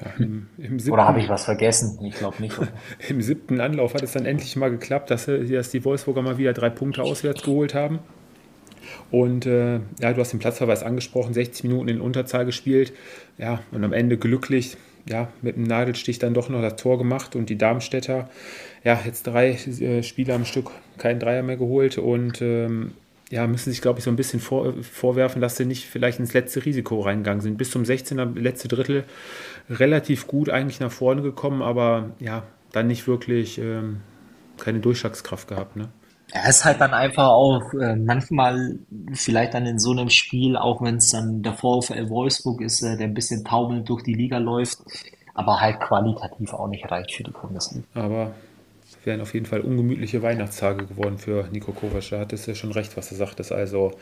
Ja, 0.00 0.12
im, 0.18 0.48
im 0.58 0.78
siebten, 0.78 0.92
oder 0.92 1.08
habe 1.08 1.20
ich 1.20 1.28
was 1.28 1.44
vergessen? 1.44 1.98
Ich 2.04 2.14
glaube 2.16 2.36
nicht. 2.40 2.54
Im 3.08 3.22
siebten 3.22 3.60
Anlauf 3.60 3.94
hat 3.94 4.02
es 4.02 4.12
dann 4.12 4.26
endlich 4.26 4.54
mal 4.56 4.70
geklappt, 4.70 5.10
dass, 5.10 5.24
dass 5.24 5.70
die 5.70 5.84
Wolfsburger 5.84 6.20
mal 6.20 6.36
wieder 6.36 6.52
drei 6.52 6.68
Punkte 6.68 7.02
auswärts 7.02 7.42
geholt 7.42 7.74
haben. 7.74 8.00
Und 9.10 9.46
äh, 9.46 9.80
ja, 10.00 10.12
du 10.12 10.20
hast 10.20 10.32
den 10.32 10.38
Platzverweis 10.38 10.82
angesprochen, 10.82 11.32
60 11.32 11.64
Minuten 11.64 11.88
in 11.88 12.00
Unterzahl 12.00 12.44
gespielt. 12.44 12.92
Ja, 13.38 13.60
und 13.72 13.84
am 13.84 13.92
Ende 13.92 14.18
glücklich, 14.18 14.76
ja, 15.08 15.28
mit 15.42 15.56
einem 15.56 15.66
Nadelstich 15.66 16.18
dann 16.18 16.34
doch 16.34 16.48
noch 16.48 16.62
das 16.62 16.76
Tor 16.76 16.98
gemacht 16.98 17.36
und 17.36 17.48
die 17.48 17.58
Darmstädter, 17.58 18.28
ja, 18.84 19.00
jetzt 19.04 19.26
drei 19.26 19.50
äh, 19.50 20.02
Spiele 20.02 20.34
am 20.34 20.44
Stück, 20.44 20.70
keinen 20.98 21.20
Dreier 21.20 21.42
mehr 21.42 21.56
geholt 21.56 21.98
und 21.98 22.42
ähm, 22.42 22.92
ja, 23.30 23.46
müssen 23.46 23.70
sich, 23.70 23.82
glaube 23.82 23.98
ich, 23.98 24.04
so 24.04 24.10
ein 24.10 24.16
bisschen 24.16 24.40
vor, 24.40 24.72
vorwerfen, 24.82 25.40
dass 25.40 25.56
sie 25.56 25.64
nicht 25.64 25.86
vielleicht 25.86 26.20
ins 26.20 26.32
letzte 26.32 26.64
Risiko 26.64 27.00
reingegangen 27.00 27.40
sind. 27.40 27.58
Bis 27.58 27.70
zum 27.70 27.82
16er, 27.82 28.38
letzte 28.38 28.68
Drittel 28.68 29.04
relativ 29.68 30.26
gut 30.26 30.48
eigentlich 30.48 30.78
nach 30.78 30.92
vorne 30.92 31.22
gekommen, 31.22 31.62
aber 31.62 32.10
ja, 32.20 32.44
dann 32.72 32.86
nicht 32.86 33.08
wirklich 33.08 33.58
ähm, 33.58 34.00
keine 34.58 34.78
Durchschlagskraft 34.78 35.48
gehabt. 35.48 35.76
Ne? 35.76 35.88
Er 36.32 36.48
ist 36.48 36.64
halt 36.64 36.80
dann 36.80 36.92
einfach 36.92 37.28
auch 37.28 37.72
äh, 37.74 37.94
manchmal 37.94 38.78
vielleicht 39.12 39.54
dann 39.54 39.64
in 39.64 39.78
so 39.78 39.92
einem 39.92 40.10
Spiel, 40.10 40.56
auch 40.56 40.82
wenn 40.82 40.96
es 40.96 41.10
dann 41.10 41.42
der 41.42 41.52
VfL 41.52 42.08
Wolfsburg 42.08 42.60
ist, 42.60 42.82
äh, 42.82 42.96
der 42.96 43.06
ein 43.06 43.14
bisschen 43.14 43.44
taumelnd 43.44 43.88
durch 43.88 44.02
die 44.02 44.14
Liga 44.14 44.38
läuft, 44.38 44.78
aber 45.34 45.60
halt 45.60 45.80
qualitativ 45.80 46.52
auch 46.52 46.68
nicht 46.68 46.90
reicht 46.90 47.12
für 47.12 47.22
die 47.22 47.30
Bundesliga. 47.30 47.86
Aber 47.94 48.32
es 48.84 49.06
wären 49.06 49.20
auf 49.20 49.34
jeden 49.34 49.46
Fall 49.46 49.60
ungemütliche 49.60 50.20
Weihnachtstage 50.22 50.86
geworden 50.86 51.18
für 51.18 51.48
Nico 51.52 51.72
Kovac. 51.72 52.10
Da 52.10 52.18
hat 52.20 52.32
es 52.32 52.46
ja 52.46 52.54
schon 52.54 52.72
recht, 52.72 52.96
was 52.96 53.12
er 53.12 53.18
sagt. 53.18 53.38
Das 53.38 53.52
also 53.52 53.92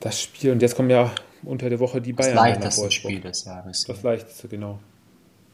das 0.00 0.20
Spiel, 0.20 0.52
und 0.52 0.62
jetzt 0.62 0.76
kommen 0.76 0.90
ja 0.90 1.10
unter 1.42 1.68
der 1.68 1.80
Woche 1.80 2.00
die 2.00 2.12
Bayern. 2.12 2.34
Das 2.34 2.42
leichteste 2.42 2.90
Spiel 2.90 3.20
des 3.20 3.44
Jahres. 3.44 3.84
Das 3.86 4.02
leichteste, 4.02 4.48
genau. 4.48 4.78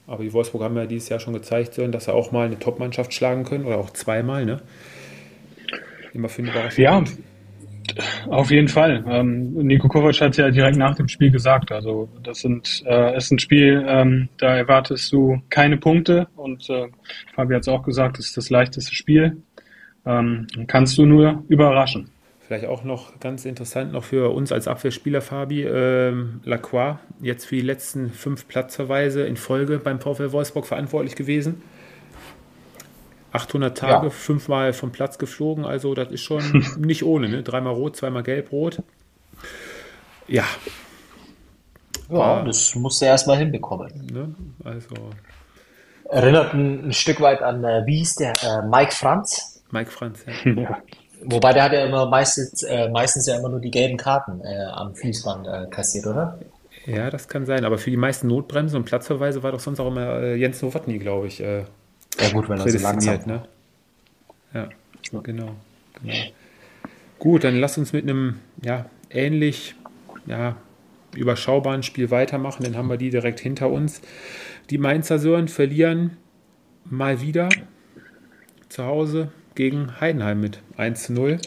Aber 0.06 0.22
die 0.22 0.32
Wolfsburg 0.32 0.62
haben 0.62 0.76
ja 0.76 0.86
dieses 0.86 1.08
Jahr 1.08 1.20
schon 1.20 1.32
gezeigt, 1.32 1.78
dass 1.78 2.04
sie 2.04 2.12
auch 2.12 2.30
mal 2.30 2.46
eine 2.46 2.58
Top-Mannschaft 2.58 3.14
schlagen 3.14 3.44
können 3.44 3.64
oder 3.64 3.78
auch 3.78 3.90
zweimal, 3.90 4.44
ne? 4.44 4.60
Immer 6.12 6.28
für 6.28 6.42
eine 6.42 6.50
Überraschung. 6.50 6.84
Ja, 6.84 7.02
auf 8.28 8.50
jeden 8.50 8.68
Fall. 8.68 9.04
Ähm, 9.08 9.54
Nico 9.54 9.88
Kovac 9.88 10.20
hat 10.20 10.36
ja 10.36 10.50
direkt 10.50 10.76
nach 10.76 10.94
dem 10.94 11.08
Spiel 11.08 11.30
gesagt, 11.30 11.70
also 11.70 12.08
das 12.22 12.40
sind, 12.40 12.82
äh, 12.86 13.16
ist 13.16 13.30
ein 13.30 13.38
Spiel, 13.38 13.84
ähm, 13.86 14.28
da 14.38 14.56
erwartest 14.56 15.12
du 15.12 15.42
keine 15.50 15.76
Punkte 15.76 16.28
und 16.36 16.68
äh, 16.70 16.88
Fabi 17.34 17.54
hat 17.54 17.62
es 17.62 17.68
auch 17.68 17.82
gesagt, 17.82 18.18
das 18.18 18.26
ist 18.26 18.36
das 18.36 18.50
leichteste 18.50 18.94
Spiel. 18.94 19.42
Ähm, 20.06 20.46
kannst 20.66 20.98
du 20.98 21.06
nur 21.06 21.44
überraschen. 21.48 22.10
Vielleicht 22.46 22.66
auch 22.66 22.84
noch 22.84 23.18
ganz 23.20 23.46
interessant 23.46 23.92
noch 23.92 24.04
für 24.04 24.34
uns 24.34 24.52
als 24.52 24.68
Abwehrspieler, 24.68 25.22
Fabi, 25.22 25.62
ähm, 25.62 26.42
Lacroix, 26.44 26.98
jetzt 27.20 27.46
für 27.46 27.56
die 27.56 27.62
letzten 27.62 28.10
fünf 28.10 28.46
Platzverweise 28.48 29.24
in 29.24 29.36
Folge 29.36 29.78
beim 29.78 29.98
VfL 29.98 30.30
Wolfsburg 30.32 30.66
verantwortlich 30.66 31.16
gewesen. 31.16 31.62
800 33.32 33.76
Tage, 33.76 34.06
ja. 34.06 34.10
fünfmal 34.10 34.74
vom 34.74 34.92
Platz 34.92 35.16
geflogen, 35.16 35.64
also 35.64 35.94
das 35.94 36.12
ist 36.12 36.20
schon 36.20 36.64
nicht 36.78 37.02
ohne, 37.02 37.30
ne? 37.30 37.42
Dreimal 37.42 37.72
rot, 37.72 37.96
zweimal 37.96 38.22
gelb-rot. 38.22 38.82
Ja. 40.28 40.44
Ja, 42.10 42.18
War, 42.18 42.44
das 42.44 42.74
musst 42.74 43.00
du 43.00 43.06
erstmal 43.06 43.38
hinbekommen. 43.38 44.06
Ne? 44.12 44.34
Also. 44.62 44.94
Erinnert 46.10 46.52
ein, 46.52 46.88
ein, 46.88 46.92
Stück 46.92 47.22
weit 47.22 47.42
an, 47.42 47.64
äh, 47.64 47.82
wie 47.86 47.96
hieß 47.96 48.16
der, 48.16 48.34
äh, 48.42 48.66
Mike 48.68 48.92
Franz? 48.92 49.62
Mike 49.70 49.90
Franz, 49.90 50.24
ja. 50.26 50.52
ja. 50.62 50.82
Wobei 51.26 51.52
der 51.52 51.64
hat 51.64 51.72
ja 51.72 51.84
immer 51.84 52.06
meistens, 52.06 52.62
äh, 52.62 52.88
meistens 52.88 53.26
ja 53.26 53.38
immer 53.38 53.48
nur 53.48 53.60
die 53.60 53.70
gelben 53.70 53.96
Karten 53.96 54.40
äh, 54.42 54.64
am 54.72 54.94
Fließband 54.94 55.46
äh, 55.46 55.66
kassiert, 55.70 56.06
oder? 56.06 56.38
Ja, 56.86 57.10
das 57.10 57.28
kann 57.28 57.46
sein. 57.46 57.64
Aber 57.64 57.78
für 57.78 57.90
die 57.90 57.96
meisten 57.96 58.26
Notbremsen 58.26 58.76
und 58.76 58.84
Platzverweise 58.84 59.42
war 59.42 59.52
doch 59.52 59.60
sonst 59.60 59.80
auch 59.80 59.88
immer 59.88 60.20
äh, 60.20 60.36
Jens 60.36 60.60
Nowotny, 60.60 60.98
glaube 60.98 61.28
ich. 61.28 61.40
Äh, 61.40 61.64
ja 62.20 62.28
gut, 62.32 62.48
wenn 62.48 62.58
er 62.58 62.68
so 62.68 62.78
langsam 62.78 63.20
ne? 63.26 63.42
Ja, 64.52 64.68
genau, 65.22 65.22
genau. 65.22 65.50
Gut, 67.18 67.44
dann 67.44 67.56
lass 67.56 67.78
uns 67.78 67.92
mit 67.92 68.04
einem 68.04 68.40
ja, 68.62 68.86
ähnlich 69.10 69.74
ja, 70.26 70.56
überschaubaren 71.14 71.82
Spiel 71.82 72.10
weitermachen. 72.10 72.64
Dann 72.64 72.76
haben 72.76 72.88
wir 72.88 72.98
die 72.98 73.10
direkt 73.10 73.40
hinter 73.40 73.70
uns. 73.70 74.00
Die 74.70 74.78
Mainzer 74.78 75.18
Sören 75.18 75.48
verlieren 75.48 76.16
mal 76.84 77.20
wieder 77.20 77.48
zu 78.68 78.84
Hause 78.84 79.32
gegen 79.54 80.00
Heidenheim 80.00 80.40
mit 80.40 80.60
1 80.76 81.04
zu 81.04 81.12
0. 81.12 81.38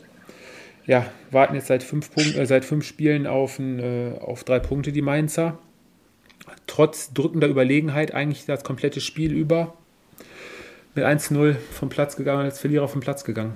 Ja, 0.86 1.06
warten 1.32 1.56
jetzt 1.56 1.68
seit 1.68 1.84
fünf, 1.84 2.14
Punkt, 2.14 2.36
äh, 2.36 2.46
seit 2.46 2.64
fünf 2.64 2.86
Spielen 2.86 3.28
auf, 3.28 3.60
ein, 3.60 3.80
äh, 3.80 4.14
auf 4.20 4.44
drei 4.44 4.60
Punkte 4.60 4.92
die 4.92 5.02
Mainzer. 5.02 5.58
Trotz 6.66 7.14
drückender 7.14 7.48
Überlegenheit 7.48 8.14
eigentlich 8.14 8.46
das 8.46 8.64
komplette 8.64 9.02
Spiel 9.02 9.34
über. 9.34 9.74
Mit 10.96 11.04
1 11.04 11.28
zu 11.28 11.34
0 11.34 11.58
vom 11.72 11.90
Platz 11.90 12.16
gegangen, 12.16 12.44
als 12.44 12.60
Verlierer 12.60 12.88
vom 12.88 13.02
Platz 13.02 13.24
gegangen. 13.24 13.56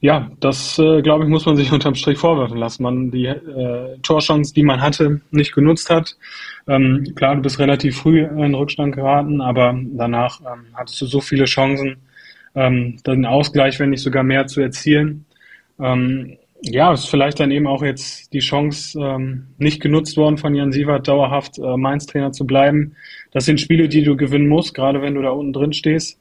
Ja, 0.00 0.30
das 0.40 0.78
äh, 0.78 1.00
glaube 1.00 1.24
ich, 1.24 1.30
muss 1.30 1.46
man 1.46 1.56
sich 1.56 1.72
unterm 1.72 1.94
Strich 1.94 2.18
vorwerfen 2.18 2.58
lassen. 2.58 2.82
Man 2.82 3.10
die 3.10 3.24
äh, 3.24 3.96
Torchance, 4.02 4.52
die 4.52 4.62
man 4.62 4.82
hatte, 4.82 5.22
nicht 5.30 5.54
genutzt 5.54 5.88
hat. 5.88 6.16
Ähm, 6.66 7.14
klar, 7.14 7.36
du 7.36 7.42
bist 7.42 7.58
relativ 7.58 7.98
früh 7.98 8.22
in 8.22 8.54
Rückstand 8.54 8.94
geraten, 8.94 9.40
aber 9.40 9.74
danach 9.92 10.40
ähm, 10.40 10.66
hattest 10.74 11.00
du 11.00 11.06
so 11.06 11.22
viele 11.22 11.46
Chancen, 11.46 11.96
ähm, 12.54 12.96
den 13.06 13.26
Ausgleich, 13.26 13.78
wenn 13.80 13.90
nicht 13.90 14.02
sogar 14.02 14.22
mehr 14.22 14.46
zu 14.46 14.60
erzielen. 14.60 15.26
Ähm, 15.80 16.36
ja, 16.62 16.92
ist 16.92 17.10
vielleicht 17.10 17.40
dann 17.40 17.50
eben 17.50 17.66
auch 17.66 17.82
jetzt 17.82 18.32
die 18.32 18.38
Chance 18.38 18.98
ähm, 18.98 19.48
nicht 19.58 19.80
genutzt 19.80 20.16
worden 20.16 20.38
von 20.38 20.54
Jan 20.54 20.72
Sievert, 20.72 21.06
dauerhaft 21.08 21.58
äh, 21.58 21.76
Mainz-Trainer 21.76 22.32
zu 22.32 22.46
bleiben. 22.46 22.96
Das 23.32 23.44
sind 23.44 23.60
Spiele, 23.60 23.88
die 23.88 24.02
du 24.02 24.16
gewinnen 24.16 24.48
musst, 24.48 24.74
gerade 24.74 25.02
wenn 25.02 25.14
du 25.14 25.22
da 25.22 25.30
unten 25.30 25.52
drin 25.52 25.72
stehst. 25.72 26.18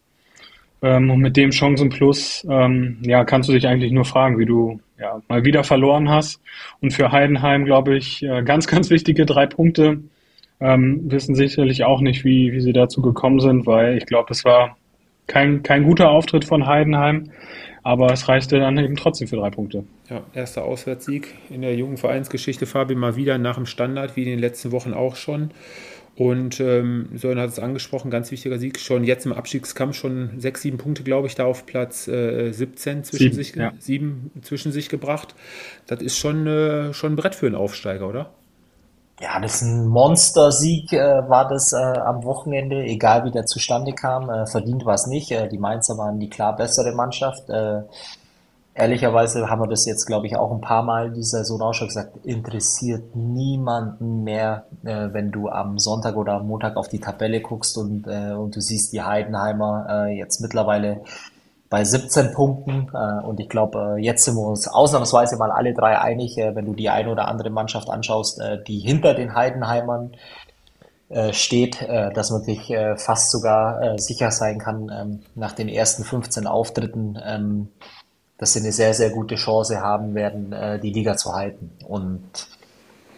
Ähm, 0.82 1.10
und 1.10 1.20
mit 1.20 1.38
dem 1.38 1.54
Chancenplus 1.54 2.46
ähm, 2.50 2.98
ja, 3.04 3.24
kannst 3.24 3.48
du 3.48 3.54
dich 3.54 3.68
eigentlich 3.68 3.94
nur 3.94 4.04
fragen, 4.04 4.38
wie 4.38 4.46
du 4.46 4.82
ja, 5.00 5.22
mal 5.30 5.46
wieder 5.46 5.64
verloren 5.64 6.10
hast. 6.10 6.42
Und 6.82 6.92
für 6.92 7.12
Heidenheim, 7.12 7.64
glaube 7.64 7.96
ich, 7.96 8.22
äh, 8.24 8.44
ganz, 8.44 8.68
ganz 8.74 8.90
wichtige 8.90 9.26
drei 9.26 9.46
Punkte. 9.46 10.02
Ähm, 10.60 11.12
wissen 11.12 11.36
sicherlich 11.36 11.84
auch 11.84 12.02
nicht, 12.02 12.26
wie, 12.26 12.52
wie 12.52 12.62
sie 12.62 12.74
dazu 12.74 13.02
gekommen 13.02 13.40
sind, 13.40 13.66
weil 13.66 13.98
ich 13.98 14.06
glaube, 14.06 14.28
es 14.32 14.46
war 14.46 14.78
kein, 15.28 15.64
kein 15.64 15.84
guter 15.84 16.10
Auftritt 16.10 16.46
von 16.46 16.66
Heidenheim, 16.66 17.32
aber 17.84 18.12
es 18.12 18.28
reichte 18.28 18.60
dann 18.60 18.78
eben 18.78 18.96
trotzdem 18.96 19.28
für 19.28 19.38
drei 19.38 19.50
Punkte. 19.50 19.86
Ja, 20.10 20.24
erster 20.34 20.64
Auswärtssieg 20.64 21.34
in 21.50 21.62
der 21.62 21.76
jungen 21.76 21.98
Vereinsgeschichte, 21.98 22.66
Fabi, 22.66 22.96
mal 22.96 23.16
wieder 23.16 23.38
nach 23.38 23.56
dem 23.56 23.66
Standard, 23.66 24.16
wie 24.16 24.24
in 24.24 24.30
den 24.30 24.40
letzten 24.40 24.72
Wochen 24.72 24.94
auch 24.94 25.16
schon. 25.16 25.52
Und 26.16 26.60
ähm, 26.60 27.10
Sören 27.16 27.40
hat 27.40 27.50
es 27.50 27.58
angesprochen, 27.58 28.12
ganz 28.12 28.30
wichtiger 28.32 28.60
Sieg, 28.60 28.80
schon 28.80 29.04
jetzt 29.04 29.26
im 29.26 29.34
Abstiegskampf 29.34 29.96
schon 29.96 30.40
sechs, 30.40 30.62
sieben 30.62 30.78
Punkte, 30.78 31.02
glaube 31.02 31.28
ich, 31.28 31.34
da 31.34 31.46
auf 31.46 31.66
Platz 31.66 32.08
äh, 32.08 32.52
17 32.52 33.04
zwischen 33.04 33.24
sieben, 33.24 33.36
sich, 33.36 33.56
ja. 33.56 33.74
sieben 33.80 34.32
zwischen 34.42 34.72
sich 34.72 34.90
gebracht. 34.90 35.34
Das 35.88 36.02
ist 36.02 36.18
schon, 36.18 36.46
äh, 36.46 36.94
schon 36.94 37.14
ein 37.14 37.16
Brett 37.16 37.34
für 37.34 37.48
einen 37.48 37.56
Aufsteiger, 37.56 38.08
oder? 38.08 38.32
Ja, 39.24 39.40
das 39.40 39.56
ist 39.56 39.62
ein 39.62 39.88
Monstersieg, 39.88 40.92
äh, 40.92 41.30
war 41.30 41.48
das 41.48 41.72
äh, 41.72 41.78
am 41.78 42.26
Wochenende, 42.26 42.84
egal 42.84 43.24
wie 43.24 43.32
der 43.32 43.46
zustande 43.46 43.94
kam. 43.94 44.30
Äh, 44.30 44.46
verdient 44.48 44.86
war 44.86 44.96
es 44.96 45.08
nicht. 45.08 45.32
Äh, 45.32 45.48
die 45.48 45.58
Mainzer 45.58 45.98
waren 45.98 46.20
die 46.20 46.30
klar 46.30 46.58
bessere 46.58 46.92
Mannschaft. 46.92 47.50
Äh, 47.50 47.84
ehrlicherweise 48.74 49.50
haben 49.50 49.62
wir 49.62 49.70
das 49.70 49.86
jetzt, 49.86 50.08
glaube 50.08 50.28
ich, 50.28 50.36
auch 50.36 50.52
ein 50.52 50.60
paar 50.60 50.84
Mal 50.84 51.12
dieser 51.12 51.38
Saison 51.38 51.62
auch 51.62 51.74
schon 51.74 51.88
gesagt, 51.88 52.18
interessiert 52.26 53.16
niemanden 53.16 54.26
mehr, 54.26 54.66
äh, 54.84 55.08
wenn 55.14 55.32
du 55.32 55.48
am 55.48 55.80
Sonntag 55.80 56.18
oder 56.18 56.34
am 56.34 56.48
Montag 56.48 56.76
auf 56.76 56.90
die 56.90 57.00
Tabelle 57.00 57.40
guckst 57.40 57.78
und, 57.78 58.06
äh, 58.08 58.34
und 58.34 58.54
du 58.54 58.60
siehst 58.60 58.92
die 58.92 59.04
Heidenheimer 59.04 59.86
äh, 59.90 60.18
jetzt 60.18 60.42
mittlerweile 60.42 61.00
bei 61.74 61.84
17 61.84 62.34
Punkten. 62.34 62.92
Äh, 62.94 63.26
und 63.26 63.40
ich 63.40 63.50
glaube, 63.50 63.96
äh, 63.98 64.00
jetzt 64.00 64.26
sind 64.26 64.36
wir 64.36 64.46
uns 64.46 64.68
ausnahmsweise 64.68 65.38
mal 65.38 65.50
alle 65.50 65.74
drei 65.74 65.98
einig, 65.98 66.38
äh, 66.38 66.54
wenn 66.56 66.66
du 66.66 66.76
die 66.76 66.88
eine 66.88 67.10
oder 67.10 67.28
andere 67.28 67.50
Mannschaft 67.50 67.90
anschaust, 67.90 68.40
die 68.68 68.78
hinter 68.78 69.16
den 69.16 69.34
Heidenheimern 69.34 70.12
steht, 71.32 71.82
dass 71.82 72.32
man 72.32 72.42
sich 72.42 72.74
fast 72.96 73.30
sogar 73.30 74.00
sicher 74.00 74.32
sein 74.32 74.58
kann, 74.58 74.92
ähm, 74.92 75.20
nach 75.36 75.52
den 75.52 75.70
ersten 75.70 76.04
15 76.04 76.48
Auftritten, 76.48 77.20
ähm, 77.24 77.68
dass 78.38 78.54
sie 78.54 78.62
eine 78.62 78.72
sehr, 78.72 78.96
sehr 78.96 79.12
gute 79.12 79.36
Chance 79.36 79.82
haben 79.82 80.16
werden, 80.16 80.56
die 80.82 80.92
Liga 80.92 81.16
zu 81.16 81.34
halten. 81.34 81.72
Und 81.88 82.48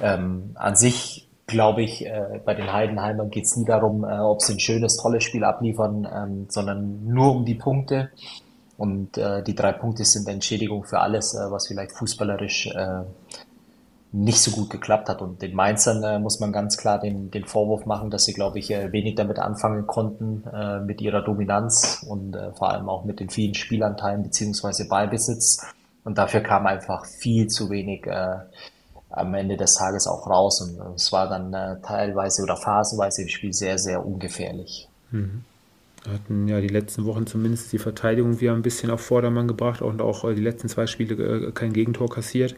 ähm, 0.01 0.51
an 0.55 0.75
sich 0.75 1.25
glaube 1.47 1.83
ich, 1.83 2.05
äh, 2.05 2.41
bei 2.43 2.53
den 2.53 2.73
Heidenheimern 2.73 3.29
geht 3.29 3.45
es 3.45 3.55
nie 3.55 3.65
darum, 3.65 4.03
äh, 4.03 4.17
ob 4.17 4.41
sie 4.41 4.53
ein 4.53 4.59
schönes, 4.59 4.97
tolles 4.97 5.23
Spiel 5.23 5.43
abliefern, 5.43 6.47
sondern 6.49 7.05
nur 7.05 7.31
um 7.31 7.45
die 7.45 7.55
Punkte. 7.55 8.09
Und 8.77 9.17
äh, 9.17 9.41
die 9.41 9.55
drei 9.55 9.71
Punkte 9.71 10.03
sind 10.03 10.27
Entschädigung 10.27 10.83
für 10.83 10.99
alles, 10.99 11.33
äh, 11.33 11.49
was 11.49 11.67
vielleicht 11.67 11.93
fußballerisch 11.93 12.67
äh, 12.67 13.03
nicht 14.11 14.39
so 14.39 14.51
gut 14.51 14.69
geklappt 14.69 15.09
hat. 15.09 15.21
Und 15.21 15.41
den 15.41 15.55
Mainzern 15.55 16.03
äh, 16.03 16.19
muss 16.19 16.39
man 16.39 16.51
ganz 16.51 16.77
klar 16.77 16.99
den, 16.99 17.31
den 17.31 17.45
Vorwurf 17.45 17.85
machen, 17.85 18.09
dass 18.09 18.25
sie, 18.25 18.33
glaube 18.33 18.59
ich, 18.59 18.71
äh, 18.71 18.91
wenig 18.91 19.15
damit 19.15 19.39
anfangen 19.39 19.87
konnten, 19.87 20.43
äh, 20.53 20.79
mit 20.79 21.01
ihrer 21.01 21.21
Dominanz 21.21 22.05
und 22.07 22.35
äh, 22.35 22.51
vor 22.53 22.71
allem 22.71 22.89
auch 22.89 23.05
mit 23.05 23.19
den 23.19 23.29
vielen 23.29 23.53
Spielanteilen 23.53 24.23
beziehungsweise 24.23 24.87
Ballbesitz. 24.87 25.65
Und 26.03 26.17
dafür 26.17 26.41
kam 26.41 26.65
einfach 26.67 27.05
viel 27.05 27.47
zu 27.47 27.69
wenig 27.69 28.05
äh, 28.07 28.37
am 29.09 29.33
Ende 29.33 29.55
des 29.55 29.75
Tages 29.75 30.05
auch 30.07 30.29
raus. 30.29 30.61
Und 30.61 30.79
äh, 30.79 30.95
es 30.95 31.11
war 31.13 31.29
dann 31.29 31.53
äh, 31.53 31.81
teilweise 31.81 32.43
oder 32.43 32.57
phasenweise 32.57 33.21
im 33.21 33.29
Spiel 33.29 33.53
sehr, 33.53 33.77
sehr 33.77 34.05
ungefährlich. 34.05 34.89
Mhm 35.11 35.45
hatten 36.09 36.47
ja 36.47 36.61
die 36.61 36.67
letzten 36.67 37.05
Wochen 37.05 37.25
zumindest 37.25 37.71
die 37.73 37.77
Verteidigung 37.77 38.39
wieder 38.41 38.53
ein 38.53 38.61
bisschen 38.61 38.89
auf 38.89 39.01
Vordermann 39.01 39.47
gebracht 39.47 39.81
und 39.81 40.01
auch 40.01 40.23
äh, 40.23 40.35
die 40.35 40.41
letzten 40.41 40.69
zwei 40.69 40.87
Spiele 40.87 41.47
äh, 41.47 41.51
kein 41.51 41.73
Gegentor 41.73 42.09
kassiert. 42.09 42.55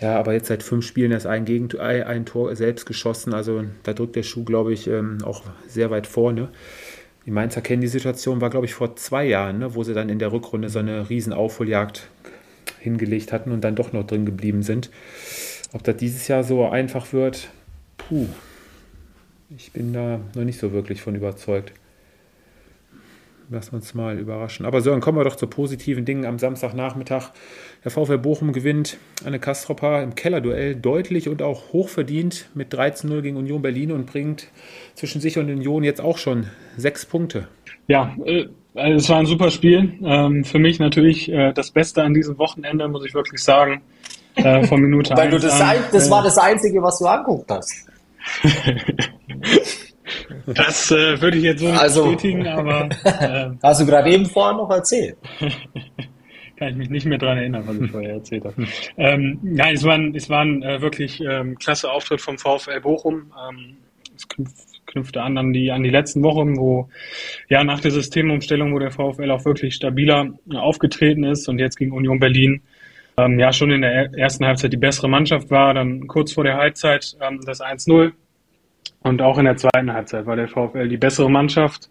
Ja, 0.00 0.18
aber 0.18 0.32
jetzt 0.32 0.48
seit 0.48 0.62
fünf 0.62 0.86
Spielen 0.86 1.12
erst 1.12 1.26
ein, 1.26 1.44
Gegentor, 1.44 1.82
ein 1.82 2.24
Tor 2.24 2.54
selbst 2.56 2.86
geschossen. 2.86 3.34
Also 3.34 3.64
da 3.82 3.92
drückt 3.92 4.16
der 4.16 4.22
Schuh, 4.22 4.44
glaube 4.44 4.72
ich, 4.72 4.86
ähm, 4.86 5.18
auch 5.24 5.42
sehr 5.68 5.90
weit 5.90 6.06
vorne. 6.06 6.48
Die 7.26 7.30
Mainzer 7.30 7.60
kennen 7.60 7.82
die 7.82 7.88
Situation, 7.88 8.40
war, 8.40 8.48
glaube 8.48 8.64
ich, 8.64 8.72
vor 8.72 8.96
zwei 8.96 9.26
Jahren, 9.26 9.58
ne, 9.58 9.74
wo 9.74 9.84
sie 9.84 9.92
dann 9.92 10.08
in 10.08 10.18
der 10.18 10.32
Rückrunde 10.32 10.70
so 10.70 10.78
eine 10.78 11.10
riesen 11.10 11.34
Aufholjagd 11.34 12.08
hingelegt 12.78 13.30
hatten 13.32 13.52
und 13.52 13.62
dann 13.62 13.76
doch 13.76 13.92
noch 13.92 14.06
drin 14.06 14.24
geblieben 14.24 14.62
sind. 14.62 14.90
Ob 15.72 15.84
das 15.84 15.96
dieses 15.96 16.26
Jahr 16.28 16.44
so 16.44 16.66
einfach 16.66 17.12
wird, 17.12 17.50
puh, 17.98 18.26
ich 19.54 19.72
bin 19.72 19.92
da 19.92 20.20
noch 20.34 20.44
nicht 20.44 20.58
so 20.58 20.72
wirklich 20.72 21.02
von 21.02 21.14
überzeugt 21.14 21.72
lassen 23.50 23.72
wir 23.72 23.76
uns 23.76 23.94
mal 23.94 24.18
überraschen. 24.18 24.64
Aber 24.64 24.80
so, 24.80 24.90
dann 24.90 25.00
kommen 25.00 25.18
wir 25.18 25.24
doch 25.24 25.36
zu 25.36 25.46
positiven 25.46 26.04
Dingen 26.04 26.24
am 26.24 26.38
Samstagnachmittag. 26.38 27.30
Der 27.84 27.90
VfL 27.90 28.18
Bochum 28.18 28.52
gewinnt 28.52 28.96
eine 29.24 29.38
Kastropper 29.38 30.02
im 30.02 30.14
Kellerduell 30.14 30.76
deutlich 30.76 31.28
und 31.28 31.42
auch 31.42 31.72
hochverdient 31.72 32.48
mit 32.54 32.72
13-0 32.72 33.22
gegen 33.22 33.36
Union 33.36 33.62
Berlin 33.62 33.92
und 33.92 34.06
bringt 34.06 34.48
zwischen 34.94 35.20
sich 35.20 35.38
und 35.38 35.50
Union 35.50 35.82
jetzt 35.82 36.00
auch 36.00 36.18
schon 36.18 36.46
sechs 36.76 37.04
Punkte. 37.04 37.48
Ja, 37.88 38.14
äh, 38.24 38.46
also 38.74 38.96
es 38.96 39.08
war 39.08 39.18
ein 39.18 39.26
super 39.26 39.50
Spiel. 39.50 39.94
Ähm, 40.04 40.44
für 40.44 40.58
mich 40.58 40.78
natürlich 40.78 41.30
äh, 41.30 41.52
das 41.52 41.72
Beste 41.72 42.02
an 42.02 42.14
diesem 42.14 42.38
Wochenende, 42.38 42.86
muss 42.88 43.04
ich 43.04 43.14
wirklich 43.14 43.42
sagen. 43.42 43.82
Äh, 44.36 44.64
von 44.64 44.80
Minute 44.80 45.16
Weil 45.16 45.30
du 45.30 45.40
das, 45.40 45.60
an, 45.60 45.76
das 45.92 46.08
war 46.08 46.22
das 46.22 46.38
Einzige, 46.38 46.80
was 46.80 46.98
du 46.98 47.06
anguckt 47.06 47.50
hast. 47.50 47.88
Das 50.46 50.90
äh, 50.90 51.20
würde 51.20 51.38
ich 51.38 51.44
jetzt 51.44 51.60
so 51.60 51.66
nicht 51.68 51.80
also, 51.80 52.04
bestätigen, 52.04 52.46
aber. 52.46 52.88
Äh, 53.04 53.50
hast 53.62 53.80
du 53.80 53.86
gerade 53.86 54.10
eben 54.10 54.26
vorher 54.26 54.56
noch 54.56 54.70
erzählt? 54.70 55.16
kann 56.60 56.68
ich 56.68 56.76
mich 56.76 56.90
nicht 56.90 57.06
mehr 57.06 57.18
daran 57.18 57.38
erinnern, 57.38 57.64
was 57.66 57.76
ich 57.76 57.90
vorher 57.90 58.12
erzählt 58.12 58.44
habe. 58.44 58.66
ähm, 58.98 59.38
nein, 59.42 59.74
es 59.74 59.84
war 59.84 59.94
ein, 59.94 60.14
es 60.14 60.28
war 60.28 60.42
ein 60.42 60.62
äh, 60.62 60.80
wirklich 60.82 61.20
ähm, 61.20 61.58
klasse 61.58 61.90
Auftritt 61.90 62.20
vom 62.20 62.38
VfL 62.38 62.80
Bochum. 62.80 63.32
Ähm, 63.48 63.76
es 64.14 64.28
knüpfte 64.86 65.22
an 65.22 65.38
an 65.38 65.52
die, 65.52 65.70
an 65.70 65.82
die 65.82 65.90
letzten 65.90 66.22
Wochen, 66.22 66.58
wo 66.58 66.88
ja 67.48 67.64
nach 67.64 67.80
der 67.80 67.90
Systemumstellung, 67.90 68.74
wo 68.74 68.78
der 68.78 68.90
VfL 68.90 69.30
auch 69.30 69.44
wirklich 69.46 69.74
stabiler 69.74 70.34
aufgetreten 70.54 71.24
ist 71.24 71.48
und 71.48 71.58
jetzt 71.58 71.76
gegen 71.76 71.92
Union 71.92 72.20
Berlin 72.20 72.62
ähm, 73.16 73.38
ja 73.38 73.52
schon 73.52 73.70
in 73.70 73.82
der 73.82 74.12
ersten 74.14 74.44
Halbzeit 74.44 74.72
die 74.72 74.76
bessere 74.76 75.08
Mannschaft 75.08 75.50
war, 75.50 75.72
dann 75.72 76.06
kurz 76.06 76.32
vor 76.32 76.44
der 76.44 76.56
Halbzeit 76.56 77.16
ähm, 77.20 77.40
das 77.46 77.60
1-0 77.60 78.12
und 79.02 79.22
auch 79.22 79.38
in 79.38 79.44
der 79.44 79.56
zweiten 79.56 79.92
Halbzeit 79.92 80.26
war 80.26 80.36
der 80.36 80.48
VfL 80.48 80.88
die 80.88 80.96
bessere 80.96 81.30
Mannschaft. 81.30 81.88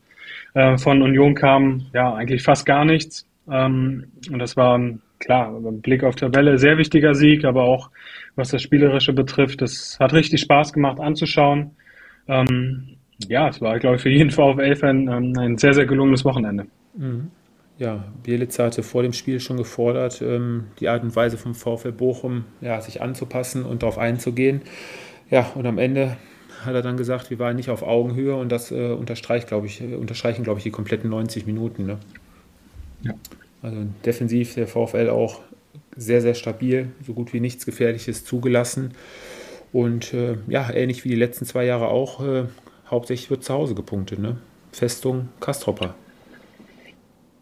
Äh, 0.53 0.77
von 0.77 1.01
Union 1.01 1.35
kam 1.35 1.87
ja 1.93 2.13
eigentlich 2.13 2.43
fast 2.43 2.65
gar 2.65 2.85
nichts. 2.85 3.25
Ähm, 3.49 4.05
und 4.31 4.39
das 4.39 4.55
war 4.55 4.79
klar, 5.19 5.51
Blick 5.59 6.03
auf 6.03 6.15
Tabelle, 6.15 6.57
sehr 6.57 6.77
wichtiger 6.77 7.13
Sieg, 7.13 7.45
aber 7.45 7.63
auch 7.63 7.89
was 8.35 8.49
das 8.49 8.61
Spielerische 8.61 9.13
betrifft, 9.13 9.61
das 9.61 9.97
hat 9.99 10.13
richtig 10.13 10.41
Spaß 10.41 10.73
gemacht 10.73 10.99
anzuschauen. 10.99 11.71
Ähm, 12.27 12.97
ja, 13.27 13.49
es 13.49 13.59
war, 13.59 13.77
glaube 13.79 13.97
ich, 13.97 14.01
für 14.01 14.09
jeden 14.09 14.31
VfL-Fan 14.31 15.07
ähm, 15.07 15.33
ein 15.37 15.57
sehr, 15.57 15.73
sehr 15.73 15.85
gelungenes 15.85 16.23
Wochenende. 16.23 16.67
Mhm. 16.95 17.31
Ja, 17.77 18.03
Bielitz 18.23 18.59
hatte 18.59 18.83
vor 18.83 19.03
dem 19.03 19.13
Spiel 19.13 19.39
schon 19.39 19.57
gefordert, 19.57 20.21
ähm, 20.21 20.65
die 20.79 20.89
Art 20.89 21.03
und 21.03 21.15
Weise 21.15 21.37
vom 21.37 21.55
VfL 21.55 21.93
Bochum 21.93 22.45
ja, 22.61 22.79
sich 22.81 23.01
anzupassen 23.01 23.63
und 23.63 23.83
darauf 23.83 23.97
einzugehen. 23.97 24.61
Ja, 25.29 25.51
und 25.55 25.65
am 25.65 25.77
Ende 25.77 26.17
hat 26.65 26.73
er 26.73 26.81
dann 26.81 26.97
gesagt, 26.97 27.29
wir 27.29 27.39
waren 27.39 27.55
nicht 27.55 27.69
auf 27.69 27.83
Augenhöhe 27.83 28.35
und 28.35 28.51
das 28.51 28.71
äh, 28.71 28.91
unterstreicht, 28.91 29.47
glaube 29.47 29.67
ich, 29.67 29.81
äh, 29.81 29.95
unterstreichen, 29.95 30.43
glaube 30.43 30.59
ich, 30.59 30.63
die 30.63 30.71
kompletten 30.71 31.09
90 31.09 31.45
Minuten. 31.45 31.85
Ne? 31.85 31.97
Ja. 33.01 33.13
Also 33.61 33.77
defensiv 34.05 34.55
der 34.55 34.67
VfL 34.67 35.09
auch 35.09 35.41
sehr, 35.95 36.21
sehr 36.21 36.33
stabil, 36.33 36.91
so 37.05 37.13
gut 37.13 37.33
wie 37.33 37.39
nichts 37.39 37.65
Gefährliches 37.65 38.25
zugelassen. 38.25 38.93
Und 39.71 40.13
äh, 40.13 40.37
ja, 40.47 40.71
ähnlich 40.71 41.03
wie 41.03 41.09
die 41.09 41.15
letzten 41.15 41.45
zwei 41.45 41.65
Jahre 41.65 41.89
auch, 41.89 42.25
äh, 42.25 42.45
hauptsächlich 42.89 43.29
wird 43.29 43.43
zu 43.43 43.53
Hause 43.53 43.75
gepunktet. 43.75 44.19
Ne? 44.19 44.37
Festung 44.71 45.29
Kastropper. 45.39 45.95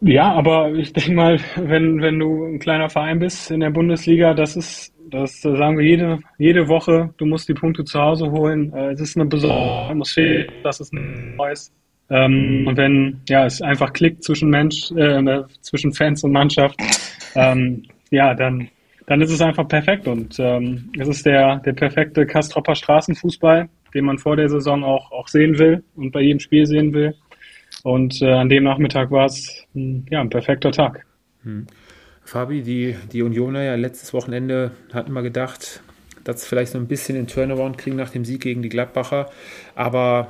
Ja, 0.02 0.32
aber 0.32 0.74
ich 0.74 0.94
denke 0.94 1.14
mal, 1.14 1.40
wenn, 1.56 2.02
wenn 2.02 2.20
du 2.20 2.46
ein 2.46 2.60
kleiner 2.60 2.90
Verein 2.90 3.20
bist 3.20 3.50
in 3.50 3.62
der 3.62 3.72
Bundesliga, 3.72 4.34
das 4.34 4.56
ist, 4.56 4.94
das 5.10 5.42
sagen 5.42 5.78
wir 5.78 5.86
jede, 5.86 6.20
jede 6.38 6.68
Woche, 6.68 7.14
du 7.18 7.26
musst 7.26 7.48
die 7.50 7.54
Punkte 7.54 7.84
zu 7.84 8.00
Hause 8.00 8.32
holen. 8.32 8.74
Äh, 8.74 8.92
es 8.92 9.02
ist 9.02 9.18
eine 9.18 9.26
besondere 9.26 9.90
Atmosphäre, 9.90 10.48
das 10.64 10.80
ist 10.80 10.94
ein 10.94 11.36
neues. 11.36 11.72
Ähm, 12.10 12.66
und 12.68 12.78
wenn 12.78 13.22
ja, 13.28 13.46
es 13.46 13.62
einfach 13.62 13.94
klickt 13.94 14.24
zwischen 14.24 14.50
Mensch, 14.50 14.92
äh, 14.92 15.44
zwischen 15.62 15.94
Fans 15.94 16.24
und 16.24 16.32
Mannschaft, 16.32 16.80
ähm, 17.36 17.84
ja, 18.12 18.34
dann, 18.34 18.70
dann 19.06 19.22
ist 19.22 19.32
es 19.32 19.42
einfach 19.42 19.68
perfekt. 19.68 20.08
Und 20.08 20.38
ähm, 20.40 20.92
es 20.98 21.08
ist 21.08 21.26
der, 21.26 21.58
der 21.58 21.74
perfekte 21.74 22.26
Kastropper 22.26 22.76
Straßenfußball, 22.76 23.68
den 23.94 24.06
man 24.06 24.18
vor 24.18 24.36
der 24.36 24.50
Saison 24.50 24.84
auch, 24.84 25.12
auch 25.12 25.28
sehen 25.28 25.60
will 25.60 25.84
und 25.96 26.12
bei 26.12 26.22
jedem 26.22 26.40
Spiel 26.40 26.66
sehen 26.66 26.94
will. 26.94 27.16
Und 27.84 28.22
äh, 28.22 28.32
an 28.32 28.50
dem 28.50 28.64
Nachmittag 28.64 29.12
war 29.12 29.26
es 29.26 29.66
ja, 29.74 30.22
ein 30.22 30.30
perfekter 30.30 30.72
Tag. 30.72 31.06
Hm. 31.44 31.68
Fabi, 32.28 32.62
die, 32.62 32.98
die 33.14 33.24
Unioner 33.24 33.64
ja 33.64 33.76
letztes 33.76 34.14
Wochenende 34.14 34.72
hatten 34.94 35.14
mal 35.14 35.24
gedacht, 35.24 35.80
dass 36.26 36.42
sie 36.42 36.48
vielleicht 36.48 36.74
so 36.74 36.78
ein 36.78 36.88
bisschen 36.88 37.16
den 37.16 37.28
Turnaround 37.28 37.78
kriegen 37.78 37.96
nach 37.96 38.10
dem 38.10 38.26
Sieg 38.26 38.42
gegen 38.42 38.62
die 38.62 38.68
Gladbacher. 38.68 39.30
Aber 39.76 40.28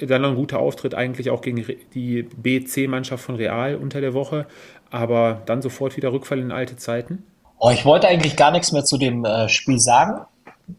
dann 0.00 0.22
noch 0.22 0.28
ein 0.28 0.36
guter 0.36 0.60
Auftritt 0.60 0.94
eigentlich 0.94 1.30
auch 1.30 1.40
gegen 1.40 1.66
die 1.94 2.22
BC-Mannschaft 2.22 3.24
von 3.24 3.34
Real 3.34 3.74
unter 3.74 4.00
der 4.00 4.14
Woche, 4.14 4.46
aber 4.92 5.42
dann 5.46 5.62
sofort 5.62 5.96
wieder 5.96 6.12
Rückfall 6.12 6.38
in 6.38 6.52
alte 6.52 6.76
Zeiten. 6.76 7.24
Oh, 7.58 7.70
ich 7.70 7.84
wollte 7.84 8.06
eigentlich 8.06 8.36
gar 8.36 8.52
nichts 8.52 8.70
mehr 8.70 8.84
zu 8.84 8.96
dem 8.96 9.24
äh, 9.24 9.48
Spiel 9.48 9.80
sagen, 9.80 10.20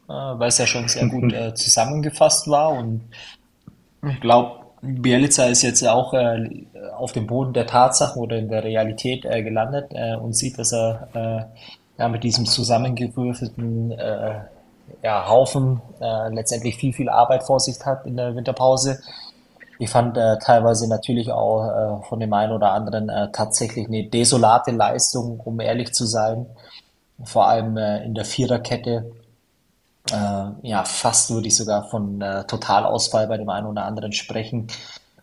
äh, 0.07 0.13
weil 0.13 0.47
es 0.47 0.59
ja 0.59 0.65
schon 0.65 0.87
sehr 0.87 1.07
gut 1.09 1.33
äh, 1.33 1.53
zusammengefasst 1.55 2.49
war 2.49 2.69
und 2.69 3.01
ich 4.07 4.21
glaube, 4.21 4.56
Bielica 4.81 5.45
ist 5.45 5.63
jetzt 5.63 5.83
auch 5.87 6.13
äh, 6.13 6.65
auf 6.95 7.11
dem 7.11 7.27
Boden 7.27 7.53
der 7.53 7.67
Tatsachen 7.67 8.21
oder 8.21 8.37
in 8.37 8.49
der 8.49 8.63
Realität 8.63 9.25
äh, 9.25 9.41
gelandet 9.43 9.91
äh, 9.91 10.15
und 10.15 10.33
sieht, 10.35 10.57
dass 10.59 10.73
er 10.73 11.49
ja, 11.97 12.07
mit 12.09 12.23
diesem 12.23 12.45
zusammengewürfelten 12.45 13.91
ja, 15.03 15.27
Haufen 15.27 15.81
äh, 15.99 16.29
letztendlich 16.33 16.77
viel, 16.77 16.93
viel 16.93 17.09
Arbeit 17.09 17.43
vor 17.43 17.59
sich 17.59 17.77
hat 17.85 18.05
in 18.05 18.17
der 18.17 18.35
Winterpause. 18.35 18.99
Ich 19.79 19.89
fand 19.89 20.17
äh, 20.17 20.37
teilweise 20.39 20.89
natürlich 20.89 21.31
auch 21.31 22.01
äh, 22.01 22.03
von 22.07 22.19
dem 22.19 22.33
einen 22.33 22.51
oder 22.51 22.71
anderen 22.71 23.09
äh, 23.09 23.31
tatsächlich 23.31 23.87
eine 23.87 24.05
desolate 24.05 24.71
Leistung, 24.71 25.39
um 25.39 25.59
ehrlich 25.59 25.93
zu 25.93 26.05
sein. 26.05 26.47
Vor 27.23 27.47
allem 27.47 27.77
äh, 27.77 28.03
in 28.03 28.15
der 28.15 28.25
Viererkette. 28.25 29.11
Äh, 30.11 30.67
ja, 30.67 30.83
fast 30.83 31.31
würde 31.31 31.47
ich 31.47 31.55
sogar 31.55 31.89
von 31.89 32.21
äh, 32.21 32.45
Totalausfall 32.45 33.27
bei 33.27 33.37
dem 33.37 33.49
einen 33.49 33.67
oder 33.67 33.85
anderen 33.85 34.13
sprechen. 34.13 34.67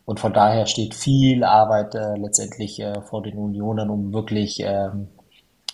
Und 0.05 0.21
von 0.21 0.33
daher 0.33 0.67
steht 0.67 0.95
viel 0.95 1.45
Arbeit 1.45 1.95
äh, 1.95 2.17
letztendlich 2.17 2.81
äh, 2.81 3.01
vor 3.03 3.23
den 3.23 3.39
Unionern, 3.39 3.89
um 3.89 4.13
wirklich 4.13 4.61
ähm, 4.61 5.09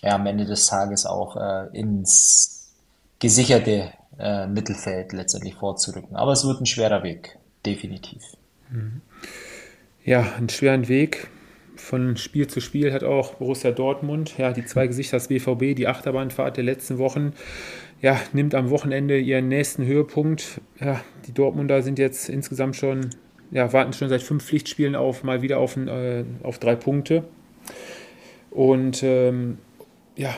ja, 0.01 0.15
am 0.15 0.25
Ende 0.25 0.45
des 0.45 0.67
Tages 0.67 1.05
auch 1.05 1.35
äh, 1.35 1.67
ins 1.77 2.73
gesicherte 3.19 3.91
äh, 4.17 4.47
Mittelfeld 4.47 5.13
letztendlich 5.13 5.55
vorzurücken. 5.55 6.15
Aber 6.15 6.31
es 6.31 6.45
wird 6.45 6.61
ein 6.61 6.65
schwerer 6.65 7.03
Weg, 7.03 7.37
definitiv. 7.65 8.21
Mhm. 8.69 9.01
Ja, 10.03 10.21
einen 10.37 10.49
schweren 10.49 10.87
Weg. 10.87 11.27
Von 11.75 12.17
Spiel 12.17 12.47
zu 12.47 12.59
Spiel 12.59 12.93
hat 12.93 13.03
auch 13.03 13.35
Borussia 13.35 13.71
Dortmund, 13.71 14.37
ja, 14.37 14.51
die 14.51 14.65
zwei 14.65 14.87
Gesichter 14.87 15.17
des 15.17 15.27
BVB, 15.27 15.75
die 15.75 15.87
Achterbahnfahrt 15.87 16.57
der 16.57 16.63
letzten 16.63 16.97
Wochen, 16.97 17.33
ja, 18.01 18.19
nimmt 18.33 18.55
am 18.55 18.69
Wochenende 18.69 19.19
ihren 19.19 19.47
nächsten 19.47 19.85
Höhepunkt. 19.85 20.61
Ja, 20.79 21.01
die 21.27 21.33
Dortmunder 21.33 21.81
sind 21.83 21.99
jetzt 21.99 22.29
insgesamt 22.29 22.75
schon, 22.75 23.11
ja, 23.51 23.71
warten 23.73 23.93
schon 23.93 24.09
seit 24.09 24.23
fünf 24.23 24.43
Pflichtspielen 24.43 24.95
auf 24.95 25.23
mal 25.23 25.41
wieder 25.41 25.59
auf, 25.59 25.77
äh, 25.77 26.23
auf 26.41 26.57
drei 26.57 26.75
Punkte. 26.75 27.23
Und 28.49 29.03
ähm, 29.03 29.59
ja, 30.15 30.35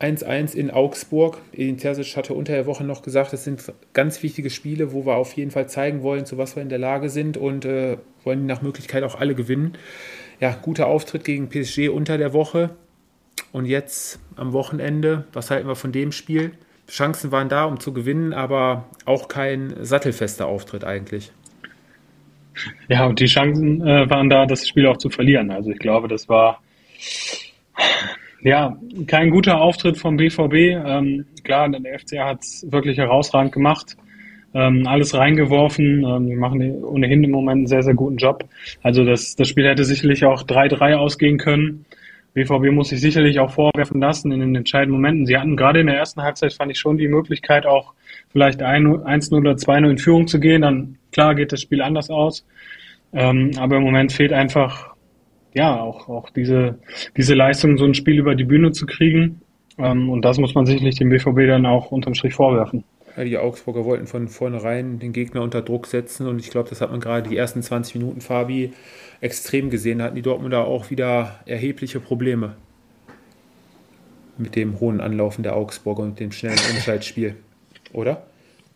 1-1 0.00 0.54
in 0.54 0.72
Augsburg. 0.72 1.38
Edin 1.52 1.78
Terzic 1.78 2.16
hatte 2.16 2.34
unter 2.34 2.52
der 2.52 2.66
Woche 2.66 2.82
noch 2.82 3.02
gesagt, 3.02 3.32
es 3.32 3.44
sind 3.44 3.72
ganz 3.92 4.20
wichtige 4.24 4.50
Spiele, 4.50 4.92
wo 4.92 5.06
wir 5.06 5.14
auf 5.14 5.32
jeden 5.34 5.52
Fall 5.52 5.68
zeigen 5.68 6.02
wollen, 6.02 6.26
zu 6.26 6.36
was 6.36 6.56
wir 6.56 6.62
in 6.62 6.68
der 6.68 6.78
Lage 6.78 7.08
sind 7.08 7.36
und 7.36 7.64
äh, 7.64 7.98
wollen 8.24 8.46
nach 8.46 8.62
Möglichkeit 8.62 9.04
auch 9.04 9.20
alle 9.20 9.36
gewinnen. 9.36 9.78
Ja, 10.40 10.58
guter 10.60 10.88
Auftritt 10.88 11.22
gegen 11.22 11.48
PSG 11.48 11.88
unter 11.88 12.18
der 12.18 12.32
Woche. 12.32 12.70
Und 13.52 13.66
jetzt 13.66 14.18
am 14.34 14.52
Wochenende, 14.52 15.26
was 15.32 15.50
halten 15.50 15.68
wir 15.68 15.76
von 15.76 15.92
dem 15.92 16.10
Spiel? 16.10 16.52
Chancen 16.92 17.32
waren 17.32 17.48
da, 17.48 17.64
um 17.64 17.80
zu 17.80 17.94
gewinnen, 17.94 18.34
aber 18.34 18.84
auch 19.06 19.28
kein 19.28 19.72
sattelfester 19.80 20.46
Auftritt 20.46 20.84
eigentlich. 20.84 21.32
Ja, 22.88 23.06
und 23.06 23.18
die 23.18 23.26
Chancen 23.26 23.80
äh, 23.80 24.10
waren 24.10 24.28
da, 24.28 24.44
das 24.44 24.68
Spiel 24.68 24.86
auch 24.86 24.98
zu 24.98 25.08
verlieren. 25.08 25.50
Also 25.50 25.70
ich 25.70 25.78
glaube, 25.78 26.06
das 26.06 26.28
war 26.28 26.60
ja, 28.42 28.76
kein 29.06 29.30
guter 29.30 29.58
Auftritt 29.58 29.96
vom 29.96 30.18
BVB. 30.18 30.52
Ähm, 30.52 31.24
klar, 31.44 31.70
der 31.70 31.98
FCA 31.98 32.26
hat 32.26 32.42
es 32.42 32.66
wirklich 32.70 32.98
herausragend 32.98 33.52
gemacht. 33.52 33.96
Ähm, 34.52 34.86
alles 34.86 35.14
reingeworfen. 35.14 36.04
Ähm, 36.04 36.26
die 36.26 36.36
machen 36.36 36.84
ohnehin 36.84 37.24
im 37.24 37.30
Moment 37.30 37.58
einen 37.60 37.66
sehr, 37.68 37.82
sehr 37.82 37.94
guten 37.94 38.18
Job. 38.18 38.44
Also 38.82 39.04
das, 39.06 39.34
das 39.34 39.48
Spiel 39.48 39.66
hätte 39.66 39.84
sicherlich 39.84 40.26
auch 40.26 40.42
3-3 40.42 40.94
ausgehen 40.96 41.38
können. 41.38 41.86
BVB 42.34 42.72
muss 42.72 42.88
sich 42.88 43.00
sicherlich 43.00 43.38
auch 43.40 43.50
vorwerfen 43.50 44.00
lassen 44.00 44.32
in 44.32 44.40
den 44.40 44.54
entscheidenden 44.54 44.94
Momenten. 44.94 45.26
Sie 45.26 45.36
hatten 45.36 45.56
gerade 45.56 45.80
in 45.80 45.86
der 45.86 45.96
ersten 45.96 46.22
Halbzeit, 46.22 46.54
fand 46.54 46.70
ich 46.70 46.78
schon 46.78 46.96
die 46.96 47.08
Möglichkeit, 47.08 47.66
auch 47.66 47.92
vielleicht 48.30 48.62
1-0 48.62 49.36
oder 49.36 49.52
2-0 49.52 49.90
in 49.90 49.98
Führung 49.98 50.26
zu 50.26 50.40
gehen. 50.40 50.62
Dann, 50.62 50.96
klar, 51.12 51.34
geht 51.34 51.52
das 51.52 51.60
Spiel 51.60 51.82
anders 51.82 52.10
aus. 52.10 52.46
Ähm, 53.12 53.50
aber 53.58 53.76
im 53.76 53.82
Moment 53.82 54.12
fehlt 54.12 54.32
einfach 54.32 54.92
ja, 55.54 55.80
auch, 55.80 56.08
auch 56.08 56.30
diese, 56.30 56.78
diese 57.16 57.34
Leistung, 57.34 57.76
so 57.76 57.84
ein 57.84 57.94
Spiel 57.94 58.18
über 58.18 58.34
die 58.34 58.44
Bühne 58.44 58.72
zu 58.72 58.86
kriegen. 58.86 59.42
Ähm, 59.78 60.08
und 60.08 60.24
das 60.24 60.38
muss 60.38 60.54
man 60.54 60.66
sicherlich 60.66 60.96
dem 60.96 61.10
BVB 61.10 61.46
dann 61.46 61.66
auch 61.66 61.90
unterm 61.90 62.14
Strich 62.14 62.34
vorwerfen. 62.34 62.84
Die 63.16 63.36
Augsburger 63.36 63.84
wollten 63.84 64.06
von 64.06 64.28
vornherein 64.28 64.98
den 64.98 65.12
Gegner 65.12 65.42
unter 65.42 65.60
Druck 65.60 65.86
setzen 65.86 66.26
und 66.26 66.38
ich 66.38 66.50
glaube, 66.50 66.70
das 66.70 66.80
hat 66.80 66.90
man 66.90 67.00
gerade 67.00 67.28
die 67.28 67.36
ersten 67.36 67.62
20 67.62 67.96
Minuten, 67.96 68.20
Fabi, 68.20 68.72
extrem 69.20 69.68
gesehen. 69.68 69.98
Da 69.98 70.06
hatten 70.06 70.16
die 70.16 70.22
Dortmunder 70.22 70.64
auch 70.64 70.90
wieder 70.90 71.40
erhebliche 71.44 72.00
Probleme 72.00 72.56
mit 74.38 74.56
dem 74.56 74.80
hohen 74.80 75.00
Anlaufen 75.00 75.42
der 75.42 75.56
Augsburger 75.56 76.02
und 76.02 76.20
dem 76.20 76.32
schnellen 76.32 76.58
Umschaltspiel, 76.70 77.36
oder? 77.92 78.22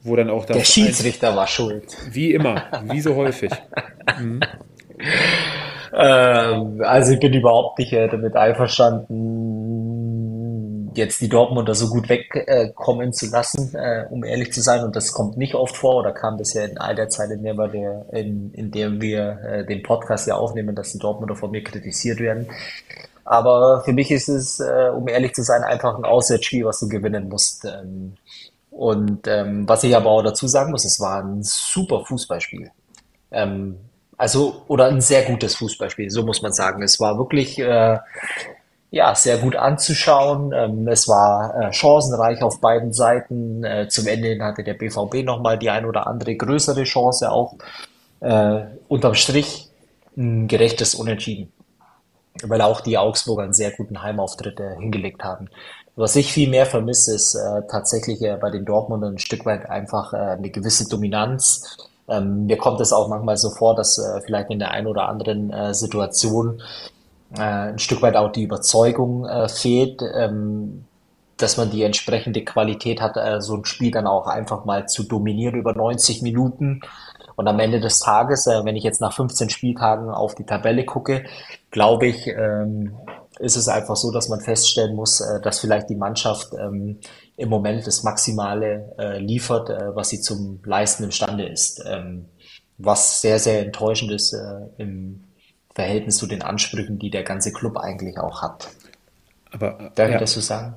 Wo 0.02 0.14
dann 0.16 0.30
auch 0.30 0.44
der 0.44 0.62
Schiedsrichter 0.62 1.34
war 1.34 1.46
schuld. 1.46 1.96
Wie 2.10 2.32
immer, 2.32 2.64
wie 2.90 3.00
so 3.00 3.16
häufig. 3.16 3.50
Mhm. 4.20 4.40
Ähm, 5.98 6.82
also 6.82 7.12
ich 7.12 7.20
bin 7.20 7.32
überhaupt 7.32 7.78
nicht 7.78 7.92
äh, 7.92 8.06
damit 8.06 8.36
einverstanden, 8.36 9.65
jetzt 10.96 11.20
die 11.20 11.28
Dortmunder 11.28 11.74
so 11.74 11.88
gut 11.88 12.08
wegkommen 12.08 13.08
äh, 13.08 13.12
zu 13.12 13.26
lassen, 13.30 13.74
äh, 13.74 14.06
um 14.10 14.24
ehrlich 14.24 14.52
zu 14.52 14.60
sein. 14.60 14.84
Und 14.84 14.96
das 14.96 15.12
kommt 15.12 15.36
nicht 15.36 15.54
oft 15.54 15.76
vor 15.76 15.96
oder 15.96 16.12
kam 16.12 16.38
ja 16.38 16.64
in 16.64 16.78
all 16.78 16.94
der 16.94 17.08
Zeit, 17.08 17.30
in 17.30 17.42
der 17.42 17.56
wir, 17.56 18.06
in, 18.12 18.52
in 18.52 18.70
der 18.70 19.00
wir 19.00 19.38
äh, 19.42 19.66
den 19.66 19.82
Podcast 19.82 20.26
ja 20.26 20.34
aufnehmen, 20.34 20.74
dass 20.74 20.92
die 20.92 20.98
Dortmunder 20.98 21.36
von 21.36 21.50
mir 21.50 21.62
kritisiert 21.62 22.20
werden. 22.20 22.46
Aber 23.24 23.82
für 23.84 23.92
mich 23.92 24.10
ist 24.10 24.28
es, 24.28 24.60
äh, 24.60 24.90
um 24.94 25.08
ehrlich 25.08 25.34
zu 25.34 25.42
sein, 25.42 25.64
einfach 25.64 25.96
ein 25.96 26.04
Auswärtsspiel, 26.04 26.64
was 26.64 26.78
du 26.80 26.88
gewinnen 26.88 27.28
musst. 27.28 27.64
Ähm, 27.64 28.14
und 28.70 29.26
ähm, 29.26 29.68
was 29.68 29.82
ich 29.84 29.96
aber 29.96 30.10
auch 30.10 30.22
dazu 30.22 30.46
sagen 30.46 30.70
muss, 30.70 30.84
es 30.84 31.00
war 31.00 31.22
ein 31.24 31.42
super 31.42 32.04
Fußballspiel. 32.04 32.70
Ähm, 33.30 33.76
also, 34.18 34.62
oder 34.68 34.86
ein 34.86 35.00
sehr 35.00 35.24
gutes 35.24 35.56
Fußballspiel, 35.56 36.10
so 36.10 36.24
muss 36.24 36.40
man 36.40 36.52
sagen. 36.52 36.82
Es 36.82 37.00
war 37.00 37.18
wirklich 37.18 37.58
äh, 37.58 37.98
ja, 38.96 39.14
sehr 39.14 39.36
gut 39.38 39.56
anzuschauen. 39.56 40.52
Ähm, 40.54 40.88
es 40.88 41.06
war 41.06 41.54
äh, 41.54 41.72
chancenreich 41.72 42.42
auf 42.42 42.60
beiden 42.60 42.92
Seiten. 42.92 43.62
Äh, 43.62 43.88
zum 43.88 44.06
Ende 44.06 44.42
hatte 44.42 44.64
der 44.64 44.74
BVB 44.74 45.22
nochmal 45.22 45.58
die 45.58 45.70
ein 45.70 45.84
oder 45.84 46.06
andere 46.06 46.34
größere 46.34 46.84
Chance 46.84 47.30
auch. 47.30 47.56
Äh, 48.20 48.62
unterm 48.88 49.14
Strich 49.14 49.68
ein 50.16 50.48
gerechtes 50.48 50.94
Unentschieden, 50.94 51.52
weil 52.42 52.62
auch 52.62 52.80
die 52.80 52.96
Augsburger 52.96 53.42
einen 53.42 53.52
sehr 53.52 53.70
guten 53.70 54.02
Heimauftritt 54.02 54.58
äh, 54.60 54.76
hingelegt 54.76 55.22
haben. 55.22 55.50
Was 55.94 56.16
ich 56.16 56.32
viel 56.32 56.48
mehr 56.48 56.64
vermisse, 56.64 57.14
ist 57.14 57.34
äh, 57.34 57.62
tatsächlich 57.70 58.22
äh, 58.22 58.38
bei 58.40 58.50
den 58.50 58.64
Dortmundern 58.64 59.14
ein 59.14 59.18
Stück 59.18 59.44
weit 59.44 59.68
einfach 59.68 60.14
eine 60.14 60.50
gewisse 60.50 60.88
Dominanz 60.88 61.76
ähm, 62.08 62.46
mir 62.46 62.56
kommt 62.56 62.80
es 62.80 62.92
auch 62.92 63.08
manchmal 63.08 63.36
so 63.36 63.50
vor, 63.50 63.74
dass 63.74 64.00
vielleicht 64.24 64.48
in 64.50 64.60
der 64.60 64.70
einen 64.70 64.86
oder 64.86 65.08
anderen 65.08 65.74
Situation 65.74 66.62
äh, 67.34 67.40
ein 67.40 67.78
Stück 67.78 68.02
weit 68.02 68.16
auch 68.16 68.32
die 68.32 68.42
Überzeugung 68.42 69.26
äh, 69.26 69.48
fehlt, 69.48 70.02
ähm, 70.14 70.84
dass 71.36 71.56
man 71.56 71.70
die 71.70 71.82
entsprechende 71.82 72.44
Qualität 72.44 73.00
hat, 73.00 73.16
äh, 73.16 73.40
so 73.40 73.56
ein 73.56 73.64
Spiel 73.64 73.90
dann 73.90 74.06
auch 74.06 74.26
einfach 74.26 74.64
mal 74.64 74.86
zu 74.86 75.02
dominieren 75.02 75.56
über 75.56 75.74
90 75.74 76.22
Minuten. 76.22 76.80
Und 77.34 77.48
am 77.48 77.58
Ende 77.58 77.80
des 77.80 77.98
Tages, 77.98 78.46
äh, 78.46 78.64
wenn 78.64 78.76
ich 78.76 78.84
jetzt 78.84 79.00
nach 79.00 79.12
15 79.12 79.50
Spieltagen 79.50 80.10
auf 80.10 80.34
die 80.34 80.44
Tabelle 80.44 80.84
gucke, 80.84 81.24
glaube 81.70 82.06
ich, 82.06 82.26
ähm, 82.28 82.96
ist 83.38 83.56
es 83.56 83.68
einfach 83.68 83.96
so, 83.96 84.10
dass 84.10 84.30
man 84.30 84.40
feststellen 84.40 84.96
muss, 84.96 85.20
äh, 85.20 85.40
dass 85.42 85.60
vielleicht 85.60 85.90
die 85.90 85.96
Mannschaft 85.96 86.54
ähm, 86.54 86.98
im 87.36 87.48
Moment 87.50 87.86
das 87.86 88.02
Maximale 88.02 88.94
äh, 88.98 89.18
liefert, 89.18 89.68
äh, 89.68 89.94
was 89.94 90.08
sie 90.08 90.20
zum 90.20 90.60
Leisten 90.64 91.04
imstande 91.04 91.46
ist. 91.46 91.84
Ähm, 91.86 92.26
was 92.78 93.20
sehr, 93.20 93.38
sehr 93.38 93.64
enttäuschend 93.64 94.12
ist 94.12 94.32
äh, 94.32 94.82
im 94.82 95.25
Verhältnis 95.76 96.16
zu 96.16 96.26
den 96.26 96.42
Ansprüchen, 96.42 96.98
die 96.98 97.10
der 97.10 97.22
ganze 97.22 97.52
Club 97.52 97.76
eigentlich 97.76 98.18
auch 98.18 98.40
hat. 98.40 98.68
Aber, 99.50 99.92
Darf 99.94 100.08
ja, 100.08 100.14
ich 100.14 100.20
das 100.20 100.32
so 100.32 100.40
sagen? 100.40 100.74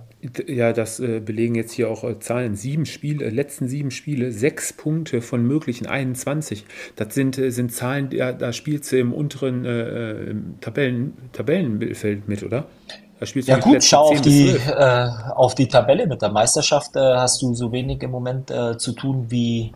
Ja, 0.47 0.73
das 0.73 0.99
äh, 0.99 1.21
belegen 1.21 1.55
jetzt 1.55 1.71
hier 1.71 1.89
auch 1.89 2.03
äh, 2.03 2.19
Zahlen. 2.19 2.55
Sieben 2.55 2.85
Spiele, 2.85 3.25
äh, 3.25 3.29
letzten 3.29 3.69
sieben 3.69 3.91
Spiele, 3.91 4.33
sechs 4.33 4.73
Punkte 4.73 5.21
von 5.21 5.41
möglichen 5.43 5.88
21. 5.88 6.65
Das 6.97 7.15
sind, 7.15 7.35
sind 7.35 7.73
Zahlen, 7.73 8.09
ja, 8.12 8.33
da 8.33 8.51
spielst 8.51 8.91
du 8.91 8.99
im 8.99 9.13
unteren 9.13 9.63
äh, 9.63 10.35
Tabellen, 10.59 11.13
Tabellenfeld 11.31 12.27
mit, 12.27 12.43
oder? 12.43 12.65
ja 13.21 13.57
gut, 13.59 13.83
schau 13.83 14.12
auf 14.12 14.21
die, 14.21 14.49
äh, 14.49 15.09
auf 15.35 15.55
die 15.55 15.67
Tabelle 15.67 16.07
mit 16.07 16.21
der 16.21 16.31
Meisterschaft. 16.31 16.95
Äh, 16.95 16.99
hast 16.99 17.41
du 17.41 17.53
so 17.53 17.71
wenig 17.71 18.03
im 18.03 18.12
Moment 18.12 18.51
äh, 18.51 18.77
zu 18.77 18.91
tun 18.91 19.25
wie, 19.29 19.73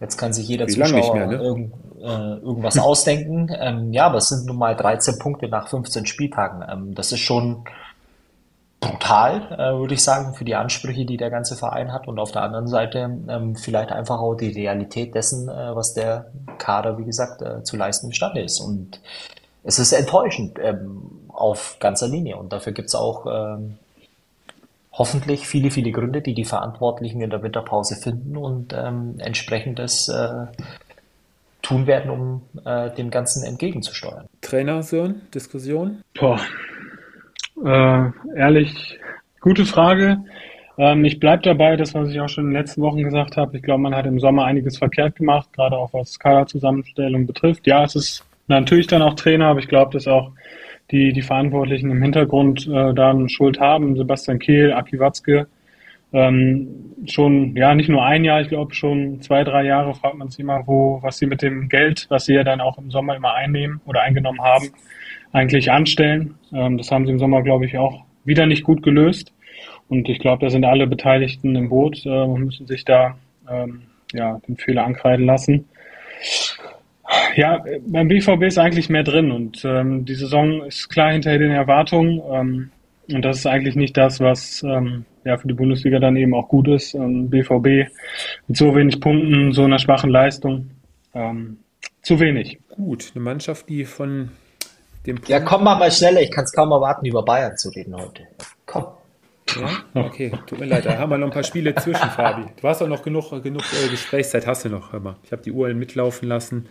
jetzt 0.00 0.16
kann 0.16 0.32
sich 0.32 0.48
jeder 0.48 0.66
wie 0.66 0.72
Zuschauer 0.72 1.14
mehr, 1.14 1.26
ne? 1.26 1.36
irgend, 1.36 1.74
äh, 2.00 2.34
irgendwas 2.44 2.78
ausdenken. 2.78 3.50
Ähm, 3.60 3.92
ja, 3.92 4.06
aber 4.06 4.18
es 4.18 4.28
sind 4.28 4.46
nun 4.46 4.56
mal 4.56 4.76
13 4.76 5.18
Punkte 5.18 5.48
nach 5.48 5.68
15 5.68 6.06
Spieltagen. 6.06 6.64
Ähm, 6.70 6.94
das 6.94 7.12
ist 7.12 7.20
schon 7.20 7.64
brutal, 8.80 9.52
äh, 9.52 9.78
würde 9.78 9.94
ich 9.94 10.02
sagen, 10.02 10.34
für 10.34 10.44
die 10.44 10.54
Ansprüche, 10.54 11.04
die 11.04 11.16
der 11.16 11.30
ganze 11.30 11.56
Verein 11.56 11.92
hat. 11.92 12.06
Und 12.06 12.18
auf 12.18 12.30
der 12.30 12.42
anderen 12.42 12.68
Seite 12.68 13.10
ähm, 13.28 13.56
vielleicht 13.56 13.90
einfach 13.90 14.20
auch 14.20 14.34
die 14.34 14.50
Realität 14.50 15.14
dessen, 15.14 15.48
äh, 15.48 15.74
was 15.74 15.94
der 15.94 16.26
Kader, 16.58 16.98
wie 16.98 17.04
gesagt, 17.04 17.42
zu 17.66 17.76
leisten 17.76 18.06
imstande 18.06 18.42
ist. 18.42 18.60
Und 18.60 19.00
es 19.64 19.78
ist 19.78 19.92
enttäuschend 19.92 20.58
ähm, 20.62 21.28
auf 21.28 21.76
ganzer 21.80 22.08
Linie. 22.08 22.36
Und 22.36 22.52
dafür 22.52 22.72
gibt 22.72 22.88
es 22.88 22.94
auch 22.94 23.26
ähm, 23.26 23.78
hoffentlich 24.98 25.46
viele, 25.46 25.70
viele 25.70 25.92
Gründe, 25.92 26.20
die 26.20 26.34
die 26.34 26.44
Verantwortlichen 26.44 27.20
in 27.20 27.30
der 27.30 27.42
Winterpause 27.42 27.96
finden 27.96 28.36
und 28.36 28.74
ähm, 28.76 29.14
entsprechendes 29.18 30.08
äh, 30.08 30.46
tun 31.62 31.86
werden, 31.86 32.10
um 32.10 32.42
äh, 32.64 32.90
dem 32.90 33.10
Ganzen 33.10 33.44
entgegenzusteuern. 33.44 34.26
Trainer, 34.40 34.82
Sören, 34.82 35.22
Diskussion? 35.32 36.02
Boah. 36.18 36.40
Äh, 37.64 38.10
ehrlich, 38.36 38.98
gute 39.40 39.64
Frage. 39.64 40.18
Ähm, 40.78 41.04
ich 41.04 41.20
bleibe 41.20 41.42
dabei, 41.42 41.76
das, 41.76 41.94
was 41.94 42.10
ich 42.10 42.20
auch 42.20 42.28
schon 42.28 42.44
in 42.44 42.50
den 42.50 42.60
letzten 42.60 42.82
Wochen 42.82 43.02
gesagt 43.02 43.36
habe. 43.36 43.56
Ich 43.56 43.62
glaube, 43.62 43.82
man 43.82 43.94
hat 43.94 44.06
im 44.06 44.18
Sommer 44.18 44.44
einiges 44.44 44.78
verkehrt 44.78 45.16
gemacht, 45.16 45.52
gerade 45.52 45.76
auch 45.76 45.92
was 45.92 46.18
Kaderzusammenstellung 46.18 47.26
betrifft. 47.26 47.66
Ja, 47.66 47.84
es 47.84 47.96
ist 47.96 48.24
natürlich 48.46 48.86
dann 48.86 49.02
auch 49.02 49.14
Trainer, 49.14 49.46
aber 49.46 49.60
ich 49.60 49.68
glaube, 49.68 49.92
dass 49.92 50.06
auch 50.06 50.32
die, 50.90 51.12
die 51.12 51.22
Verantwortlichen 51.22 51.90
im 51.90 52.02
Hintergrund 52.02 52.66
äh, 52.66 52.94
da 52.94 53.10
eine 53.10 53.28
Schuld 53.28 53.60
haben. 53.60 53.96
Sebastian 53.96 54.38
Kehl, 54.38 54.72
Aki 54.72 54.98
Watzke, 54.98 55.46
ähm, 56.12 56.94
schon, 57.06 57.54
ja, 57.54 57.74
nicht 57.74 57.90
nur 57.90 58.04
ein 58.04 58.24
Jahr, 58.24 58.40
ich 58.40 58.48
glaube 58.48 58.74
schon 58.74 59.20
zwei, 59.20 59.44
drei 59.44 59.64
Jahre 59.64 59.94
fragt 59.94 60.16
man 60.16 60.30
sich 60.30 60.40
immer, 60.40 60.66
wo, 60.66 61.02
was 61.02 61.18
sie 61.18 61.26
mit 61.26 61.42
dem 61.42 61.68
Geld, 61.68 62.06
was 62.08 62.24
sie 62.24 62.34
ja 62.34 62.44
dann 62.44 62.62
auch 62.62 62.78
im 62.78 62.90
Sommer 62.90 63.14
immer 63.14 63.34
einnehmen 63.34 63.80
oder 63.84 64.00
eingenommen 64.00 64.40
haben, 64.40 64.70
eigentlich 65.32 65.70
anstellen. 65.70 66.34
Ähm, 66.52 66.78
das 66.78 66.90
haben 66.90 67.04
sie 67.04 67.12
im 67.12 67.18
Sommer, 67.18 67.42
glaube 67.42 67.66
ich, 67.66 67.76
auch 67.76 68.04
wieder 68.24 68.46
nicht 68.46 68.64
gut 68.64 68.82
gelöst. 68.82 69.34
Und 69.88 70.08
ich 70.08 70.18
glaube, 70.18 70.44
da 70.44 70.50
sind 70.50 70.64
alle 70.64 70.86
Beteiligten 70.86 71.56
im 71.56 71.68
Boot 71.68 72.04
äh, 72.06 72.08
und 72.08 72.44
müssen 72.44 72.66
sich 72.66 72.84
da 72.84 73.18
ähm, 73.50 73.82
ja, 74.12 74.40
den 74.48 74.56
Fehler 74.56 74.84
ankreiden 74.84 75.26
lassen. 75.26 75.68
Ja, 77.36 77.64
beim 77.86 78.08
BVB 78.08 78.42
ist 78.42 78.58
eigentlich 78.58 78.88
mehr 78.88 79.02
drin 79.02 79.30
und 79.30 79.64
ähm, 79.64 80.04
die 80.04 80.14
Saison 80.14 80.64
ist 80.64 80.88
klar 80.88 81.12
hinter 81.12 81.38
den 81.38 81.52
Erwartungen 81.52 82.20
ähm, 82.30 82.70
und 83.10 83.24
das 83.24 83.38
ist 83.38 83.46
eigentlich 83.46 83.76
nicht 83.76 83.96
das, 83.96 84.20
was 84.20 84.62
ähm, 84.62 85.04
ja 85.24 85.38
für 85.38 85.48
die 85.48 85.54
Bundesliga 85.54 85.98
dann 85.98 86.16
eben 86.16 86.34
auch 86.34 86.48
gut 86.48 86.68
ist. 86.68 86.94
Ähm, 86.94 87.30
BVB 87.30 87.90
mit 88.46 88.56
so 88.56 88.74
wenig 88.74 89.00
Punkten, 89.00 89.52
so 89.52 89.64
einer 89.64 89.78
schwachen 89.78 90.10
Leistung, 90.10 90.70
ähm, 91.14 91.58
zu 92.02 92.20
wenig. 92.20 92.58
Gut, 92.68 93.12
eine 93.14 93.24
Mannschaft, 93.24 93.68
die 93.68 93.84
von 93.84 94.30
dem 95.06 95.16
Punkt 95.16 95.28
Ja, 95.30 95.40
komm 95.40 95.64
mal 95.64 95.78
mal 95.78 95.90
schneller, 95.90 96.20
ich 96.20 96.30
kann 96.30 96.44
es 96.44 96.52
kaum 96.52 96.70
erwarten, 96.70 97.06
über 97.06 97.24
Bayern 97.24 97.56
zu 97.56 97.70
reden 97.70 97.96
heute. 97.96 98.24
Komm. 98.66 98.84
Ja? 99.56 100.02
Okay, 100.02 100.32
tut 100.46 100.58
mir 100.58 100.66
leid, 100.66 100.86
da 100.86 100.98
haben 100.98 101.10
wir 101.10 101.18
noch 101.18 101.28
ein 101.28 101.32
paar 101.32 101.44
Spiele 101.44 101.74
zwischen, 101.74 102.08
Fabi. 102.10 102.44
Du 102.60 102.68
hast 102.68 102.82
auch 102.82 102.88
noch 102.88 103.02
genug, 103.02 103.30
genug 103.42 103.62
äh, 103.72 103.88
Gesprächszeit, 103.88 104.46
hast 104.46 104.64
du 104.64 104.68
noch, 104.68 104.92
hör 104.92 105.00
mal. 105.00 105.16
Ich 105.24 105.32
habe 105.32 105.42
die 105.42 105.52
Uhr 105.52 105.72
mitlaufen 105.74 106.28
lassen. 106.28 106.68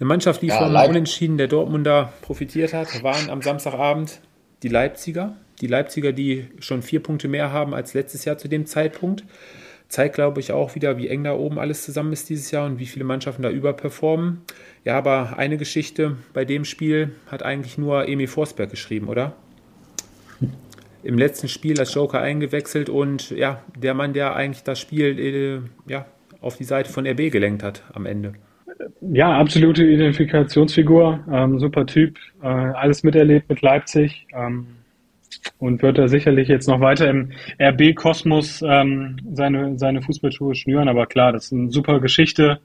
Eine 0.00 0.08
Mannschaft, 0.08 0.42
die 0.42 0.48
ja, 0.48 0.58
vom 0.58 0.72
Leip 0.72 0.88
Unentschieden 0.88 1.38
der 1.38 1.48
Dortmunder 1.48 2.12
profitiert 2.22 2.72
hat, 2.72 3.02
waren 3.02 3.30
am 3.30 3.42
Samstagabend 3.42 4.20
die 4.62 4.68
Leipziger. 4.68 5.36
Die 5.60 5.68
Leipziger, 5.68 6.12
die 6.12 6.48
schon 6.58 6.82
vier 6.82 7.00
Punkte 7.00 7.28
mehr 7.28 7.52
haben 7.52 7.74
als 7.74 7.94
letztes 7.94 8.24
Jahr 8.24 8.36
zu 8.36 8.48
dem 8.48 8.66
Zeitpunkt. 8.66 9.24
Zeigt, 9.88 10.16
glaube 10.16 10.40
ich, 10.40 10.50
auch 10.50 10.74
wieder, 10.74 10.98
wie 10.98 11.08
eng 11.08 11.22
da 11.22 11.34
oben 11.34 11.60
alles 11.60 11.84
zusammen 11.84 12.12
ist 12.12 12.28
dieses 12.28 12.50
Jahr 12.50 12.66
und 12.66 12.80
wie 12.80 12.86
viele 12.86 13.04
Mannschaften 13.04 13.42
da 13.42 13.50
überperformen. 13.50 14.42
Ja, 14.82 14.98
aber 14.98 15.38
eine 15.38 15.58
Geschichte 15.58 16.16
bei 16.32 16.44
dem 16.44 16.64
Spiel 16.64 17.12
hat 17.30 17.44
eigentlich 17.44 17.78
nur 17.78 18.08
Emi 18.08 18.26
Forsberg 18.26 18.70
geschrieben, 18.70 19.08
oder? 19.08 19.36
Im 21.04 21.18
letzten 21.18 21.48
Spiel 21.48 21.78
als 21.78 21.94
Joker 21.94 22.20
eingewechselt 22.20 22.88
und 22.88 23.30
ja, 23.30 23.62
der 23.76 23.94
Mann, 23.94 24.14
der 24.14 24.34
eigentlich 24.34 24.64
das 24.64 24.80
Spiel 24.80 25.18
äh, 25.18 25.90
ja, 25.90 26.06
auf 26.40 26.56
die 26.56 26.64
Seite 26.64 26.90
von 26.90 27.06
RB 27.06 27.30
gelenkt 27.30 27.62
hat 27.62 27.82
am 27.92 28.06
Ende. 28.06 28.34
Ja, 29.00 29.38
absolute 29.38 29.84
Identifikationsfigur, 29.84 31.24
ähm, 31.30 31.58
super 31.58 31.86
Typ, 31.86 32.18
äh, 32.42 32.46
alles 32.46 33.02
miterlebt 33.02 33.48
mit 33.48 33.60
Leipzig 33.60 34.26
ähm, 34.34 34.66
und 35.58 35.82
wird 35.82 35.98
er 35.98 36.08
sicherlich 36.08 36.48
jetzt 36.48 36.68
noch 36.68 36.80
weiter 36.80 37.08
im 37.08 37.32
RB-Kosmos 37.60 38.62
ähm, 38.66 39.16
seine, 39.32 39.78
seine 39.78 40.02
Fußballschuhe 40.02 40.54
schnüren. 40.54 40.88
Aber 40.88 41.06
klar, 41.06 41.32
das 41.32 41.46
ist 41.46 41.52
eine 41.52 41.70
super 41.70 42.00
Geschichte. 42.00 42.60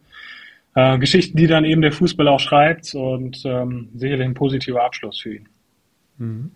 Äh, 0.75 0.97
Geschichten, 0.97 1.37
die 1.37 1.47
dann 1.47 1.65
eben 1.65 1.81
der 1.81 1.91
Fußball 1.91 2.27
auch 2.27 2.39
schreibt 2.39 2.93
und 2.95 3.43
ähm, 3.45 3.89
sicherlich 3.95 4.25
ein 4.25 4.33
positiver 4.33 4.83
Abschluss 4.83 5.19
für 5.19 5.35
ihn. 5.35 5.49
Mhm. 6.17 6.51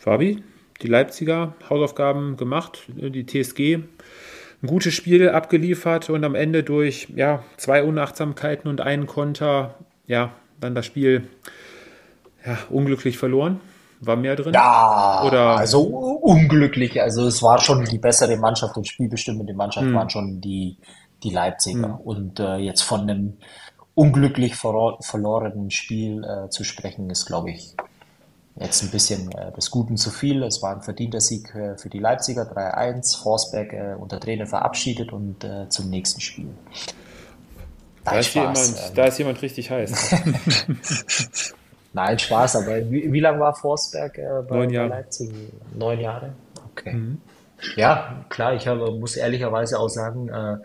Fabi, 0.00 0.42
die 0.80 0.86
Leipziger 0.86 1.54
Hausaufgaben 1.68 2.38
gemacht, 2.38 2.84
die 2.88 3.26
TSG 3.26 3.80
ein 4.62 4.66
gutes 4.66 4.94
Spiel 4.94 5.28
abgeliefert 5.28 6.08
und 6.08 6.24
am 6.24 6.34
Ende 6.34 6.62
durch 6.62 7.08
ja, 7.14 7.42
zwei 7.58 7.84
Unachtsamkeiten 7.84 8.70
und 8.70 8.80
einen 8.80 9.06
Konter, 9.06 9.74
ja, 10.06 10.32
dann 10.58 10.74
das 10.74 10.86
Spiel 10.86 11.28
ja, 12.46 12.56
unglücklich 12.70 13.18
verloren. 13.18 13.60
War 14.00 14.16
mehr 14.16 14.36
drin? 14.36 14.54
Ja, 14.54 15.22
Oder? 15.26 15.58
also 15.58 15.82
unglücklich. 15.82 17.02
Also 17.02 17.26
es 17.26 17.42
war 17.42 17.60
schon 17.60 17.84
die 17.84 17.98
bessere 17.98 18.38
Mannschaft 18.38 18.78
und 18.78 18.88
spielbestimmende 18.88 19.52
Mannschaft 19.52 19.86
hm. 19.86 19.94
waren 19.94 20.08
schon 20.08 20.40
die, 20.40 20.78
die 21.22 21.28
Leipziger. 21.28 21.88
Hm. 21.88 21.94
Und 21.96 22.40
äh, 22.40 22.56
jetzt 22.56 22.80
von 22.80 23.02
einem 23.02 23.36
unglücklich 23.94 24.56
verlorenen 24.56 25.70
Spiel 25.70 26.24
äh, 26.24 26.48
zu 26.48 26.64
sprechen, 26.64 27.10
ist, 27.10 27.26
glaube 27.26 27.50
ich, 27.50 27.74
jetzt 28.56 28.82
ein 28.82 28.90
bisschen 28.90 29.30
äh, 29.32 29.52
des 29.52 29.70
Guten 29.70 29.96
zu 29.96 30.10
viel. 30.10 30.42
Es 30.42 30.62
war 30.62 30.74
ein 30.74 30.82
verdienter 30.82 31.20
Sieg 31.20 31.54
äh, 31.54 31.76
für 31.76 31.88
die 31.88 31.98
Leipziger, 31.98 32.42
3-1. 32.42 33.22
Forsberg 33.22 33.72
äh, 33.72 33.94
unter 33.98 34.20
Trainer 34.20 34.46
verabschiedet 34.46 35.12
und 35.12 35.44
äh, 35.44 35.68
zum 35.68 35.90
nächsten 35.90 36.20
Spiel. 36.20 36.48
Da, 38.04 38.18
ist, 38.18 38.34
jemand, 38.34 38.58
ähm, 38.58 38.94
da 38.94 39.04
ist 39.04 39.18
jemand 39.18 39.42
richtig 39.42 39.70
heiß. 39.70 40.14
Nein, 41.92 42.18
Spaß, 42.18 42.56
aber 42.56 42.90
wie, 42.90 43.12
wie 43.12 43.20
lange 43.20 43.40
war 43.40 43.54
Forsberg 43.54 44.16
äh, 44.18 44.42
bei, 44.48 44.56
Neun 44.56 44.70
Jahre. 44.70 44.88
bei 44.88 44.96
Leipzig? 44.96 45.30
Neun 45.76 46.00
Jahre? 46.00 46.32
Okay. 46.70 46.92
Mhm. 46.94 47.20
Ja, 47.76 48.24
klar, 48.30 48.54
ich 48.54 48.66
habe, 48.66 48.90
muss 48.92 49.16
ehrlicherweise 49.16 49.78
auch 49.78 49.88
sagen, 49.88 50.28
äh, 50.28 50.56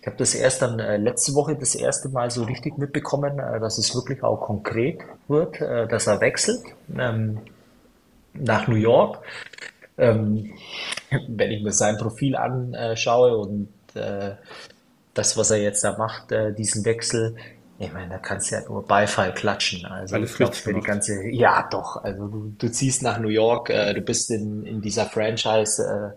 ich 0.00 0.06
habe 0.06 0.16
das 0.16 0.34
erst 0.34 0.62
dann 0.62 0.78
äh, 0.78 0.96
letzte 0.96 1.34
Woche 1.34 1.56
das 1.56 1.74
erste 1.74 2.08
Mal 2.08 2.30
so 2.30 2.44
richtig 2.44 2.78
mitbekommen, 2.78 3.38
äh, 3.38 3.60
dass 3.60 3.76
es 3.76 3.94
wirklich 3.94 4.22
auch 4.22 4.40
konkret 4.40 5.00
wird, 5.28 5.60
äh, 5.60 5.86
dass 5.86 6.06
er 6.06 6.20
wechselt 6.20 6.62
ähm, 6.98 7.40
nach 8.32 8.66
New 8.66 8.76
York. 8.76 9.22
Ähm, 9.98 10.52
wenn 11.28 11.50
ich 11.50 11.62
mir 11.62 11.72
sein 11.72 11.98
Profil 11.98 12.34
anschaue 12.34 13.36
und 13.36 13.68
äh, 13.94 14.36
das, 15.12 15.36
was 15.36 15.50
er 15.50 15.58
jetzt 15.58 15.84
da 15.84 15.98
macht, 15.98 16.32
äh, 16.32 16.54
diesen 16.54 16.84
Wechsel, 16.86 17.36
ich 17.78 17.92
meine, 17.92 18.10
da 18.10 18.18
kannst 18.18 18.50
du 18.50 18.54
ja 18.54 18.62
nur 18.66 18.86
Beifall 18.86 19.34
klatschen. 19.34 19.84
Also 19.86 20.14
Alles 20.14 20.30
ich 20.30 20.36
glaube 20.36 20.54
für 20.54 20.72
die 20.72 20.80
ganze, 20.80 21.26
ja 21.28 21.68
doch, 21.70 21.96
also 22.02 22.26
du, 22.26 22.54
du 22.56 22.70
ziehst 22.70 23.02
nach 23.02 23.18
New 23.18 23.28
York, 23.28 23.68
äh, 23.68 23.92
du 23.92 24.00
bist 24.00 24.30
in, 24.30 24.64
in 24.64 24.80
dieser 24.80 25.04
Franchise, 25.06 26.14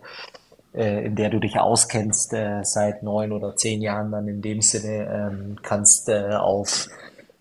äh, 0.74 1.06
in 1.06 1.16
der 1.16 1.30
du 1.30 1.40
dich 1.40 1.60
auskennst 1.60 2.34
äh, 2.34 2.64
seit 2.64 3.04
neun 3.04 3.32
oder 3.32 3.56
zehn 3.56 3.82
Jahren 3.82 4.12
dann 4.12 4.28
in 4.28 4.42
dem 4.42 4.62
Sinne, 4.62 5.32
ähm, 5.32 5.58
kannst 5.62 6.10
äh, 6.10 6.34
auf 6.34 6.90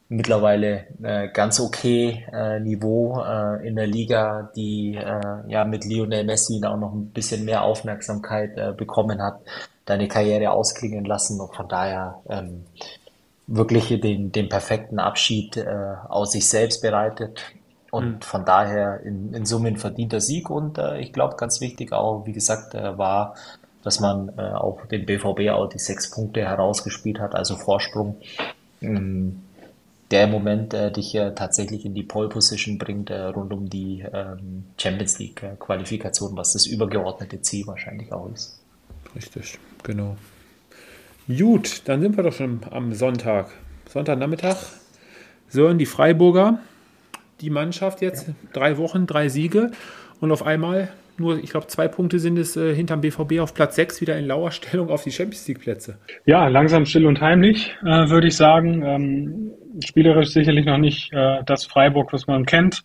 mittlerweile 0.09 0.85
äh, 1.03 1.28
ganz 1.28 1.59
okay 1.59 2.24
äh, 2.33 2.61
Niveau 2.61 3.22
äh, 3.22 3.66
in 3.66 3.76
der 3.76 3.87
Liga, 3.87 4.51
die 4.55 4.95
äh, 4.95 5.51
ja 5.51 5.64
mit 5.64 5.87
Lionel 5.87 6.24
Messi 6.24 6.61
auch 6.64 6.76
noch 6.76 6.93
ein 6.93 7.09
bisschen 7.09 7.45
mehr 7.47 7.62
Aufmerksamkeit 7.62 8.59
äh, 8.59 8.72
bekommen 8.76 9.22
hat, 9.22 9.41
deine 9.87 10.09
Karriere 10.09 10.51
ausklingen 10.51 11.07
lassen 11.07 11.41
und 11.41 11.55
von 11.55 11.66
daher 11.66 12.20
ähm, 12.28 12.64
wirklich 13.47 13.89
den, 14.01 14.33
den 14.33 14.49
perfekten 14.49 14.99
Abschied 14.99 15.57
äh, 15.57 15.95
aus 16.09 16.33
sich 16.33 16.49
selbst 16.49 16.83
bereitet. 16.83 17.41
Und 17.93 18.14
mhm. 18.14 18.20
von 18.22 18.45
daher 18.47 19.01
in, 19.01 19.34
in 19.34 19.45
Summe 19.45 19.68
ein 19.68 19.76
verdienter 19.76 20.20
Sieg. 20.20 20.49
Und 20.49 20.78
äh, 20.78 20.99
ich 21.01 21.12
glaube, 21.12 21.36
ganz 21.36 21.61
wichtig 21.61 21.93
auch, 21.93 22.24
wie 22.26 22.32
gesagt, 22.32 22.74
äh, 22.74 22.97
war, 22.97 23.34
dass 23.84 24.01
man 24.01 24.30
äh, 24.38 24.53
auch 24.53 24.86
den 24.86 25.05
BVB 25.05 25.51
auch 25.51 25.68
die 25.68 25.78
sechs 25.78 26.11
Punkte 26.11 26.40
herausgespielt 26.40 27.20
hat, 27.20 27.34
also 27.34 27.57
Vorsprung. 27.57 28.16
Ähm, 28.80 29.43
der 30.11 30.24
im 30.24 30.30
Moment 30.30 30.74
äh, 30.74 30.90
dich 30.90 31.14
äh, 31.14 31.34
tatsächlich 31.34 31.84
in 31.84 31.95
die 31.95 32.03
Pole 32.03 32.28
Position 32.28 32.78
bringt, 32.78 33.11
äh, 33.11 33.18
rund 33.18 33.53
um 33.53 33.68
die 33.68 34.05
ähm, 34.12 34.64
Champions 34.78 35.18
League 35.18 35.43
äh, 35.43 35.57
Qualifikation, 35.59 36.36
was 36.36 36.53
das 36.53 36.66
übergeordnete 36.66 37.40
Ziel 37.40 37.66
wahrscheinlich 37.66 38.12
auch 38.12 38.30
ist. 38.32 38.59
Richtig, 39.14 39.59
genau. 39.82 40.16
Gut, 41.28 41.82
dann 41.86 42.01
sind 42.01 42.16
wir 42.16 42.24
doch 42.24 42.32
schon 42.32 42.61
am 42.70 42.93
Sonntag. 42.95 43.51
Sonntagnachmittag. 43.88 44.57
Sören, 45.49 45.78
die 45.78 45.86
Freiburger, 45.86 46.59
die 47.43 47.51
Mannschaft 47.51 48.01
jetzt, 48.01 48.28
ja. 48.28 48.34
drei 48.53 48.78
Wochen, 48.78 49.07
drei 49.07 49.28
Siege 49.28 49.72
und 50.20 50.32
auf 50.32 50.45
einmal 50.45 50.88
nur, 51.18 51.38
ich 51.43 51.51
glaube, 51.51 51.66
zwei 51.66 51.88
Punkte 51.88 52.18
sind 52.18 52.38
es 52.38 52.57
äh, 52.57 52.74
hinterm 52.74 53.03
BVB 53.03 53.40
auf 53.40 53.53
Platz 53.55 53.76
6 53.76 54.01
wieder 54.01 54.18
in 54.18 54.26
lauer 54.26 54.51
Stellung 54.51 54.88
auf 54.88 55.05
die 55.05 55.11
Champions 55.11 55.47
League 55.47 55.61
Plätze. 55.61 55.99
Ja, 56.24 56.49
langsam 56.49 56.86
still 56.86 57.07
und 57.07 57.20
heimlich, 57.20 57.76
äh, 57.82 58.09
würde 58.09 58.28
ich 58.28 58.36
sagen. 58.36 58.82
Ähm, 58.82 59.51
spielerisch 59.84 60.30
sicherlich 60.30 60.66
noch 60.66 60.78
nicht 60.78 61.12
äh, 61.12 61.43
das 61.45 61.66
Freiburg, 61.66 62.12
was 62.12 62.26
man 62.26 62.47
kennt, 62.47 62.82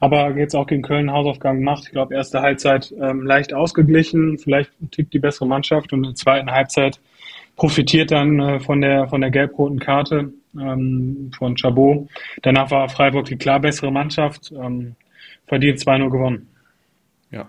aber 0.00 0.36
jetzt 0.36 0.54
auch 0.54 0.66
gegen 0.66 0.82
Köln 0.82 1.12
Hausaufgaben 1.12 1.58
gemacht. 1.58 1.84
Ich 1.86 1.92
glaube, 1.92 2.14
erste 2.14 2.40
Halbzeit 2.42 2.92
ähm, 3.00 3.24
leicht 3.24 3.54
ausgeglichen, 3.54 4.38
vielleicht 4.38 4.70
tickt 4.90 5.14
die 5.14 5.18
bessere 5.18 5.46
Mannschaft 5.46 5.92
und 5.92 6.00
in 6.00 6.10
der 6.10 6.14
zweiten 6.14 6.50
Halbzeit 6.50 7.00
profitiert 7.56 8.10
dann 8.10 8.38
äh, 8.40 8.60
von 8.60 8.80
der 8.80 9.08
von 9.08 9.20
der 9.20 9.30
gelb-roten 9.30 9.78
Karte 9.78 10.32
ähm, 10.60 11.30
von 11.36 11.56
Chabot. 11.56 12.08
Danach 12.42 12.70
war 12.70 12.88
Freiburg 12.88 13.26
die 13.26 13.36
klar 13.36 13.60
bessere 13.60 13.90
Mannschaft, 13.90 14.52
ähm, 14.52 14.94
verdient 15.46 15.78
2-0 15.78 16.10
gewonnen. 16.10 16.48
Ja. 17.30 17.48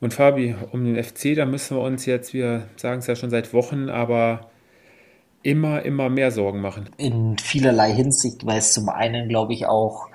Und 0.00 0.12
Fabi, 0.12 0.54
um 0.72 0.84
den 0.84 1.02
FC, 1.02 1.34
da 1.34 1.46
müssen 1.46 1.76
wir 1.76 1.82
uns 1.82 2.04
jetzt, 2.04 2.34
wir 2.34 2.68
sagen 2.76 2.98
es 2.98 3.06
ja 3.06 3.16
schon 3.16 3.30
seit 3.30 3.54
Wochen, 3.54 3.88
aber 3.88 4.50
immer, 5.42 5.82
immer 5.82 6.10
mehr 6.10 6.30
Sorgen 6.30 6.60
machen. 6.60 6.90
In 6.98 7.38
vielerlei 7.38 7.92
Hinsicht, 7.92 8.44
weil 8.44 8.58
es 8.58 8.72
zum 8.72 8.88
einen, 8.88 9.28
glaube 9.28 9.52
ich, 9.52 9.66
auch, 9.66 10.08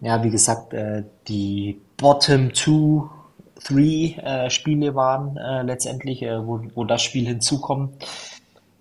ja, 0.00 0.24
wie 0.24 0.30
gesagt, 0.30 0.72
äh, 0.72 1.04
die 1.28 1.80
Bottom 1.96 2.52
Two, 2.52 3.10
Three 3.62 4.14
äh, 4.16 4.48
Spiele 4.48 4.94
waren 4.94 5.36
äh, 5.36 5.62
letztendlich, 5.62 6.22
äh, 6.22 6.46
wo, 6.46 6.62
wo 6.74 6.84
das 6.84 7.02
Spiel 7.02 7.26
hinzukommt 7.26 8.04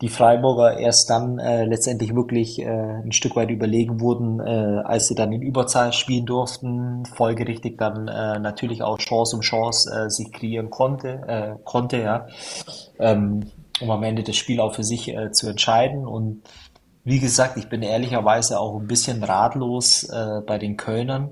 die 0.02 0.10
Freiburger 0.10 0.78
erst 0.78 1.10
dann 1.10 1.40
äh, 1.40 1.66
letztendlich 1.66 2.16
wirklich 2.16 2.60
äh, 2.60 2.66
ein 2.66 3.12
Stück 3.12 3.36
weit 3.36 3.50
überlegen 3.50 4.00
wurden, 4.00 4.40
äh, 4.40 4.82
als 4.84 5.08
sie 5.08 5.16
dann 5.16 5.34
in 5.34 5.42
Überzahl 5.42 5.92
spielen 5.92 6.26
durften, 6.26 7.06
folgerichtig 7.06 7.78
dann 7.78 8.08
äh, 8.08 8.40
natürlich 8.40 8.82
auch 8.82 8.98
Chance 8.98 9.36
um 9.36 9.42
Chance 9.42 9.92
äh, 9.92 10.10
sich 10.10 10.32
kreieren 10.32 10.70
konnte, 10.70 11.22
äh, 11.28 11.56
konnte 11.66 11.98
ja, 11.98 12.28
ähm, 12.98 13.52
um 13.82 13.92
am 13.92 14.04
Ende 14.04 14.24
das 14.24 14.38
Spiel 14.38 14.62
auch 14.62 14.74
für 14.74 14.84
sich 14.84 15.10
äh, 15.10 15.32
zu 15.32 15.50
entscheiden. 15.50 16.08
Und 16.08 16.44
wie 17.04 17.20
gesagt, 17.20 17.58
ich 17.58 17.68
bin 17.68 17.82
ehrlicherweise 17.82 18.60
auch 18.60 18.80
ein 18.80 18.88
bisschen 18.88 19.24
ratlos 19.24 20.04
äh, 20.04 20.42
bei 20.46 20.58
den 20.58 20.78
Kölnern. 20.78 21.32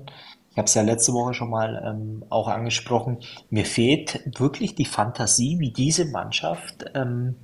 Ich 0.50 0.58
habe 0.58 0.66
es 0.66 0.74
ja 0.74 0.82
letzte 0.82 1.12
Woche 1.12 1.34
schon 1.34 1.50
mal 1.50 1.82
ähm, 1.86 2.24
auch 2.30 2.48
angesprochen. 2.48 3.18
Mir 3.48 3.64
fehlt 3.64 4.20
wirklich 4.38 4.74
die 4.74 4.86
Fantasie, 4.86 5.58
wie 5.60 5.70
diese 5.70 6.06
Mannschaft 6.06 6.84
ähm, 6.94 7.36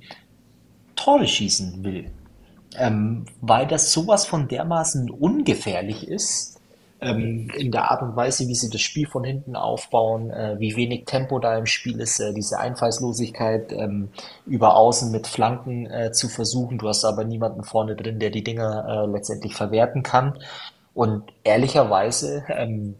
Tore 0.95 1.27
schießen 1.27 1.83
will. 1.83 2.11
Ähm, 2.77 3.25
weil 3.41 3.67
das 3.67 3.91
sowas 3.91 4.25
von 4.25 4.47
dermaßen 4.47 5.09
ungefährlich 5.09 6.07
ist, 6.07 6.55
ähm, 7.01 7.49
in 7.55 7.71
der 7.71 7.91
Art 7.91 8.01
und 8.01 8.15
Weise, 8.15 8.47
wie 8.47 8.55
sie 8.55 8.69
das 8.69 8.81
Spiel 8.81 9.07
von 9.07 9.23
hinten 9.23 9.55
aufbauen, 9.55 10.31
äh, 10.31 10.55
wie 10.59 10.75
wenig 10.75 11.05
Tempo 11.05 11.39
da 11.39 11.57
im 11.57 11.65
Spiel 11.65 11.99
ist, 11.99 12.19
äh, 12.19 12.33
diese 12.33 12.59
Einfallslosigkeit 12.59 13.71
ähm, 13.71 14.09
über 14.45 14.75
Außen 14.75 15.11
mit 15.11 15.27
Flanken 15.27 15.85
äh, 15.85 16.11
zu 16.11 16.29
versuchen. 16.29 16.77
Du 16.77 16.87
hast 16.87 17.05
aber 17.05 17.23
niemanden 17.23 17.63
vorne 17.63 17.95
drin, 17.95 18.19
der 18.19 18.29
die 18.29 18.43
Dinger 18.43 18.85
äh, 18.87 19.11
letztendlich 19.11 19.55
verwerten 19.55 20.03
kann. 20.03 20.39
Und 20.93 21.23
ehrlicherweise 21.43 22.45
ähm, 22.49 22.95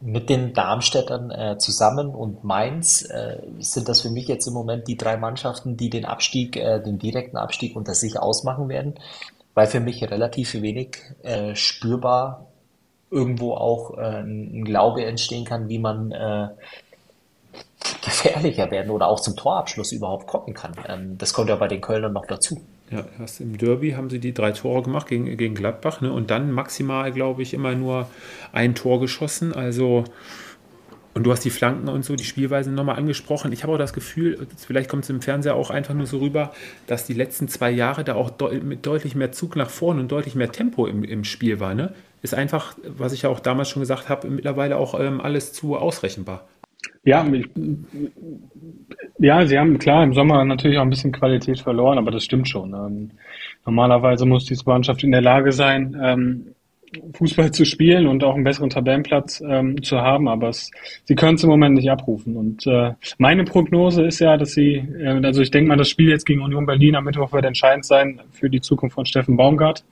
mit 0.00 0.30
den 0.30 0.54
Darmstädtern 0.54 1.30
äh, 1.30 1.58
zusammen 1.58 2.14
und 2.14 2.42
Mainz 2.42 3.02
äh, 3.02 3.38
sind 3.58 3.88
das 3.88 4.00
für 4.00 4.10
mich 4.10 4.28
jetzt 4.28 4.46
im 4.46 4.54
Moment 4.54 4.88
die 4.88 4.96
drei 4.96 5.16
Mannschaften, 5.16 5.76
die 5.76 5.90
den 5.90 6.06
Abstieg, 6.06 6.56
äh, 6.56 6.80
den 6.80 6.98
direkten 6.98 7.36
Abstieg 7.36 7.76
unter 7.76 7.94
sich 7.94 8.18
ausmachen 8.18 8.68
werden, 8.68 8.94
weil 9.54 9.66
für 9.66 9.80
mich 9.80 10.02
relativ 10.02 10.54
wenig 10.54 10.98
äh, 11.22 11.54
spürbar 11.54 12.46
irgendwo 13.10 13.52
auch 13.54 13.98
äh, 13.98 14.22
ein 14.22 14.64
Glaube 14.64 15.04
entstehen 15.04 15.44
kann, 15.44 15.68
wie 15.68 15.78
man 15.78 16.12
äh, 16.12 16.48
gefährlicher 18.02 18.70
werden 18.70 18.90
oder 18.90 19.08
auch 19.08 19.20
zum 19.20 19.36
Torabschluss 19.36 19.92
überhaupt 19.92 20.26
kommen 20.26 20.54
kann. 20.54 20.72
Ähm, 20.88 21.18
das 21.18 21.34
kommt 21.34 21.50
ja 21.50 21.56
bei 21.56 21.68
den 21.68 21.80
Kölnern 21.80 22.12
noch 22.12 22.26
dazu. 22.26 22.60
Ja, 22.90 23.04
erst 23.20 23.40
im 23.40 23.56
Derby 23.56 23.92
haben 23.92 24.10
sie 24.10 24.18
die 24.18 24.34
drei 24.34 24.50
Tore 24.50 24.82
gemacht 24.82 25.06
gegen, 25.06 25.36
gegen 25.36 25.54
Gladbach 25.54 26.00
ne? 26.00 26.12
und 26.12 26.30
dann 26.30 26.50
maximal, 26.50 27.12
glaube 27.12 27.42
ich, 27.42 27.54
immer 27.54 27.74
nur 27.76 28.08
ein 28.52 28.74
Tor 28.74 28.98
geschossen. 29.00 29.52
Also, 29.52 30.04
und 31.14 31.22
du 31.22 31.30
hast 31.30 31.44
die 31.44 31.50
Flanken 31.50 31.88
und 31.88 32.04
so, 32.04 32.16
die 32.16 32.24
Spielweise 32.24 32.72
nochmal 32.72 32.96
angesprochen. 32.96 33.52
Ich 33.52 33.62
habe 33.62 33.72
auch 33.72 33.78
das 33.78 33.92
Gefühl, 33.92 34.46
vielleicht 34.56 34.90
kommt 34.90 35.04
es 35.04 35.10
im 35.10 35.22
Fernseher 35.22 35.54
auch 35.54 35.70
einfach 35.70 35.94
nur 35.94 36.06
so 36.06 36.18
rüber, 36.18 36.52
dass 36.88 37.04
die 37.06 37.14
letzten 37.14 37.46
zwei 37.46 37.70
Jahre 37.70 38.02
da 38.02 38.14
auch 38.14 38.30
de 38.30 38.60
mit 38.60 38.84
deutlich 38.84 39.14
mehr 39.14 39.30
Zug 39.30 39.54
nach 39.54 39.70
vorne 39.70 40.00
und 40.00 40.10
deutlich 40.10 40.34
mehr 40.34 40.50
Tempo 40.50 40.86
im, 40.86 41.04
im 41.04 41.22
Spiel 41.22 41.60
war. 41.60 41.74
Ne? 41.74 41.94
Ist 42.22 42.34
einfach, 42.34 42.76
was 42.84 43.12
ich 43.12 43.22
ja 43.22 43.30
auch 43.30 43.40
damals 43.40 43.68
schon 43.68 43.80
gesagt 43.80 44.08
habe, 44.08 44.28
mittlerweile 44.28 44.76
auch 44.76 44.98
ähm, 44.98 45.20
alles 45.20 45.52
zu 45.52 45.76
ausrechenbar. 45.76 46.48
Ja, 47.02 47.26
ich, 47.32 47.46
ja, 49.18 49.46
sie 49.46 49.58
haben 49.58 49.78
klar 49.78 50.04
im 50.04 50.12
Sommer 50.12 50.44
natürlich 50.44 50.78
auch 50.78 50.82
ein 50.82 50.90
bisschen 50.90 51.12
Qualität 51.12 51.60
verloren, 51.60 51.96
aber 51.96 52.10
das 52.10 52.24
stimmt 52.24 52.48
schon. 52.48 52.74
Ähm, 52.74 53.10
normalerweise 53.64 54.26
muss 54.26 54.44
diese 54.44 54.64
Mannschaft 54.66 55.02
in 55.02 55.12
der 55.12 55.22
Lage 55.22 55.52
sein, 55.52 55.96
ähm, 56.02 56.54
Fußball 57.14 57.52
zu 57.52 57.64
spielen 57.64 58.06
und 58.06 58.24
auch 58.24 58.34
einen 58.34 58.44
besseren 58.44 58.68
Tabellenplatz 58.68 59.40
ähm, 59.46 59.82
zu 59.82 60.00
haben, 60.00 60.28
aber 60.28 60.48
es, 60.48 60.70
sie 61.04 61.14
können 61.14 61.36
es 61.36 61.44
im 61.44 61.50
Moment 61.50 61.76
nicht 61.76 61.90
abrufen. 61.90 62.36
Und 62.36 62.66
äh, 62.66 62.92
meine 63.18 63.44
Prognose 63.44 64.04
ist 64.04 64.18
ja, 64.18 64.36
dass 64.36 64.52
sie, 64.52 64.74
äh, 64.98 65.24
also 65.24 65.40
ich 65.40 65.50
denke 65.50 65.68
mal, 65.68 65.76
das 65.76 65.88
Spiel 65.88 66.08
jetzt 66.10 66.26
gegen 66.26 66.42
Union 66.42 66.66
Berlin 66.66 66.96
am 66.96 67.04
Mittwoch 67.04 67.32
wird 67.32 67.44
entscheidend 67.44 67.86
sein 67.86 68.20
für 68.32 68.50
die 68.50 68.60
Zukunft 68.60 68.94
von 68.94 69.06
Steffen 69.06 69.36
Baumgart. 69.36 69.84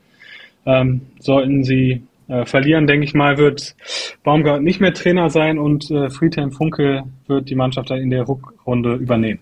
Ähm, 0.67 1.03
sollten 1.21 1.63
sie 1.63 2.03
äh, 2.29 2.45
verlieren, 2.45 2.87
denke 2.87 3.05
ich 3.05 3.15
mal, 3.15 3.39
wird 3.39 3.75
Baumgart 4.23 4.63
nicht 4.63 4.81
mehr 4.81 4.95
Trainer 4.95 5.31
sein 5.31 5.59
und 5.59 5.91
äh, 5.91 6.11
Friedhelm 6.11 6.53
Funke 6.53 7.05
wird 7.27 7.49
die 7.51 7.55
Mannschaft 7.55 7.91
dann 7.91 7.99
in 7.99 8.11
der 8.11 8.29
Rückrunde 8.29 8.95
übernehmen. 8.95 9.41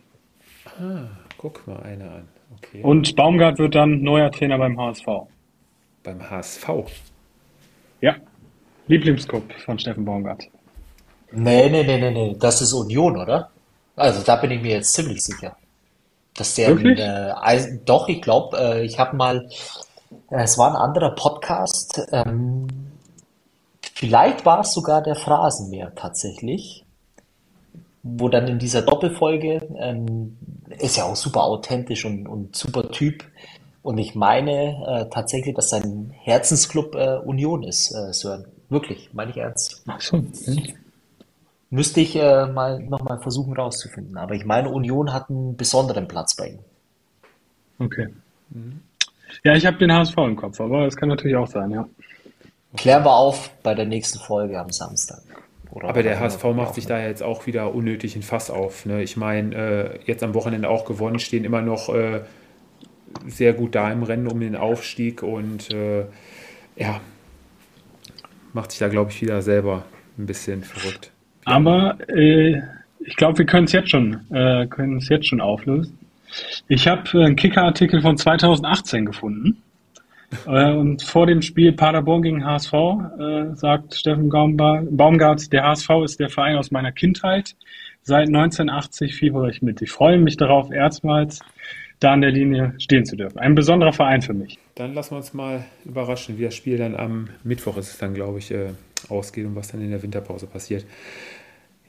Ah, 0.79 1.09
guck 1.39 1.67
mal 1.67 1.83
eine 1.83 2.05
an. 2.11 2.29
Okay. 2.57 2.83
Und 2.83 3.17
Baumgart 3.17 3.59
wird 3.59 3.75
dann 3.75 4.03
neuer 4.03 4.31
Trainer 4.31 4.59
beim 4.59 4.79
HSV. 4.79 5.07
Beim 6.03 6.31
HSV? 6.31 6.69
Ja. 8.01 8.17
Lieblingsclub 8.87 9.53
von 9.65 9.79
Steffen 9.79 10.05
Baumgart. 10.05 10.49
Nee, 11.33 11.69
nee, 11.69 11.83
nee, 11.83 11.99
nee, 11.99 12.11
nee. 12.11 12.37
Das 12.39 12.61
ist 12.63 12.73
Union, 12.73 13.17
oder? 13.17 13.51
Also 13.97 14.23
da 14.23 14.37
bin 14.37 14.51
ich 14.53 14.63
mir 14.63 14.73
jetzt 14.73 14.93
ziemlich 14.93 15.23
sicher. 15.23 15.57
Dass 16.35 16.55
der 16.55 16.69
Wirklich? 16.69 16.99
äh, 16.99 17.79
doch, 17.85 18.09
ich 18.09 18.21
glaube, 18.21 18.59
äh, 18.59 18.85
ich 18.85 18.99
habe 18.99 19.17
mal, 19.17 19.49
äh, 20.31 20.43
es 20.43 20.59
war 20.59 20.71
ein 20.71 20.77
anderer 20.77 21.15
Podcast, 21.15 22.01
ähm, 22.13 22.66
vielleicht 23.97 24.45
war 24.47 24.61
es 24.61 24.73
sogar 24.73 25.03
der 25.03 25.17
Phrasenmäher 25.17 25.95
tatsächlich, 25.95 26.85
wo 28.03 28.29
dann 28.29 28.47
in 28.47 28.59
dieser 28.59 28.83
Doppelfolge, 28.83 29.67
ähm, 29.77 30.37
ist 30.79 30.97
ja 30.97 31.05
auch 31.05 31.17
super 31.17 31.43
authentisch 31.43 32.05
und, 32.05 32.29
und 32.29 32.55
super 32.55 32.91
Typ, 32.91 33.25
und 33.87 33.99
ich 33.99 34.17
meine 34.17 34.85
äh, 34.85 35.11
tatsächlich, 35.11 35.55
dass 35.55 35.71
sein 35.71 36.13
Herzensclub 36.25 36.97
äh, 36.97 37.19
Union 37.19 37.63
ist, 37.63 37.93
äh, 37.93 38.13
Sören. 38.13 38.45
Wirklich, 38.69 39.11
meine 39.13 39.31
ich 39.31 39.37
ernst. 39.37 39.85
Ach 39.87 40.01
so. 40.01 40.17
Hm. 40.17 40.75
Müsste 41.71 42.01
ich 42.01 42.17
äh, 42.17 42.47
mal 42.47 42.81
nochmal 42.81 43.21
versuchen 43.21 43.55
rauszufinden. 43.55 44.17
Aber 44.17 44.35
ich 44.35 44.45
meine, 44.45 44.71
Union 44.71 45.13
hat 45.13 45.31
einen 45.31 45.57
besonderen 45.57 46.09
Platz 46.09 46.35
bei 46.35 46.49
ihm. 46.49 46.59
Okay. 47.79 48.09
Ja, 49.45 49.55
ich 49.55 49.65
habe 49.65 49.79
den 49.79 49.93
HSV 49.93 50.17
im 50.17 50.35
Kopf, 50.35 50.61
aber 50.61 50.85
es 50.89 50.97
kann 50.97 51.09
natürlich 51.09 51.37
auch 51.37 51.47
sein, 51.47 51.71
ja. 51.71 51.89
Klären 52.77 53.05
wir 53.05 53.13
auf 53.13 53.51
bei 53.63 53.75
der 53.75 53.87
nächsten 53.87 54.19
Folge 54.19 54.59
am 54.59 54.71
Samstag. 54.71 55.23
Oder 55.71 55.89
aber 55.89 56.03
der 56.03 56.19
HSV 56.19 56.43
macht 56.55 56.75
sich 56.75 56.87
da 56.87 56.99
jetzt 57.01 57.23
auch 57.23 57.47
wieder 57.47 57.75
unnötig 57.75 58.17
ein 58.17 58.23
Fass 58.23 58.51
auf. 58.51 58.87
Ne? 58.87 59.03
Ich 59.03 59.17
meine, 59.17 59.55
äh, 59.55 59.99
jetzt 60.07 60.23
am 60.23 60.35
Wochenende 60.35 60.71
auch 60.71 60.85
gewonnen, 60.85 61.19
stehen 61.19 61.45
immer 61.45 61.61
noch 61.61 61.95
äh, 61.95 62.23
sehr 63.27 63.53
gut 63.53 63.75
da 63.75 63.91
im 63.93 64.03
Rennen 64.03 64.27
um 64.27 64.41
den 64.41 64.57
Aufstieg 64.57 65.23
und 65.23 65.71
äh, 65.71 66.07
ja, 66.77 67.01
macht 68.53 68.71
sich 68.71 68.81
da, 68.81 68.89
glaube 68.89 69.11
ich, 69.11 69.21
wieder 69.21 69.43
selber 69.43 69.85
ein 70.19 70.27
bisschen 70.27 70.65
verrückt. 70.65 71.11
Aber 71.45 71.99
äh, 72.09 72.61
ich 73.01 73.17
glaube, 73.17 73.39
wir 73.39 73.47
können 73.47 73.65
es 73.65 73.73
jetzt 73.73 73.91
schon, 73.91 74.21
äh, 74.31 74.67
können 74.67 74.97
es 74.97 75.09
jetzt 75.09 75.29
schon 75.29 75.41
auflösen. 75.41 75.99
Ich 76.69 76.89
habe 76.89 77.09
einen 77.13 77.37
Kicker-Artikel 77.37 78.03
von 78.03 78.17
2018 78.17 79.05
gefunden. 79.05 79.63
Äh, 80.47 80.73
und 80.73 81.03
vor 81.03 81.27
dem 81.27 81.43
Spiel 81.43 81.73
Paderborn 81.73 82.23
gegen 82.23 82.45
HSV 82.45 82.73
äh, 82.73 83.55
sagt 83.55 83.95
Steffen 83.95 84.29
Baumgart, 84.29 85.53
der 85.53 85.65
HSV 85.65 85.91
ist 86.05 86.21
der 86.21 86.29
Verein 86.29 86.57
aus 86.57 86.71
meiner 86.71 86.93
Kindheit. 86.93 87.57
Seit 88.03 88.29
1980 88.29 89.15
fiebere 89.17 89.51
ich 89.51 89.63
mit. 89.63 89.83
Ich 89.83 89.91
freue 89.91 90.19
mich 90.19 90.37
darauf, 90.37 90.71
erstmals 90.71 91.41
da 91.99 92.13
an 92.13 92.21
der 92.21 92.31
Linie 92.31 92.75
stehen 92.79 93.05
zu 93.05 93.17
dürfen. 93.17 93.39
Ein 93.39 93.55
besonderer 93.55 93.93
Verein 93.93 94.23
für 94.23 94.35
mich. 94.35 94.59
Dann 94.75 94.95
lassen 94.95 95.13
wir 95.13 95.17
uns 95.17 95.33
mal 95.33 95.65
überraschen, 95.85 96.39
wie 96.39 96.45
das 96.45 96.55
Spiel 96.55 96.77
dann 96.77 96.95
am 96.95 97.29
Mittwoch 97.43 97.77
ist 97.79 97.91
es 97.91 97.99
dann, 97.99 98.15
glaube 98.15 98.39
ich, 98.39 98.51
äh, 98.51 98.71
ausgeht 99.09 99.47
und 99.47 99.57
was 99.57 99.69
dann 99.69 99.81
in 99.81 99.91
der 99.91 100.03
Winterpause 100.03 100.47
passiert. 100.47 100.85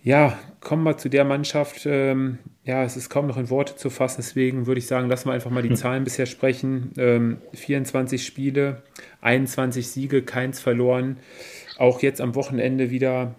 Ja, 0.04 0.38
kommen 0.62 0.84
wir 0.84 0.98
zu 0.98 1.10
der 1.10 1.26
Mannschaft. 1.26 1.86
Ähm, 1.86 2.40
ja, 2.64 2.84
es 2.84 2.98
ist 2.98 3.10
kaum 3.10 3.28
noch 3.28 3.38
in 3.38 3.50
Worte 3.50 3.76
zu 3.76 3.90
fassen, 3.90 4.18
deswegen 4.20 4.68
würde 4.68 4.80
ich 4.80 4.88
sagen, 4.88 5.10
lassen 5.10 5.30
wir 5.30 5.34
einfach 5.34 5.52
mal 5.52 5.64
die 5.64 5.70
hm. 5.70 5.76
Zahlen 5.76 6.04
bisher 6.04 6.26
sprechen. 6.26 6.92
Ähm, 6.98 7.38
24 7.54 8.26
Spiele, 8.26 8.84
21 9.22 9.88
Siege, 9.88 10.22
keins 10.22 10.60
verloren. 10.60 11.18
Auch 11.78 12.02
jetzt 12.02 12.22
am 12.22 12.36
Wochenende 12.36 12.90
wieder 12.90 13.36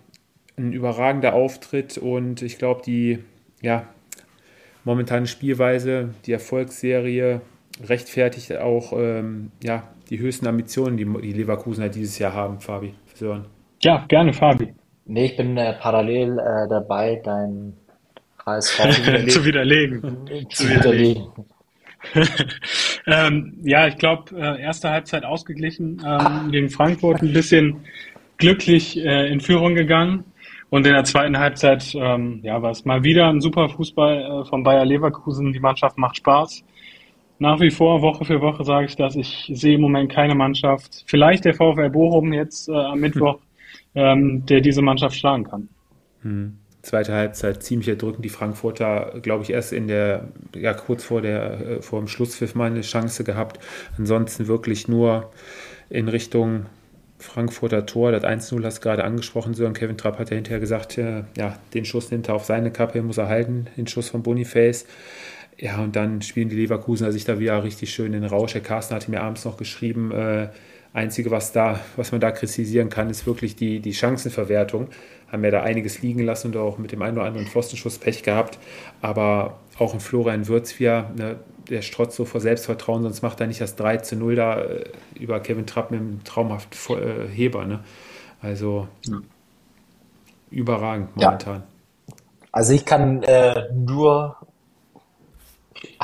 ein 0.57 0.73
überragender 0.73 1.35
Auftritt 1.35 1.99
und 1.99 2.43
ich 2.43 2.59
glaube, 2.59 2.83
die 2.85 3.19
ja, 3.63 3.87
momentane 4.85 5.27
Spielweise, 5.27 6.15
die 6.27 6.33
Erfolgsserie 6.33 7.41
rechtfertigt 7.85 8.57
auch 8.57 8.93
ähm, 8.97 9.53
ja, 9.63 9.85
die 10.11 10.19
höchsten 10.19 10.47
Ambitionen, 10.47 10.97
die 10.97 11.05
die 11.05 11.33
Leverkusener 11.33 11.89
dieses 11.89 12.19
Jahr 12.19 12.33
haben, 12.33 12.61
Fabi. 12.61 12.95
Sören. 13.15 13.47
Ja, 13.81 14.05
gerne, 14.09 14.33
Fabi. 14.33 14.58
Nee, 15.09 15.25
ich 15.25 15.37
bin 15.37 15.57
äh, 15.57 15.73
parallel 15.73 16.39
äh, 16.39 16.69
dabei, 16.69 17.21
dein 17.25 17.73
HSV 18.45 18.77
zu 19.29 19.45
widerlegen. 19.45 20.03
zu 20.51 20.69
widerlegen. 20.69 21.27
ähm, 23.07 23.59
ja, 23.65 23.89
ich 23.89 23.97
glaube, 23.97 24.37
äh, 24.37 24.61
erste 24.61 24.91
Halbzeit 24.91 25.25
ausgeglichen 25.25 26.03
ähm, 26.07 26.51
gegen 26.53 26.69
Frankfurt, 26.69 27.23
ein 27.23 27.33
bisschen 27.33 27.85
glücklich 28.37 28.99
äh, 28.99 29.33
in 29.33 29.41
Führung 29.41 29.75
gegangen. 29.75 30.25
Und 30.71 30.87
in 30.87 30.93
der 30.93 31.05
zweiten 31.05 31.39
Halbzeit 31.39 31.95
ähm, 31.95 32.41
ja, 32.43 32.61
war 32.61 32.73
es 32.73 32.85
mal 32.85 33.03
wieder 33.03 33.29
ein 33.29 33.41
super 33.41 33.71
Fußball 33.71 34.43
äh, 34.43 34.45
von 34.45 34.63
Bayer 34.63 34.85
Leverkusen. 34.85 35.55
Die 35.55 35.61
Mannschaft 35.61 35.97
macht 35.97 36.19
Spaß. 36.19 36.63
Nach 37.39 37.61
wie 37.61 37.71
vor, 37.71 38.03
Woche 38.03 38.27
für 38.27 38.43
Woche 38.43 38.65
sage 38.65 38.87
ich 38.87 38.97
das. 38.97 39.17
Ich 39.17 39.51
sehe 39.55 39.77
im 39.77 39.81
Moment 39.81 40.13
keine 40.13 40.35
Mannschaft, 40.35 41.05
vielleicht 41.07 41.47
der 41.47 41.55
VfL 41.55 41.89
Bochum 41.89 42.35
jetzt 42.35 42.69
äh, 42.69 42.73
am 42.73 43.01
Mittwoch, 43.01 43.39
ähm, 43.99 44.47
der 44.47 44.61
diese 44.61 44.81
Mannschaft 44.81 45.17
schlagen 45.17 45.45
kann. 45.45 45.69
Hm. 46.23 46.59
Zweite 46.83 47.13
Halbzeit 47.13 47.63
ziemlich 47.65 47.89
erdrückend. 47.89 48.25
Die 48.25 48.31
Frankfurter, 48.31 49.15
glaube 49.21 49.43
ich, 49.43 49.51
erst 49.51 49.73
in 49.73 49.89
der, 49.89 50.29
ja, 50.55 50.73
kurz 50.73 51.05
vor 51.05 51.21
der, 51.21 51.61
äh, 51.61 51.83
vor 51.83 51.99
dem 51.99 52.07
Schlusspfiff 52.07 52.55
mal 52.55 52.71
eine 52.71 52.83
Chance 52.83 53.25
gehabt. 53.25 53.59
Ansonsten 53.99 54.47
wirklich 54.47 54.87
nur 54.87 55.31
in 55.91 56.09
Richtung 56.09 56.67
Frankfurter 57.19 57.85
Tor, 57.85 58.13
das 58.13 58.23
1-0 58.23 58.65
hast 58.65 58.79
du 58.79 58.83
gerade 58.83 59.03
angesprochen, 59.03 59.53
Sören 59.53 59.73
Kevin 59.73 59.99
Trapp 59.99 60.21
hat 60.21 60.31
ja 60.31 60.37
hinterher 60.37 60.61
gesagt, 60.61 60.97
ja, 60.97 61.59
den 61.75 61.85
Schuss 61.85 62.13
nimmt 62.13 62.29
er 62.29 62.37
auf 62.37 62.45
seine 62.45 62.71
Kappe, 62.71 63.03
muss 63.03 63.19
er 63.19 63.27
halten, 63.27 63.67
den 63.77 63.89
Schuss 63.89 64.09
von 64.09 64.23
Boniface. 64.23 64.87
Ja, 65.59 65.83
und 65.83 65.97
dann 65.97 66.23
spielen 66.23 66.49
die 66.49 66.55
Leverkusener 66.55 67.11
sich 67.11 67.25
da 67.25 67.41
wieder 67.41 67.65
richtig 67.65 67.93
schön 67.93 68.15
in 68.15 68.23
den 68.23 68.31
Rausch. 68.31 68.53
Der 68.53 68.63
Carsten 68.63 68.95
hatte 68.95 69.11
mir 69.11 69.21
abends 69.21 69.45
noch 69.45 69.57
geschrieben, 69.57 70.13
äh, 70.13 70.51
Einzige, 70.93 71.31
was 71.31 71.53
da, 71.53 71.81
was 71.97 72.13
man 72.13 72.21
da 72.21 72.31
kritisieren 72.31 72.89
kann, 72.89 73.11
ist 73.11 73.27
wirklich 73.27 73.57
die, 73.57 73.81
die 73.81 73.93
Chancenverwertung. 73.93 74.89
Haben 75.31 75.45
ja 75.45 75.51
da 75.51 75.63
einiges 75.63 76.01
liegen 76.01 76.23
lassen 76.25 76.49
und 76.49 76.57
auch 76.57 76.79
mit 76.79 76.93
dem 76.93 77.03
einen 77.03 77.19
oder 77.19 77.27
anderen 77.27 77.47
Pfostenschuss 77.47 77.99
Pech 77.99 78.23
gehabt. 78.23 78.59
Aber 79.03 79.59
auch 79.79 79.95
ein 79.95 80.01
Florian 80.01 80.49
Würz 80.49 80.79
wieder, 80.81 81.11
ne, 81.17 81.37
der 81.69 81.83
strotzt 81.83 82.17
so 82.17 82.25
vor 82.25 82.41
Selbstvertrauen, 82.41 83.03
sonst 83.03 83.23
macht 83.23 83.41
er 83.41 83.47
nicht 83.47 83.61
das 83.61 83.77
3 83.77 83.99
zu 83.99 84.17
0 84.17 84.35
da 84.35 84.61
äh, 84.61 84.85
über 85.19 85.41
Kevin 85.41 85.67
Trapp 85.67 85.91
mit 85.91 86.01
einem 86.01 86.25
traumhaften 86.25 86.99
äh, 86.99 87.29
Heber. 87.29 87.67
Ne? 87.67 87.81
Also 88.41 88.89
ja. 89.07 89.19
überragend 90.51 91.15
momentan. 91.17 91.57
Ja. 91.57 92.15
Also 92.53 92.73
ich 92.73 92.85
kann 92.85 93.23
äh, 93.23 93.69
nur 93.75 94.37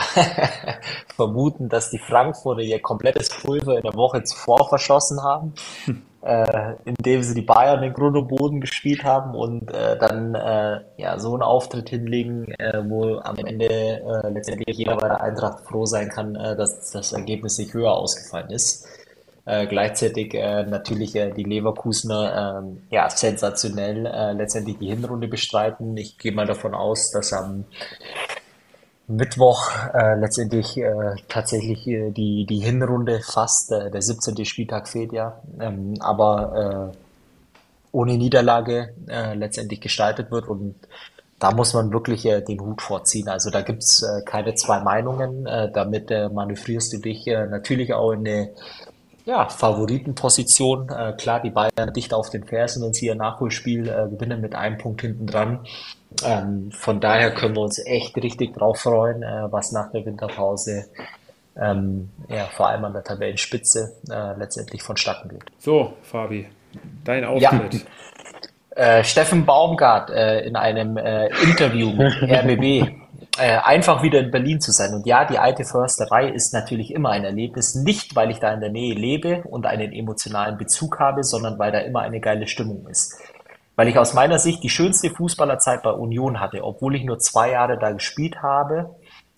vermuten, 1.16 1.68
dass 1.68 1.90
die 1.90 1.98
Frankfurter 1.98 2.62
ihr 2.62 2.80
komplettes 2.80 3.28
Pulver 3.28 3.76
in 3.76 3.82
der 3.82 3.94
Woche 3.94 4.22
zuvor 4.24 4.68
verschossen 4.68 5.22
haben. 5.22 5.54
Hm 5.84 6.02
äh, 6.24 6.72
indem 6.86 7.22
sie 7.22 7.34
die 7.34 7.42
Bayern 7.42 7.82
in 7.82 7.92
Grund 7.92 8.16
und 8.16 8.28
Boden 8.28 8.60
gespielt 8.60 9.04
haben 9.04 9.34
und 9.34 9.70
äh, 9.70 9.98
dann 9.98 10.34
äh, 10.34 10.80
ja 10.96 11.18
so 11.18 11.34
einen 11.34 11.42
Auftritt 11.42 11.90
hinlegen, 11.90 12.50
äh, 12.52 12.82
wo 12.88 13.18
am 13.18 13.36
Ende 13.36 13.66
äh, 13.66 14.30
letztendlich 14.30 14.76
jeder 14.76 14.96
bei 14.96 15.08
der 15.08 15.20
Eintracht 15.20 15.60
froh 15.68 15.84
sein 15.84 16.08
kann, 16.08 16.34
äh, 16.34 16.56
dass 16.56 16.90
das 16.90 17.12
Ergebnis 17.12 17.58
nicht 17.58 17.74
höher 17.74 17.92
ausgefallen 17.92 18.50
ist. 18.50 18.86
Äh, 19.44 19.66
gleichzeitig 19.66 20.32
äh, 20.32 20.64
natürlich 20.64 21.14
äh, 21.14 21.30
die 21.30 21.44
Leverkusener 21.44 22.64
äh, 22.90 22.94
ja 22.94 23.10
sensationell 23.10 24.06
äh, 24.06 24.32
letztendlich 24.32 24.78
die 24.78 24.88
Hinrunde 24.88 25.28
bestreiten. 25.28 25.94
Ich 25.98 26.16
gehe 26.16 26.32
mal 26.32 26.46
davon 26.46 26.74
aus, 26.74 27.10
dass 27.10 27.34
am 27.34 27.66
Mittwoch 29.06 29.70
äh, 29.92 30.14
letztendlich 30.18 30.78
äh, 30.78 31.16
tatsächlich 31.28 31.86
äh, 31.86 32.10
die, 32.10 32.46
die 32.46 32.60
Hinrunde 32.60 33.20
fast, 33.20 33.70
äh, 33.70 33.90
der 33.90 34.00
17. 34.00 34.44
Spieltag 34.44 34.88
fehlt 34.88 35.12
ja, 35.12 35.40
ähm, 35.60 35.94
aber 36.00 36.92
äh, 36.92 36.96
ohne 37.92 38.16
Niederlage 38.16 38.94
äh, 39.08 39.34
letztendlich 39.34 39.80
gestaltet 39.80 40.30
wird 40.30 40.48
und 40.48 40.74
da 41.38 41.50
muss 41.50 41.74
man 41.74 41.92
wirklich 41.92 42.24
äh, 42.24 42.40
den 42.40 42.60
Hut 42.60 42.80
vorziehen. 42.80 43.28
Also 43.28 43.50
da 43.50 43.60
gibt's 43.60 44.02
äh, 44.02 44.22
keine 44.24 44.54
zwei 44.54 44.80
Meinungen. 44.80 45.46
Äh, 45.46 45.70
damit 45.70 46.10
äh, 46.10 46.28
manövrierst 46.28 46.92
du 46.94 46.98
dich 46.98 47.26
äh, 47.26 47.46
natürlich 47.46 47.92
auch 47.92 48.12
in 48.12 48.20
eine 48.20 48.50
ja, 49.26 49.48
Favoritenposition. 49.48 50.88
Äh, 50.88 51.12
klar, 51.18 51.40
die 51.40 51.50
Bayern 51.50 51.92
dicht 51.94 52.14
auf 52.14 52.30
den 52.30 52.44
Fersen 52.44 52.82
und 52.82 52.94
sie 52.94 53.06
ihr 53.06 53.14
Nachholspiel 53.14 53.88
äh, 53.88 54.08
gewinnen 54.08 54.40
mit 54.40 54.54
einem 54.54 54.78
Punkt 54.78 55.02
hinten 55.02 55.26
dran. 55.26 55.66
Ähm, 56.24 56.70
von 56.72 57.00
daher 57.00 57.34
können 57.34 57.56
wir 57.56 57.62
uns 57.62 57.84
echt 57.84 58.16
richtig 58.16 58.54
drauf 58.54 58.80
freuen, 58.80 59.22
äh, 59.22 59.50
was 59.50 59.72
nach 59.72 59.90
der 59.90 60.04
Winterpause 60.04 60.86
ähm, 61.60 62.10
ja, 62.28 62.46
vor 62.46 62.68
allem 62.68 62.84
an 62.84 62.92
der 62.92 63.04
Tabellenspitze 63.04 63.92
äh, 64.10 64.38
letztendlich 64.38 64.82
vonstatten 64.82 65.28
geht. 65.28 65.44
So, 65.58 65.94
Fabi, 66.02 66.48
dein 67.04 67.24
Auftritt. 67.24 67.74
Ja. 67.74 68.98
Äh, 68.98 69.04
Steffen 69.04 69.46
Baumgart 69.46 70.10
äh, 70.10 70.40
in 70.40 70.56
einem 70.56 70.96
äh, 70.96 71.28
Interview 71.42 71.92
mit 71.92 72.12
RBB 72.22 73.04
äh, 73.38 73.58
einfach 73.58 74.02
wieder 74.02 74.20
in 74.20 74.30
Berlin 74.30 74.60
zu 74.60 74.72
sein. 74.72 74.94
Und 74.94 75.06
ja, 75.06 75.24
die 75.24 75.38
alte 75.38 75.64
Försterei 75.64 76.28
ist 76.28 76.52
natürlich 76.52 76.92
immer 76.92 77.10
ein 77.10 77.24
Erlebnis, 77.24 77.74
nicht 77.74 78.16
weil 78.16 78.30
ich 78.30 78.38
da 78.38 78.52
in 78.52 78.60
der 78.60 78.70
Nähe 78.70 78.94
lebe 78.94 79.42
und 79.44 79.66
einen 79.66 79.92
emotionalen 79.92 80.58
Bezug 80.58 80.98
habe, 80.98 81.22
sondern 81.22 81.58
weil 81.58 81.72
da 81.72 81.78
immer 81.78 82.00
eine 82.00 82.20
geile 82.20 82.46
Stimmung 82.48 82.86
ist. 82.88 83.16
Weil 83.76 83.88
ich 83.88 83.98
aus 83.98 84.14
meiner 84.14 84.38
Sicht 84.38 84.62
die 84.62 84.70
schönste 84.70 85.10
Fußballerzeit 85.10 85.82
bei 85.82 85.90
Union 85.90 86.40
hatte, 86.40 86.62
obwohl 86.62 86.94
ich 86.94 87.04
nur 87.04 87.18
zwei 87.18 87.50
Jahre 87.50 87.78
da 87.78 87.92
gespielt 87.92 88.42
habe 88.42 88.94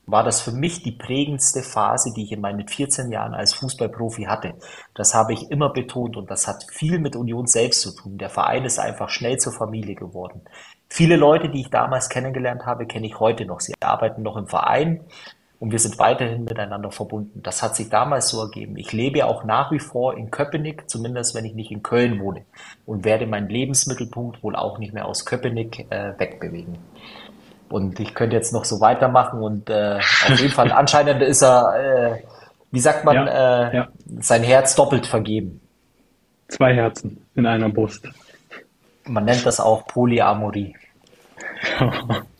war 0.06 0.22
das 0.22 0.40
für 0.40 0.52
mich 0.52 0.82
die 0.82 0.92
prägendste 0.92 1.62
Phase, 1.62 2.12
die 2.14 2.22
ich 2.22 2.32
in 2.32 2.40
meinen 2.40 2.66
14 2.66 3.10
Jahren 3.10 3.34
als 3.34 3.54
Fußballprofi 3.54 4.24
hatte. 4.24 4.54
Das 4.94 5.14
habe 5.14 5.32
ich 5.32 5.50
immer 5.50 5.70
betont 5.70 6.16
und 6.16 6.30
das 6.30 6.46
hat 6.46 6.64
viel 6.70 7.00
mit 7.00 7.16
Union 7.16 7.46
selbst 7.46 7.80
zu 7.82 7.94
tun. 7.94 8.16
Der 8.16 8.30
Verein 8.30 8.64
ist 8.64 8.78
einfach 8.78 9.08
schnell 9.10 9.38
zur 9.38 9.52
Familie 9.52 9.96
geworden. 9.96 10.42
Viele 10.88 11.16
Leute, 11.16 11.48
die 11.48 11.62
ich 11.62 11.70
damals 11.70 12.08
kennengelernt 12.08 12.64
habe, 12.64 12.86
kenne 12.86 13.06
ich 13.06 13.18
heute 13.18 13.44
noch. 13.44 13.58
Sie 13.58 13.74
arbeiten 13.80 14.22
noch 14.22 14.36
im 14.36 14.46
Verein 14.46 15.04
und 15.58 15.72
wir 15.72 15.78
sind 15.78 15.98
weiterhin 15.98 16.44
miteinander 16.44 16.90
verbunden. 16.90 17.42
Das 17.42 17.62
hat 17.62 17.76
sich 17.76 17.88
damals 17.88 18.28
so 18.28 18.40
ergeben. 18.40 18.76
Ich 18.76 18.92
lebe 18.92 19.24
auch 19.24 19.44
nach 19.44 19.72
wie 19.72 19.78
vor 19.78 20.16
in 20.16 20.30
Köpenick, 20.30 20.88
zumindest 20.90 21.34
wenn 21.34 21.44
ich 21.44 21.54
nicht 21.54 21.70
in 21.70 21.82
Köln 21.82 22.20
wohne 22.20 22.44
und 22.84 23.04
werde 23.04 23.26
meinen 23.26 23.48
Lebensmittelpunkt 23.48 24.42
wohl 24.42 24.54
auch 24.54 24.78
nicht 24.78 24.92
mehr 24.92 25.06
aus 25.06 25.24
Köpenick 25.24 25.86
äh, 25.90 26.12
wegbewegen. 26.18 26.78
Und 27.68 27.98
ich 27.98 28.14
könnte 28.14 28.36
jetzt 28.36 28.52
noch 28.52 28.64
so 28.64 28.80
weitermachen 28.80 29.40
und 29.40 29.70
äh, 29.70 29.98
auf 29.98 30.38
jeden 30.38 30.52
Fall 30.52 30.70
anscheinend 30.72 31.22
ist 31.22 31.42
er, 31.42 32.14
äh, 32.14 32.22
wie 32.70 32.80
sagt 32.80 33.04
man, 33.04 33.16
ja, 33.16 33.68
äh, 33.68 33.76
ja. 33.76 33.88
sein 34.20 34.42
Herz 34.42 34.74
doppelt 34.74 35.06
vergeben. 35.06 35.60
Zwei 36.48 36.74
Herzen 36.74 37.26
in 37.34 37.46
einer 37.46 37.70
Brust. 37.70 38.06
Man 39.04 39.24
nennt 39.24 39.46
das 39.46 39.58
auch 39.58 39.86
Polyamorie. 39.86 40.76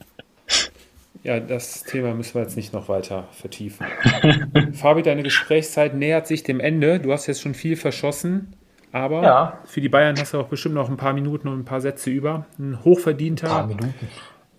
Ja, 1.26 1.40
das 1.40 1.82
Thema 1.82 2.14
müssen 2.14 2.34
wir 2.34 2.42
jetzt 2.42 2.54
nicht 2.54 2.72
noch 2.72 2.88
weiter 2.88 3.26
vertiefen. 3.32 3.84
Fabi, 4.74 5.02
deine 5.02 5.24
Gesprächszeit 5.24 5.92
nähert 5.92 6.28
sich 6.28 6.44
dem 6.44 6.60
Ende. 6.60 7.00
Du 7.00 7.12
hast 7.12 7.26
jetzt 7.26 7.40
schon 7.42 7.54
viel 7.54 7.74
verschossen, 7.74 8.54
aber 8.92 9.24
ja. 9.24 9.58
für 9.64 9.80
die 9.80 9.88
Bayern 9.88 10.16
hast 10.20 10.34
du 10.34 10.38
auch 10.38 10.46
bestimmt 10.46 10.76
noch 10.76 10.88
ein 10.88 10.96
paar 10.96 11.14
Minuten 11.14 11.48
und 11.48 11.58
ein 11.58 11.64
paar 11.64 11.80
Sätze 11.80 12.10
über. 12.10 12.46
Ein 12.60 12.84
hochverdienter, 12.84 13.46
ein 13.46 13.50
paar 13.50 13.66
Minuten 13.66 14.08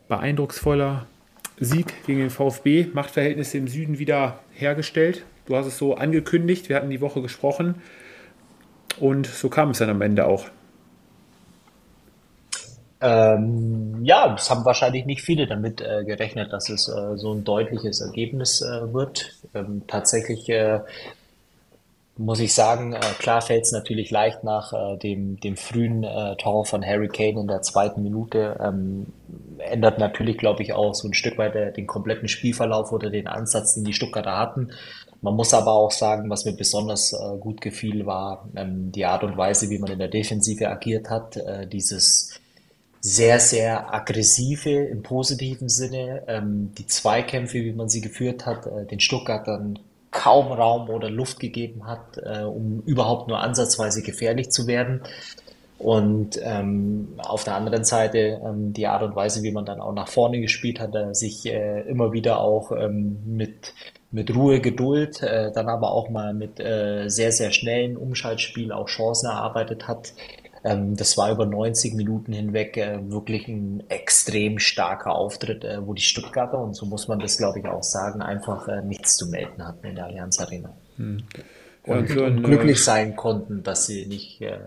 beeindrucksvoller 0.09 1.05
Sieg 1.57 2.05
gegen 2.05 2.19
den 2.19 2.29
VfB, 2.29 2.87
Machtverhältnisse 2.93 3.57
im 3.57 3.69
Süden 3.69 3.97
wieder 3.97 4.39
hergestellt. 4.51 5.23
Du 5.45 5.55
hast 5.55 5.67
es 5.67 5.77
so 5.77 5.95
angekündigt, 5.95 6.67
wir 6.67 6.75
hatten 6.75 6.89
die 6.89 6.99
Woche 6.99 7.21
gesprochen 7.21 7.75
und 8.99 9.25
so 9.25 9.47
kam 9.47 9.69
es 9.69 9.77
dann 9.77 9.89
am 9.89 10.01
Ende 10.01 10.25
auch. 10.25 10.47
Ähm, 12.99 14.03
ja, 14.03 14.33
es 14.33 14.49
haben 14.49 14.65
wahrscheinlich 14.65 15.05
nicht 15.05 15.21
viele 15.21 15.45
damit 15.45 15.81
äh, 15.81 16.03
gerechnet, 16.03 16.51
dass 16.51 16.69
es 16.69 16.87
äh, 16.87 17.15
so 17.17 17.31
ein 17.31 17.43
deutliches 17.43 18.01
Ergebnis 18.01 18.61
äh, 18.61 18.91
wird. 18.91 19.35
Ähm, 19.53 19.83
tatsächlich 19.87 20.49
äh, 20.49 20.79
muss 22.17 22.39
ich 22.39 22.55
sagen, 22.55 22.93
äh, 22.93 22.99
klar 23.19 23.41
fällt 23.41 23.65
es 23.65 23.71
natürlich 23.71 24.09
leicht 24.09 24.43
nach 24.43 24.73
äh, 24.73 24.97
dem, 24.97 25.39
dem 25.39 25.57
frühen 25.57 26.07
Tor 26.39 26.65
von 26.65 26.83
Harry 26.83 27.07
Kane 27.07 27.39
in 27.41 27.47
der 27.47 27.61
zweiten 27.61 28.01
Minute. 28.01 28.57
Ähm, 28.59 29.13
ändert 29.59 29.99
natürlich, 29.99 30.39
glaube 30.39 30.63
ich, 30.63 30.73
auch 30.73 30.95
so 30.95 31.07
ein 31.07 31.13
Stück 31.13 31.37
weit 31.37 31.77
den 31.77 31.85
kompletten 31.85 32.27
Spielverlauf 32.27 32.91
oder 32.91 33.11
den 33.11 33.27
Ansatz, 33.27 33.75
den 33.75 33.83
die 33.83 33.93
Stuttgarter 33.93 34.37
hatten. 34.37 34.71
Man 35.21 35.35
muss 35.35 35.53
aber 35.53 35.73
auch 35.73 35.91
sagen, 35.91 36.29
was 36.29 36.45
mir 36.45 36.53
besonders 36.53 37.15
gut 37.39 37.59
gefiel, 37.59 38.05
war 38.05 38.47
ähm, 38.55 38.91
die 38.91 39.05
Art 39.05 39.23
und 39.23 39.35
Weise, 39.35 39.69
wie 39.69 39.79
man 39.79 39.91
in 39.91 39.99
der 39.99 40.07
Defensive 40.07 40.67
agiert 40.69 41.09
hat. 41.09 41.39
Dieses 41.71 42.39
sehr, 43.07 43.39
sehr 43.39 43.93
aggressive 43.93 44.69
im 44.69 45.01
positiven 45.01 45.69
Sinne. 45.69 46.23
Ähm, 46.27 46.73
die 46.77 46.87
Zweikämpfe, 46.87 47.59
wie 47.63 47.71
man 47.71 47.87
sie 47.87 48.01
geführt 48.01 48.45
hat, 48.45 48.65
äh, 48.65 48.85
den 48.85 48.99
Stuttgartern 48.99 49.79
kaum 50.11 50.51
Raum 50.51 50.89
oder 50.89 51.09
Luft 51.09 51.39
gegeben 51.39 51.87
hat, 51.87 52.17
äh, 52.17 52.43
um 52.43 52.83
überhaupt 52.85 53.29
nur 53.29 53.39
ansatzweise 53.39 54.01
gefährlich 54.01 54.49
zu 54.49 54.67
werden. 54.67 55.03
Und 55.77 56.37
ähm, 56.43 57.13
auf 57.19 57.45
der 57.45 57.55
anderen 57.55 57.85
Seite 57.85 58.41
ähm, 58.43 58.73
die 58.73 58.87
Art 58.87 59.03
und 59.03 59.15
Weise, 59.15 59.41
wie 59.41 59.51
man 59.51 59.63
dann 59.63 59.79
auch 59.79 59.93
nach 59.93 60.09
vorne 60.09 60.41
gespielt 60.41 60.81
hat, 60.81 60.93
äh, 60.93 61.13
sich 61.13 61.45
äh, 61.45 61.81
immer 61.87 62.11
wieder 62.11 62.41
auch 62.41 62.73
ähm, 62.73 63.19
mit, 63.25 63.73
mit 64.11 64.35
Ruhe, 64.35 64.59
Geduld, 64.59 65.23
äh, 65.23 65.51
dann 65.53 65.69
aber 65.69 65.91
auch 65.93 66.09
mal 66.09 66.33
mit 66.33 66.59
äh, 66.59 67.07
sehr, 67.07 67.31
sehr 67.31 67.51
schnellen 67.51 67.95
Umschaltspiel 67.95 68.73
auch 68.73 68.87
Chancen 68.87 69.27
erarbeitet 69.27 69.87
hat, 69.87 70.11
das 70.63 71.17
war 71.17 71.31
über 71.31 71.45
90 71.45 71.93
Minuten 71.93 72.33
hinweg 72.33 72.77
äh, 72.77 72.99
wirklich 73.09 73.47
ein 73.47 73.83
extrem 73.89 74.59
starker 74.59 75.15
Auftritt, 75.15 75.63
äh, 75.63 75.85
wo 75.85 75.93
die 75.93 76.01
Stuttgarter, 76.01 76.59
und 76.59 76.75
so 76.75 76.85
muss 76.85 77.07
man 77.07 77.19
das 77.19 77.37
glaube 77.37 77.59
ich 77.59 77.65
auch 77.65 77.83
sagen, 77.83 78.21
einfach 78.21 78.67
äh, 78.67 78.81
nichts 78.81 79.17
zu 79.17 79.27
melden 79.27 79.65
hatten 79.65 79.85
in 79.85 79.95
der 79.95 80.05
Allianz 80.05 80.39
Arena. 80.39 80.73
Hm. 80.97 81.23
Ja, 81.85 81.95
und, 81.95 82.11
und, 82.11 82.19
und, 82.19 82.43
glücklich 82.43 82.83
sein 82.83 83.15
konnten, 83.15 83.63
dass 83.63 83.85
sie 83.85 84.05
nicht 84.05 84.41
äh, 84.41 84.57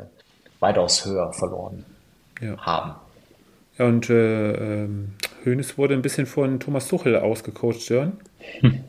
weitaus 0.61 1.05
höher 1.05 1.32
verloren 1.32 1.84
ja. 2.41 2.57
haben. 2.59 2.95
Ja, 3.78 3.86
und 3.86 4.11
äh, 4.11 4.53
ähm, 4.84 5.14
Hönes 5.45 5.76
wurde 5.76 5.95
ein 5.95 6.03
bisschen 6.03 6.26
von 6.26 6.61
Thomas 6.61 6.88
Tuchel 6.88 7.16
ausgecoacht, 7.16 7.88
Jörn. 7.88 8.18
Hm. 8.61 8.84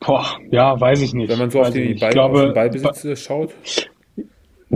Boah, 0.00 0.26
ja, 0.50 0.78
weiß 0.80 1.00
ich 1.00 1.14
nicht. 1.14 1.30
Wenn 1.30 1.38
man 1.38 1.50
so 1.50 1.60
auf, 1.60 1.70
die 1.70 1.94
Ball, 1.94 2.10
glaube, 2.10 2.38
auf 2.38 2.44
den 2.46 2.54
Ballbesitz 2.54 3.20
schaut. 3.20 3.54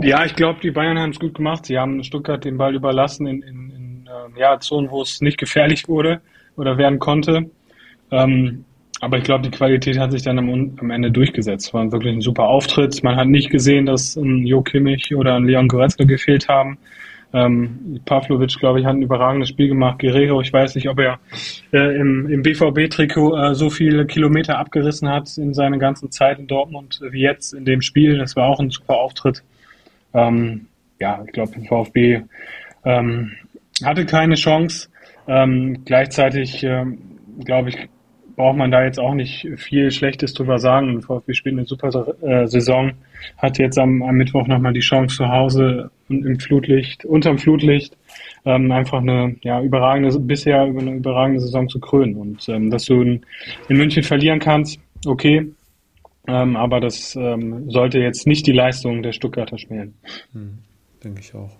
Ja, 0.01 0.25
ich 0.25 0.35
glaube, 0.35 0.59
die 0.61 0.71
Bayern 0.71 0.99
haben 0.99 1.09
es 1.09 1.19
gut 1.19 1.33
gemacht. 1.33 1.65
Sie 1.65 1.77
haben 1.77 2.03
Stuttgart 2.03 2.43
den 2.45 2.57
Ball 2.57 2.75
überlassen 2.75 3.25
in, 3.25 3.41
in, 3.41 3.71
in 3.71 4.07
äh, 4.07 4.39
ja, 4.39 4.59
Zonen, 4.59 4.91
wo 4.91 5.01
es 5.01 5.21
nicht 5.21 5.37
gefährlich 5.39 5.87
wurde 5.87 6.21
oder 6.55 6.77
werden 6.77 6.99
konnte. 6.99 7.49
Ähm, 8.11 8.63
aber 9.01 9.17
ich 9.17 9.23
glaube, 9.23 9.43
die 9.43 9.55
Qualität 9.55 9.97
hat 9.97 10.11
sich 10.11 10.21
dann 10.21 10.37
am, 10.37 10.77
am 10.79 10.91
Ende 10.91 11.11
durchgesetzt. 11.11 11.73
War 11.73 11.91
wirklich 11.91 12.13
ein 12.13 12.21
super 12.21 12.43
Auftritt. 12.47 13.03
Man 13.03 13.15
hat 13.15 13.27
nicht 13.27 13.49
gesehen, 13.49 13.87
dass 13.87 14.15
ein 14.15 14.45
Jo 14.45 14.61
Kimmich 14.61 15.15
oder 15.15 15.35
ein 15.35 15.45
Leon 15.45 15.67
Goretzka 15.67 16.03
gefehlt 16.03 16.47
haben. 16.47 16.77
Ähm, 17.33 17.99
Pavlovic, 18.05 18.57
glaube 18.59 18.79
ich, 18.79 18.85
hat 18.85 18.95
ein 18.95 19.01
überragendes 19.01 19.49
Spiel 19.49 19.67
gemacht. 19.67 19.99
Guerrero, 19.99 20.41
ich 20.41 20.53
weiß 20.53 20.75
nicht, 20.75 20.89
ob 20.89 20.99
er 20.99 21.19
äh, 21.73 21.99
im, 21.99 22.29
im 22.29 22.41
BVB-Trikot 22.43 23.35
äh, 23.35 23.55
so 23.55 23.69
viele 23.69 24.05
Kilometer 24.05 24.57
abgerissen 24.59 25.09
hat 25.09 25.37
in 25.37 25.53
seiner 25.53 25.77
ganzen 25.77 26.11
Zeit 26.11 26.39
in 26.39 26.47
Dortmund 26.47 27.01
wie 27.09 27.21
jetzt 27.21 27.53
in 27.53 27.65
dem 27.65 27.81
Spiel. 27.81 28.17
Das 28.17 28.35
war 28.35 28.47
auch 28.47 28.59
ein 28.59 28.69
super 28.69 28.95
Auftritt. 28.95 29.43
Ähm, 30.13 30.67
ja, 30.99 31.23
ich 31.25 31.31
glaube, 31.31 31.51
VfB 31.67 32.21
ähm, 32.85 33.31
hatte 33.83 34.05
keine 34.05 34.35
Chance. 34.35 34.89
Ähm, 35.27 35.83
gleichzeitig, 35.85 36.63
ähm, 36.63 36.99
glaube 37.43 37.69
ich, 37.69 37.89
braucht 38.37 38.55
man 38.55 38.71
da 38.71 38.83
jetzt 38.83 38.99
auch 38.99 39.15
nicht 39.15 39.47
viel 39.57 39.91
Schlechtes 39.91 40.33
drüber 40.33 40.59
sagen. 40.59 41.01
VfB 41.01 41.33
spielt 41.33 41.55
eine 41.55 41.65
super 41.65 41.89
äh, 42.21 42.47
Saison, 42.47 42.93
hat 43.37 43.57
jetzt 43.57 43.77
am, 43.79 44.03
am 44.03 44.15
Mittwoch 44.15 44.47
nochmal 44.47 44.73
die 44.73 44.79
Chance 44.79 45.17
zu 45.17 45.27
Hause 45.27 45.89
im 46.07 46.39
Flutlicht, 46.39 47.03
unterm 47.03 47.39
Flutlicht, 47.39 47.97
ähm, 48.45 48.71
einfach 48.71 49.01
eine 49.01 49.35
ja, 49.41 49.61
überragende, 49.61 50.17
bisher 50.19 50.67
über 50.67 50.81
eine 50.81 50.93
überragende 50.93 51.41
Saison 51.41 51.67
zu 51.67 51.79
krönen. 51.79 52.15
Und 52.15 52.47
ähm, 52.47 52.69
dass 52.69 52.85
du 52.85 53.01
in, 53.01 53.25
in 53.69 53.77
München 53.77 54.03
verlieren 54.03 54.39
kannst, 54.39 54.79
okay, 55.05 55.47
ähm, 56.27 56.55
aber 56.57 56.81
das 56.81 57.15
ähm, 57.15 57.69
sollte 57.69 57.99
jetzt 57.99 58.27
nicht 58.27 58.45
die 58.47 58.51
Leistung 58.51 59.01
der 59.01 59.13
Stuttgarter 59.13 59.57
schmälen. 59.57 59.95
Hm, 60.33 60.59
denke 61.03 61.21
ich 61.21 61.33
auch. 61.33 61.51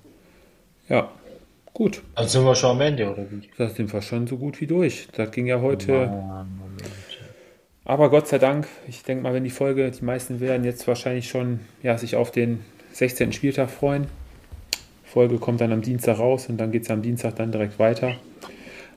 Ja, 0.89 1.09
gut. 1.74 2.01
Also 2.15 2.39
sind 2.39 2.45
wir 2.45 2.55
schon 2.55 2.72
am 2.72 2.82
Ende, 2.82 3.11
oder 3.11 3.32
wie? 3.32 3.49
Da 3.57 3.70
sind 3.70 3.91
wir 3.93 4.01
schon 4.01 4.28
so 4.28 4.38
gut 4.38 4.59
wie 4.59 4.68
durch. 4.68 5.07
Das 5.13 5.32
ging 5.32 5.47
ja 5.47 5.61
heute. 5.61 6.45
Aber 7.86 8.09
Gott 8.09 8.28
sei 8.28 8.38
Dank, 8.38 8.68
ich 8.89 9.03
denke 9.03 9.24
mal, 9.24 9.34
wenn 9.34 9.45
die 9.45 9.49
Folge, 9.49 9.89
die 9.89 10.03
meisten 10.03 10.41
werden 10.41 10.65
jetzt 10.65 10.86
wahrscheinlich 10.89 11.30
schon 11.30 11.61
ja, 11.82 11.97
sich 11.97 12.18
auf 12.18 12.32
den 12.32 12.59
16. 12.91 13.32
Spieltag 13.32 13.70
freuen. 13.70 14.07
Folge 15.05 15.38
kommt 15.38 15.61
dann 15.61 15.72
am 15.72 15.82
Dienstag 15.82 16.20
raus 16.20 16.49
und 16.49 16.57
dann 16.57 16.74
geht 16.74 16.84
es 16.84 16.91
am 16.91 17.01
Dienstag 17.01 17.38
dann 17.38 17.53
direkt 17.53 17.80
weiter. 17.80 18.15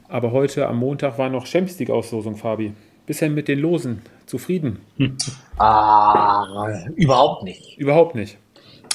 Aber 0.09 0.33
heute 0.33 0.67
am 0.67 0.79
Montag 0.79 1.19
war 1.19 1.31
noch 1.31 1.47
Champions 1.47 1.79
League-Auslosung, 1.79 2.35
Fabi 2.37 2.73
bisher 3.11 3.29
mit 3.29 3.49
den 3.49 3.59
Losen 3.59 4.03
zufrieden? 4.25 4.79
Hm. 4.97 5.19
Ah, 5.59 6.69
überhaupt 6.95 7.43
nicht. 7.43 7.77
Überhaupt 7.77 8.15
nicht. 8.15 8.39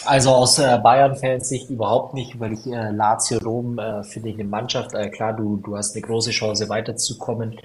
Also 0.06 0.30
aus 0.30 0.58
äh, 0.58 0.80
Bayern-Fans 0.82 1.50
Sicht 1.50 1.70
überhaupt 1.70 2.14
nicht, 2.14 2.40
weil 2.40 2.54
ich 2.54 2.66
äh, 2.66 2.92
Lazio 2.92 3.40
Rom 3.40 3.78
äh, 3.78 4.04
finde 4.04 4.30
ich 4.30 4.36
eine 4.36 4.46
Mannschaft, 4.46 4.94
äh, 4.94 5.10
klar, 5.10 5.34
du, 5.34 5.58
du 5.58 5.76
hast 5.76 5.96
eine 5.96 6.02
große 6.02 6.32
Chance 6.32 6.70
weiterzukommen, 6.70 7.60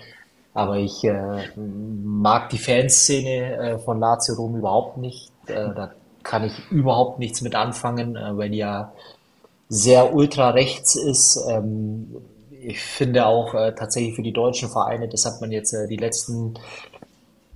aber 0.52 0.78
ich 0.78 1.04
äh, 1.04 1.38
mag 1.54 2.48
die 2.48 2.58
Fanszene 2.58 3.56
äh, 3.56 3.78
von 3.78 4.00
Lazio 4.00 4.34
Rom 4.34 4.56
überhaupt 4.56 4.96
nicht. 4.96 5.30
Äh, 5.46 5.54
da 5.54 5.92
kann 6.24 6.42
ich 6.42 6.52
überhaupt 6.72 7.20
nichts 7.20 7.42
mit 7.42 7.54
anfangen, 7.54 8.16
äh, 8.16 8.36
weil 8.36 8.50
die 8.50 8.58
ja 8.58 8.90
sehr 9.68 10.12
ultra 10.12 10.50
rechts 10.50 10.96
ist. 10.96 11.38
Ähm, 11.48 12.16
ich 12.62 12.80
finde 12.80 13.26
auch 13.26 13.54
äh, 13.54 13.74
tatsächlich 13.74 14.14
für 14.14 14.22
die 14.22 14.32
deutschen 14.32 14.68
Vereine, 14.68 15.08
das 15.08 15.24
hat 15.24 15.40
man 15.40 15.50
jetzt 15.50 15.72
äh, 15.72 15.86
die 15.88 15.96
letzten 15.96 16.54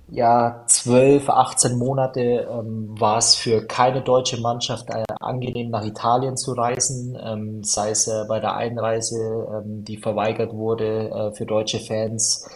ja, 0.07 0.63
12, 0.67 1.29
18 1.29 1.77
Monate 1.77 2.47
ähm, 2.49 2.99
war 2.99 3.17
es 3.17 3.35
für 3.35 3.65
keine 3.65 4.01
deutsche 4.01 4.39
Mannschaft 4.39 4.89
äh, 4.89 5.03
angenehm, 5.19 5.71
nach 5.71 5.83
Italien 5.83 6.37
zu 6.37 6.53
reisen, 6.53 7.17
ähm, 7.21 7.63
sei 7.63 7.89
es 7.89 8.07
äh, 8.07 8.25
bei 8.27 8.39
der 8.39 8.55
Einreise, 8.55 9.47
ähm, 9.51 9.83
die 9.83 9.97
verweigert 9.97 10.53
wurde 10.53 11.09
äh, 11.09 11.31
für 11.31 11.45
deutsche 11.45 11.79
Fans, 11.79 12.47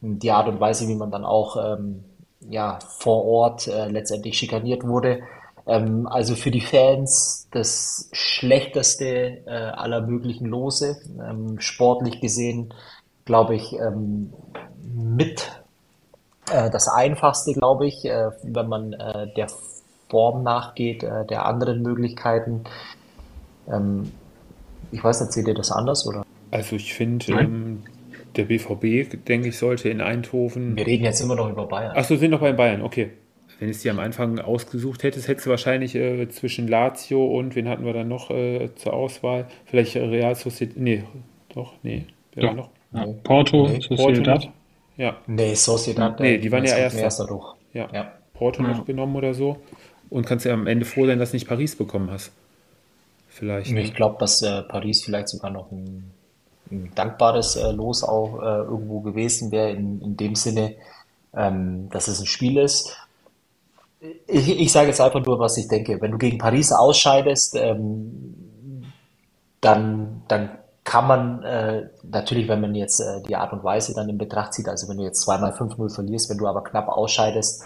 die 0.00 0.30
Art 0.30 0.48
und 0.48 0.60
Weise, 0.60 0.88
wie 0.88 0.94
man 0.94 1.10
dann 1.10 1.24
auch 1.24 1.56
ähm, 1.56 2.04
ja, 2.48 2.78
vor 2.98 3.24
Ort 3.24 3.68
äh, 3.68 3.88
letztendlich 3.88 4.38
schikaniert 4.38 4.86
wurde. 4.86 5.20
Ähm, 5.66 6.06
also 6.06 6.34
für 6.34 6.50
die 6.50 6.60
Fans 6.60 7.48
das 7.50 8.10
schlechteste 8.12 9.42
äh, 9.46 9.50
aller 9.50 10.02
möglichen 10.02 10.46
Lose. 10.46 10.96
Ähm, 11.18 11.58
sportlich 11.60 12.20
gesehen, 12.20 12.74
glaube 13.24 13.54
ich, 13.54 13.72
ähm, 13.74 14.32
mit 14.92 15.50
äh, 16.50 16.70
das 16.70 16.88
einfachste, 16.88 17.52
glaube 17.52 17.86
ich, 17.86 18.04
äh, 18.04 18.30
wenn 18.42 18.68
man 18.68 18.92
äh, 18.92 19.32
der 19.34 19.48
Form 20.10 20.42
nachgeht, 20.42 21.02
äh, 21.02 21.24
der 21.26 21.46
anderen 21.46 21.82
Möglichkeiten. 21.82 22.64
Ähm, 23.68 24.12
ich 24.92 25.02
weiß 25.02 25.20
nicht, 25.22 25.32
seht 25.32 25.48
ihr 25.48 25.54
das 25.54 25.72
anders 25.72 26.06
oder? 26.06 26.24
Also 26.50 26.76
ich 26.76 26.94
finde, 26.94 27.32
ähm, 27.32 27.82
der 28.36 28.44
BVB, 28.44 29.24
denke 29.26 29.48
ich, 29.48 29.58
sollte 29.58 29.88
in 29.88 30.00
Eindhoven. 30.00 30.76
Wir 30.76 30.86
reden 30.86 31.04
jetzt 31.04 31.20
immer 31.20 31.34
noch 31.34 31.50
über 31.50 31.66
Bayern. 31.66 31.96
Achso, 31.96 32.16
sind 32.16 32.30
noch 32.30 32.40
bei 32.40 32.52
Bayern, 32.52 32.82
okay. 32.82 33.12
Wenn 33.60 33.68
es 33.68 33.82
dir 33.82 33.92
am 33.92 34.00
Anfang 34.00 34.38
ausgesucht 34.40 35.02
hättest, 35.02 35.28
hättest 35.28 35.46
du 35.46 35.50
wahrscheinlich 35.50 35.94
äh, 35.94 36.28
zwischen 36.28 36.66
Lazio 36.68 37.24
und 37.24 37.54
wen 37.54 37.68
hatten 37.68 37.84
wir 37.84 37.92
dann 37.92 38.08
noch 38.08 38.30
äh, 38.30 38.70
zur 38.74 38.94
Auswahl? 38.94 39.46
Vielleicht 39.66 39.96
Real 39.96 40.34
Sociedad. 40.34 40.76
Nee, 40.76 41.04
doch, 41.54 41.72
nee. 41.82 42.06
Wer 42.34 42.48
war 42.48 42.54
noch? 42.54 42.70
Ja. 42.92 43.06
Porto, 43.22 43.68
nee. 43.68 43.80
Sociedad. 43.80 44.42
Porto 44.42 44.52
ja. 44.96 45.16
Nee, 45.26 45.54
Sociedad. 45.54 46.20
Nee, 46.20 46.38
die 46.38 46.50
waren 46.52 46.64
ja 46.64 46.76
erst. 46.76 46.98
Erster 46.98 47.26
durch. 47.26 47.54
Ja. 47.72 47.88
ja. 47.92 48.12
Porto 48.32 48.62
ja. 48.62 48.68
noch 48.68 48.84
genommen 48.84 49.16
oder 49.16 49.34
so. 49.34 49.58
Und 50.10 50.26
kannst 50.26 50.44
ja 50.44 50.52
am 50.52 50.66
Ende 50.66 50.84
froh 50.84 51.06
sein, 51.06 51.18
dass 51.18 51.30
du 51.30 51.36
nicht 51.36 51.48
Paris 51.48 51.76
bekommen 51.76 52.10
hast. 52.10 52.32
Vielleicht. 53.28 53.68
Ich 53.68 53.74
ne? 53.74 53.90
glaube, 53.90 54.16
dass 54.18 54.42
äh, 54.42 54.62
Paris 54.62 55.04
vielleicht 55.04 55.28
sogar 55.28 55.50
noch 55.50 55.72
ein, 55.72 56.12
ein 56.70 56.92
dankbares 56.94 57.56
äh, 57.56 57.72
Los 57.72 58.04
auch 58.04 58.40
äh, 58.40 58.44
irgendwo 58.44 59.00
gewesen 59.00 59.50
wäre, 59.50 59.70
in, 59.70 60.00
in 60.00 60.16
dem 60.16 60.36
Sinne, 60.36 60.74
ähm, 61.34 61.88
dass 61.90 62.06
es 62.06 62.20
ein 62.20 62.26
Spiel 62.26 62.58
ist. 62.58 62.96
Ich, 64.26 64.48
ich 64.48 64.72
sage 64.72 64.88
jetzt 64.88 65.00
einfach 65.00 65.24
nur, 65.24 65.38
was 65.38 65.56
ich 65.56 65.68
denke. 65.68 66.00
Wenn 66.00 66.12
du 66.12 66.18
gegen 66.18 66.38
Paris 66.38 66.72
ausscheidest, 66.72 67.56
ähm, 67.56 68.34
dann, 69.60 70.22
dann 70.28 70.58
kann 70.84 71.06
man 71.06 71.42
äh, 71.42 71.88
natürlich, 72.02 72.46
wenn 72.48 72.60
man 72.60 72.74
jetzt 72.74 73.00
äh, 73.00 73.22
die 73.26 73.36
Art 73.36 73.52
und 73.52 73.64
Weise 73.64 73.94
dann 73.94 74.08
in 74.08 74.18
Betracht 74.18 74.52
zieht, 74.52 74.68
also 74.68 74.88
wenn 74.88 74.98
du 74.98 75.04
jetzt 75.04 75.22
zweimal 75.22 75.52
5-0 75.52 75.94
verlierst, 75.94 76.28
wenn 76.28 76.38
du 76.38 76.46
aber 76.46 76.62
knapp 76.62 76.88
ausscheidest, 76.88 77.64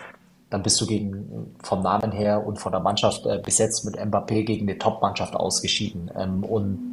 dann 0.50 0.62
bist 0.62 0.80
du 0.80 0.86
gegen 0.86 1.54
vom 1.62 1.82
Namen 1.82 2.12
her 2.12 2.46
und 2.46 2.58
von 2.58 2.72
der 2.72 2.80
Mannschaft 2.80 3.26
äh, 3.26 3.38
besetzt 3.38 3.84
mit 3.84 3.98
Mbappé 3.98 4.44
gegen 4.44 4.68
eine 4.68 4.78
Top-Mannschaft 4.78 5.34
ausgeschieden. 5.34 6.10
Ähm, 6.16 6.44
und 6.44 6.92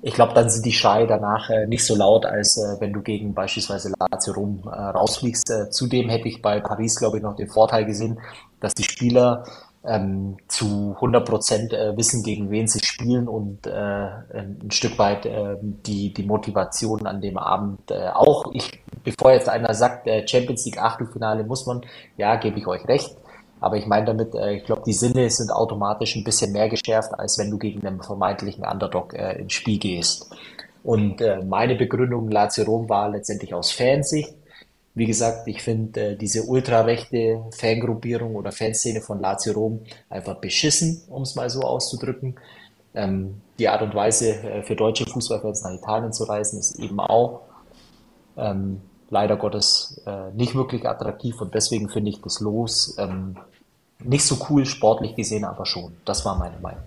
ich 0.00 0.14
glaube, 0.14 0.34
dann 0.34 0.48
sind 0.48 0.64
die 0.64 0.72
Schreie 0.72 1.06
danach 1.06 1.50
äh, 1.50 1.66
nicht 1.66 1.84
so 1.84 1.96
laut, 1.96 2.24
als 2.24 2.56
äh, 2.56 2.80
wenn 2.80 2.92
du 2.92 3.00
gegen 3.00 3.34
beispielsweise 3.34 3.92
Lazio 3.98 4.32
Rom 4.32 4.62
äh, 4.64 4.68
rausfliegst. 4.70 5.50
Äh, 5.50 5.70
zudem 5.70 6.08
hätte 6.08 6.28
ich 6.28 6.40
bei 6.40 6.60
Paris, 6.60 6.96
glaube 6.96 7.16
ich, 7.16 7.22
noch 7.22 7.34
den 7.34 7.48
Vorteil 7.48 7.84
gesehen, 7.84 8.20
dass 8.60 8.74
die 8.74 8.84
Spieler 8.84 9.44
ähm, 9.84 10.36
zu 10.46 10.94
100 10.96 11.28
Prozent 11.28 11.72
äh, 11.72 11.96
wissen, 11.96 12.22
gegen 12.22 12.50
wen 12.50 12.68
sie 12.68 12.84
spielen 12.84 13.26
und 13.26 13.66
äh, 13.66 13.70
ein 13.70 14.70
Stück 14.70 14.98
weit 14.98 15.28
die, 15.62 16.12
die 16.12 16.22
Motivation 16.22 17.06
an 17.06 17.20
dem 17.20 17.38
Abend 17.38 17.92
auch. 17.92 18.52
Ich, 18.52 18.80
bevor 19.02 19.32
jetzt 19.32 19.48
einer 19.48 19.74
sagt, 19.74 20.08
Champions 20.28 20.64
League 20.64 20.80
Achtelfinale 20.80 21.44
muss 21.44 21.66
man, 21.66 21.82
ja, 22.16 22.36
gebe 22.36 22.58
ich 22.58 22.66
euch 22.66 22.86
recht. 22.86 23.16
Aber 23.60 23.76
ich 23.76 23.86
meine 23.86 24.06
damit, 24.06 24.34
äh, 24.34 24.54
ich 24.54 24.64
glaube, 24.64 24.82
die 24.86 24.92
Sinne 24.92 25.28
sind 25.30 25.50
automatisch 25.50 26.16
ein 26.16 26.24
bisschen 26.24 26.52
mehr 26.52 26.68
geschärft, 26.68 27.12
als 27.18 27.38
wenn 27.38 27.50
du 27.50 27.58
gegen 27.58 27.86
einen 27.86 28.02
vermeintlichen 28.02 28.64
Underdog 28.64 29.14
äh, 29.14 29.38
ins 29.40 29.52
Spiel 29.52 29.78
gehst. 29.78 30.30
Und 30.84 31.20
äh, 31.20 31.42
meine 31.44 31.74
Begründung 31.74 32.30
Lazio 32.30 32.64
Rom 32.64 32.88
war 32.88 33.10
letztendlich 33.10 33.52
aus 33.52 33.72
Fansicht, 33.72 34.32
wie 34.98 35.06
gesagt, 35.06 35.46
ich 35.46 35.62
finde 35.62 36.00
äh, 36.00 36.16
diese 36.16 36.42
ultrarechte 36.42 37.44
Fangruppierung 37.56 38.34
oder 38.34 38.50
Fanszene 38.50 39.00
von 39.00 39.20
Lazio 39.20 39.52
Rom 39.52 39.80
einfach 40.10 40.34
beschissen, 40.40 41.02
um 41.08 41.22
es 41.22 41.36
mal 41.36 41.48
so 41.50 41.60
auszudrücken. 41.60 42.34
Ähm, 42.94 43.40
die 43.60 43.68
Art 43.68 43.82
und 43.82 43.94
Weise 43.94 44.34
äh, 44.42 44.62
für 44.64 44.74
deutsche 44.74 45.06
Fußballfans 45.06 45.62
nach 45.62 45.72
Italien 45.72 46.12
zu 46.12 46.24
reisen 46.24 46.58
ist 46.58 46.80
eben 46.80 46.98
auch 46.98 47.42
ähm, 48.36 48.80
leider 49.10 49.36
Gottes 49.36 50.02
äh, 50.06 50.30
nicht 50.34 50.54
wirklich 50.54 50.86
attraktiv 50.86 51.40
und 51.40 51.54
deswegen 51.54 51.88
finde 51.88 52.10
ich 52.10 52.20
das 52.20 52.40
Los 52.40 52.96
ähm, 52.98 53.36
nicht 54.04 54.24
so 54.24 54.38
cool 54.48 54.64
sportlich 54.64 55.16
gesehen, 55.16 55.44
aber 55.44 55.66
schon. 55.66 55.92
Das 56.04 56.24
war 56.24 56.38
meine 56.38 56.58
Meinung. 56.60 56.82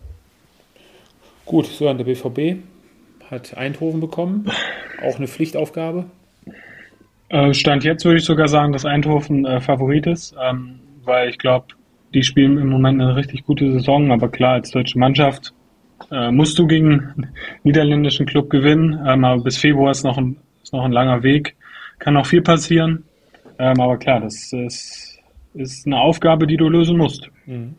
Gut, 1.45 1.65
so 1.65 1.89
an 1.89 1.97
der 1.97 2.05
BVB 2.05 2.63
hat 3.30 3.57
Eindhoven 3.57 3.99
bekommen, 3.99 4.49
auch 5.03 5.15
eine 5.15 5.28
Pflichtaufgabe. 5.28 6.05
Äh, 7.30 7.53
Stand 7.53 7.84
jetzt 7.84 8.05
würde 8.05 8.19
ich 8.19 8.26
sogar 8.26 8.47
sagen, 8.47 8.74
dass 8.74 8.86
Eindhoven 8.86 9.45
äh, 9.45 9.61
Favorit 9.61 10.05
ist, 10.05 10.36
ähm, 10.41 10.80
weil 11.03 11.30
ich 11.30 11.38
glaube, 11.38 11.67
die 12.13 12.24
spielen 12.24 12.57
im 12.57 12.69
Moment 12.69 13.01
eine 13.01 13.15
richtig 13.15 13.45
gute 13.45 13.72
Saison, 13.72 14.11
aber 14.11 14.30
klar, 14.30 14.53
als 14.53 14.72
deutsche 14.72 14.99
Mannschaft 14.99 15.53
äh, 16.11 16.32
musst 16.32 16.59
du 16.59 16.67
gegen 16.67 16.91
einen 16.99 17.36
niederländischen 17.63 18.26
Club 18.26 18.49
gewinnen, 18.49 18.99
ähm, 19.07 19.24
aber 19.24 19.43
bis 19.43 19.57
Februar 19.57 19.91
ist 19.91 20.03
noch, 20.03 20.17
ein, 20.17 20.38
ist 20.61 20.74
noch 20.74 20.84
ein 20.84 20.91
langer 20.91 21.24
Weg, 21.24 21.55
kann 22.02 22.16
noch 22.16 22.26
viel 22.26 22.41
passieren, 22.41 23.06
ähm, 23.60 23.80
aber 23.80 23.97
klar, 23.97 24.20
das 24.20 24.52
ist, 24.52 25.20
ist 25.54 25.86
eine 25.86 25.99
Aufgabe, 25.99 26.47
die 26.47 26.58
du 26.58 26.68
lösen 26.68 26.97
musst. 26.97 27.30
Mhm. 27.45 27.76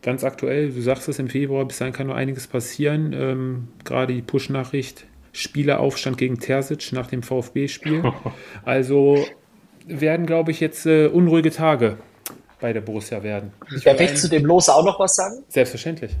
Ganz 0.00 0.24
aktuell, 0.24 0.70
du 0.70 0.80
sagst 0.80 1.08
es 1.08 1.18
im 1.18 1.28
Februar, 1.28 1.66
bis 1.66 1.78
dahin 1.78 1.92
kann 1.92 2.06
nur 2.06 2.16
einiges 2.16 2.46
passieren, 2.46 3.12
ähm, 3.12 3.68
gerade 3.84 4.14
die 4.14 4.22
Push-Nachricht 4.22 5.06
Spieleraufstand 5.32 6.16
gegen 6.16 6.40
Terzic 6.40 6.92
nach 6.92 7.06
dem 7.06 7.22
VfB-Spiel. 7.22 8.02
Also 8.64 9.24
werden, 9.86 10.26
glaube 10.26 10.50
ich, 10.50 10.60
jetzt 10.60 10.86
äh, 10.86 11.06
unruhige 11.06 11.50
Tage 11.50 11.98
bei 12.60 12.72
der 12.72 12.80
Borussia 12.80 13.22
werden. 13.22 13.52
Ich 13.74 13.84
Darf 13.84 14.00
ich 14.00 14.14
zu 14.16 14.28
dem 14.28 14.44
Los 14.44 14.68
auch 14.68 14.84
noch 14.84 14.98
was 14.98 15.14
sagen? 15.14 15.44
Selbstverständlich. 15.48 16.16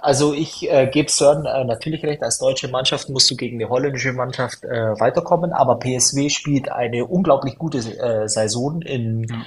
Also 0.00 0.34
ich 0.34 0.70
äh, 0.70 0.86
gebe 0.86 1.10
Sören 1.10 1.46
äh, 1.46 1.64
natürlich 1.64 2.04
recht, 2.04 2.22
als 2.22 2.38
deutsche 2.38 2.68
Mannschaft 2.68 3.08
musst 3.08 3.30
du 3.30 3.36
gegen 3.36 3.58
die 3.58 3.66
holländische 3.66 4.12
Mannschaft 4.12 4.64
äh, 4.64 4.98
weiterkommen, 5.00 5.52
aber 5.52 5.78
PSW 5.78 6.28
spielt 6.28 6.70
eine 6.70 7.06
unglaublich 7.06 7.56
gute 7.58 7.78
äh, 7.78 8.28
Saison 8.28 8.82
in 8.82 9.44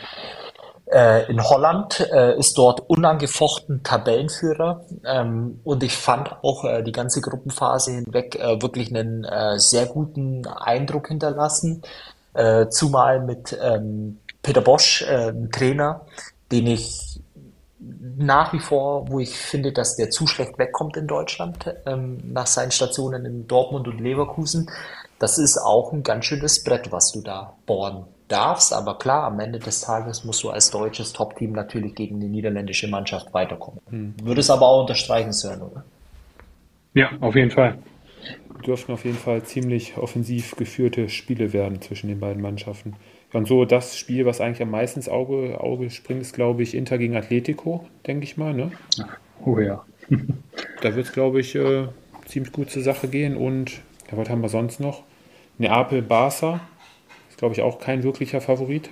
äh, 0.90 1.30
in 1.30 1.44
Holland, 1.44 2.00
äh, 2.12 2.38
ist 2.38 2.58
dort 2.58 2.90
unangefochten 2.90 3.84
Tabellenführer 3.84 4.86
ähm, 5.06 5.60
und 5.64 5.84
ich 5.84 5.98
fand 5.98 6.32
auch 6.44 6.64
äh, 6.64 6.82
die 6.82 6.94
ganze 6.94 7.20
Gruppenphase 7.22 7.92
hinweg 7.92 8.36
äh, 8.36 8.62
wirklich 8.62 8.90
einen 8.90 9.26
äh, 9.26 9.60
sehr 9.60 9.86
guten 9.86 10.48
Eindruck 10.48 11.10
hinterlassen, 11.10 11.82
äh, 12.34 12.68
zumal 12.70 13.20
mit 13.20 13.58
ähm, 13.62 14.20
Peter 14.42 14.62
Bosch, 14.62 15.02
äh, 15.02 15.34
Trainer, 15.52 16.06
den 16.52 16.68
ich 16.68 17.07
nach 18.18 18.54
wie 18.54 18.60
vor, 18.60 19.10
wo 19.10 19.20
ich 19.20 19.38
finde, 19.38 19.72
dass 19.72 19.96
der 19.96 20.10
zu 20.10 20.28
schlecht 20.28 20.58
wegkommt 20.58 20.98
in 20.98 21.08
Deutschland, 21.08 21.74
ähm, 21.86 22.18
nach 22.24 22.48
seinen 22.48 22.72
Stationen 22.72 23.26
in 23.26 23.48
Dortmund 23.48 23.88
und 23.88 24.00
Leverkusen. 24.00 24.70
Das 25.20 25.38
ist 25.38 25.58
auch 25.58 25.94
ein 25.94 26.04
ganz 26.04 26.26
schönes 26.26 26.64
Brett, 26.64 26.92
was 26.92 27.12
du 27.12 27.22
da 27.22 27.56
bohren 27.66 28.06
darfst, 28.28 28.74
aber 28.74 28.98
klar, 28.98 29.24
am 29.24 29.40
Ende 29.40 29.60
des 29.60 29.82
Tages 29.82 30.24
musst 30.24 30.44
du 30.44 30.50
als 30.50 30.70
deutsches 30.70 31.14
Top-Team 31.14 31.54
natürlich 31.54 31.96
gegen 31.96 32.20
die 32.20 32.28
niederländische 32.28 32.88
Mannschaft 32.88 33.34
weiterkommen. 33.34 33.80
Hm. 33.90 34.16
Würde 34.22 34.42
es 34.42 34.50
aber 34.50 34.68
auch 34.68 34.82
unterstreichen, 34.82 35.32
Sören, 35.32 35.62
oder? 35.62 35.84
Ja, 36.94 37.12
auf 37.22 37.36
jeden 37.36 37.52
Fall. 37.52 37.78
Dürften 38.66 38.92
auf 38.92 39.06
jeden 39.06 39.18
Fall 39.18 39.44
ziemlich 39.44 39.98
offensiv 39.98 40.56
geführte 40.56 41.10
Spiele 41.10 41.54
werden 41.54 41.82
zwischen 41.82 42.08
den 42.08 42.20
beiden 42.20 42.42
Mannschaften. 42.42 42.96
Und 43.34 43.48
so 43.48 43.66
das 43.66 43.98
Spiel, 43.98 44.26
was 44.26 44.42
eigentlich 44.42 44.62
am 44.62 44.72
meisten 44.72 45.00
ins 45.00 45.10
Auge, 45.10 45.60
Auge 45.60 45.90
springt, 45.90 46.22
ist, 46.22 46.34
glaube 46.34 46.64
ich, 46.64 46.76
Inter 46.76 46.98
gegen 46.98 47.16
Atletico, 47.16 47.88
denke 48.06 48.24
ich 48.24 48.38
mal. 48.38 48.54
Ne? 48.54 48.72
Oh 49.44 49.60
ja. 49.60 49.86
da 50.82 50.96
wird 50.96 51.08
es, 51.08 51.14
glaube 51.14 51.42
ich, 51.42 51.56
äh, 51.56 51.88
ziemlich 52.26 52.54
gut 52.54 52.70
zur 52.70 52.84
Sache 52.84 53.08
gehen. 53.08 53.36
Und 53.36 53.82
ja, 54.10 54.18
was 54.18 54.30
haben 54.30 54.42
wir 54.42 54.50
sonst 54.50 54.80
noch? 54.80 55.04
Neapel-Barca 55.58 56.62
glaube 57.38 57.54
ich, 57.54 57.62
auch 57.62 57.80
kein 57.80 58.04
wirklicher 58.04 58.42
Favorit. 58.42 58.90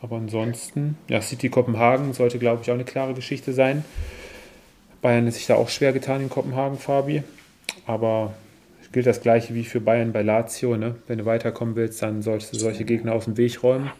Aber 0.00 0.16
ansonsten, 0.16 0.96
ja, 1.08 1.20
City 1.20 1.50
Kopenhagen 1.50 2.14
sollte, 2.14 2.38
glaube 2.38 2.62
ich, 2.62 2.70
auch 2.70 2.74
eine 2.74 2.84
klare 2.84 3.12
Geschichte 3.12 3.52
sein. 3.52 3.84
Bayern 5.02 5.26
ist 5.26 5.34
sich 5.34 5.46
da 5.46 5.56
auch 5.56 5.68
schwer 5.68 5.92
getan 5.92 6.22
in 6.22 6.30
Kopenhagen, 6.30 6.78
Fabi. 6.78 7.22
Aber 7.86 8.32
gilt 8.92 9.06
das 9.06 9.20
gleiche 9.20 9.54
wie 9.54 9.64
für 9.64 9.80
Bayern 9.80 10.12
bei 10.12 10.22
Lazio. 10.22 10.76
Ne? 10.76 10.96
Wenn 11.06 11.18
du 11.18 11.26
weiterkommen 11.26 11.76
willst, 11.76 12.02
dann 12.02 12.22
solltest 12.22 12.54
du 12.54 12.58
solche 12.58 12.84
Gegner 12.84 13.12
aus 13.14 13.24
dem 13.24 13.36
Weg 13.36 13.62
räumen. 13.62 13.90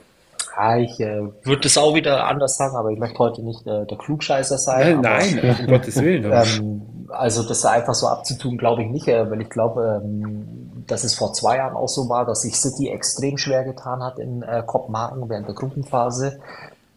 Ja, 0.57 0.77
ich 0.77 0.99
äh, 1.01 1.21
würde 1.45 1.63
das 1.63 1.79
auch 1.79 1.95
wieder 1.95 2.27
anders 2.27 2.57
sagen, 2.57 2.77
aber 2.77 2.91
ich 2.91 2.99
möchte 2.99 3.19
heute 3.19 3.43
nicht 3.43 3.67
äh, 3.67 3.87
der 3.87 3.99
Klugscheißer 3.99 4.59
sein. 4.59 5.01
Nein, 5.01 5.39
aber, 5.39 5.47
nein 5.47 5.61
um 5.61 5.67
Gottes 5.69 6.03
Willen. 6.03 6.25
ähm, 6.25 7.07
also 7.09 7.43
das 7.43 7.65
einfach 7.65 7.95
so 7.95 8.09
abzutun, 8.09 8.59
glaube 8.59 8.83
ich 8.83 8.91
nicht, 8.91 9.09
äh, 9.09 9.31
weil 9.31 9.41
ich 9.41 9.49
glaube, 9.49 10.03
ähm, 10.05 10.85
dass 10.87 11.05
es 11.05 11.15
vor 11.15 11.33
zwei 11.33 11.57
Jahren 11.57 11.77
auch 11.77 11.89
so 11.89 12.09
war, 12.09 12.27
dass 12.27 12.43
sich 12.43 12.57
City 12.57 12.89
extrem 12.89 13.39
schwer 13.39 13.65
getan 13.65 14.03
hat 14.03 14.19
in 14.19 14.43
äh, 14.43 14.63
Kopenhagen 14.67 15.29
während 15.29 15.47
der 15.47 15.55
Gruppenphase. 15.55 16.41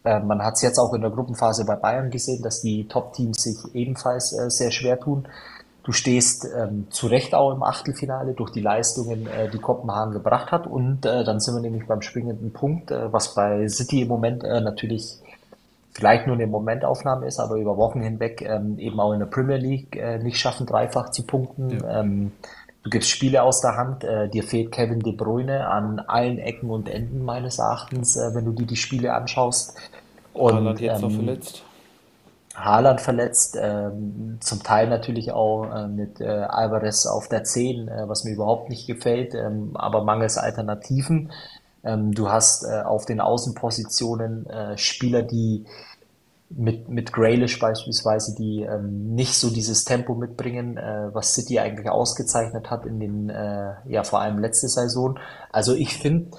Äh, 0.04 0.20
man 0.20 0.42
hat 0.42 0.54
es 0.54 0.62
jetzt 0.62 0.78
auch 0.78 0.92
in 0.92 1.00
der 1.00 1.10
Gruppenphase 1.10 1.64
bei 1.64 1.76
Bayern 1.76 2.10
gesehen, 2.10 2.42
dass 2.42 2.60
die 2.60 2.86
Top-Teams 2.88 3.42
sich 3.42 3.56
ebenfalls 3.74 4.32
äh, 4.32 4.50
sehr 4.50 4.70
schwer 4.70 4.98
tun. 4.98 5.26
Du 5.84 5.92
stehst 5.92 6.48
ähm, 6.56 6.86
zu 6.90 7.06
Recht 7.06 7.34
auch 7.34 7.52
im 7.52 7.62
Achtelfinale 7.62 8.32
durch 8.32 8.50
die 8.50 8.62
Leistungen, 8.62 9.26
äh, 9.26 9.50
die 9.50 9.58
Kopenhagen 9.58 10.14
gebracht 10.14 10.50
hat. 10.50 10.66
Und 10.66 11.04
äh, 11.04 11.24
dann 11.24 11.40
sind 11.40 11.54
wir 11.54 11.60
nämlich 11.60 11.86
beim 11.86 12.00
springenden 12.00 12.52
Punkt, 12.52 12.90
äh, 12.90 13.12
was 13.12 13.34
bei 13.34 13.68
City 13.68 14.00
im 14.02 14.08
Moment 14.08 14.44
äh, 14.44 14.62
natürlich 14.62 15.18
vielleicht 15.92 16.26
nur 16.26 16.36
eine 16.36 16.46
Momentaufnahme 16.46 17.26
ist, 17.26 17.38
aber 17.38 17.56
über 17.56 17.76
Wochen 17.76 18.00
hinweg 18.00 18.42
ähm, 18.42 18.78
eben 18.78 18.98
auch 18.98 19.12
in 19.12 19.20
der 19.20 19.26
Premier 19.26 19.58
League 19.58 19.94
äh, 19.96 20.18
nicht 20.18 20.38
schaffen, 20.38 20.66
dreifach 20.66 21.10
zu 21.10 21.24
punkten. 21.24 21.78
Ja. 21.78 22.00
Ähm, 22.00 22.32
du 22.82 22.88
gibst 22.88 23.10
Spiele 23.10 23.42
aus 23.42 23.60
der 23.60 23.76
Hand, 23.76 24.04
äh, 24.04 24.28
dir 24.30 24.42
fehlt 24.42 24.72
Kevin 24.72 25.00
De 25.00 25.12
Bruyne 25.12 25.68
an 25.68 26.00
allen 26.00 26.38
Ecken 26.38 26.70
und 26.70 26.88
Enden 26.88 27.24
meines 27.24 27.58
Erachtens, 27.58 28.16
äh, 28.16 28.34
wenn 28.34 28.46
du 28.46 28.52
dir 28.52 28.66
die 28.66 28.76
Spiele 28.76 29.12
anschaust. 29.12 29.76
Und, 30.32 30.54
Haaland 30.54 30.80
jetzt 30.80 31.02
ähm, 31.02 31.08
noch 31.08 31.14
verletzt. 31.14 31.62
Haaland 32.54 33.00
verletzt, 33.00 33.58
ähm, 33.60 34.38
zum 34.40 34.62
Teil 34.62 34.88
natürlich 34.88 35.32
auch 35.32 35.64
äh, 35.64 35.88
mit 35.88 36.20
äh, 36.20 36.26
Alvarez 36.26 37.06
auf 37.06 37.28
der 37.28 37.44
10, 37.44 37.88
äh, 37.88 38.08
was 38.08 38.24
mir 38.24 38.32
überhaupt 38.32 38.68
nicht 38.68 38.86
gefällt, 38.86 39.34
ähm, 39.34 39.72
aber 39.74 40.04
mangels 40.04 40.38
Alternativen. 40.38 41.32
Ähm, 41.82 42.12
du 42.12 42.30
hast 42.30 42.64
äh, 42.64 42.82
auf 42.82 43.06
den 43.06 43.20
Außenpositionen 43.20 44.46
äh, 44.46 44.78
Spieler, 44.78 45.22
die 45.22 45.64
mit, 46.48 46.88
mit 46.88 47.12
Graylish 47.12 47.58
beispielsweise, 47.58 48.36
die 48.36 48.62
ähm, 48.62 49.14
nicht 49.14 49.34
so 49.34 49.50
dieses 49.50 49.84
Tempo 49.84 50.14
mitbringen, 50.14 50.76
äh, 50.76 51.12
was 51.12 51.34
City 51.34 51.58
eigentlich 51.58 51.88
ausgezeichnet 51.88 52.70
hat 52.70 52.86
in 52.86 53.00
den, 53.00 53.28
ja 53.88 54.04
vor 54.04 54.20
allem 54.20 54.38
letzte 54.38 54.68
Saison. 54.68 55.18
Also 55.50 55.74
ich 55.74 55.98
finde, 55.98 56.36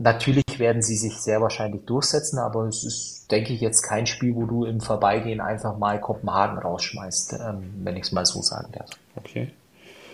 Natürlich 0.00 0.44
werden 0.58 0.80
sie 0.80 0.94
sich 0.94 1.14
sehr 1.14 1.40
wahrscheinlich 1.40 1.84
durchsetzen, 1.84 2.38
aber 2.38 2.66
es 2.66 2.84
ist, 2.84 3.26
denke 3.32 3.52
ich, 3.52 3.60
jetzt 3.60 3.82
kein 3.82 4.06
Spiel, 4.06 4.32
wo 4.36 4.46
du 4.46 4.64
im 4.64 4.80
Vorbeigehen 4.80 5.40
einfach 5.40 5.76
mal 5.76 6.00
Kopenhagen 6.00 6.56
rausschmeißt, 6.58 7.32
ähm, 7.32 7.72
wenn 7.82 7.96
ich 7.96 8.04
es 8.04 8.12
mal 8.12 8.24
so 8.24 8.40
sagen 8.40 8.70
darf. 8.72 8.90
Okay. 9.16 9.48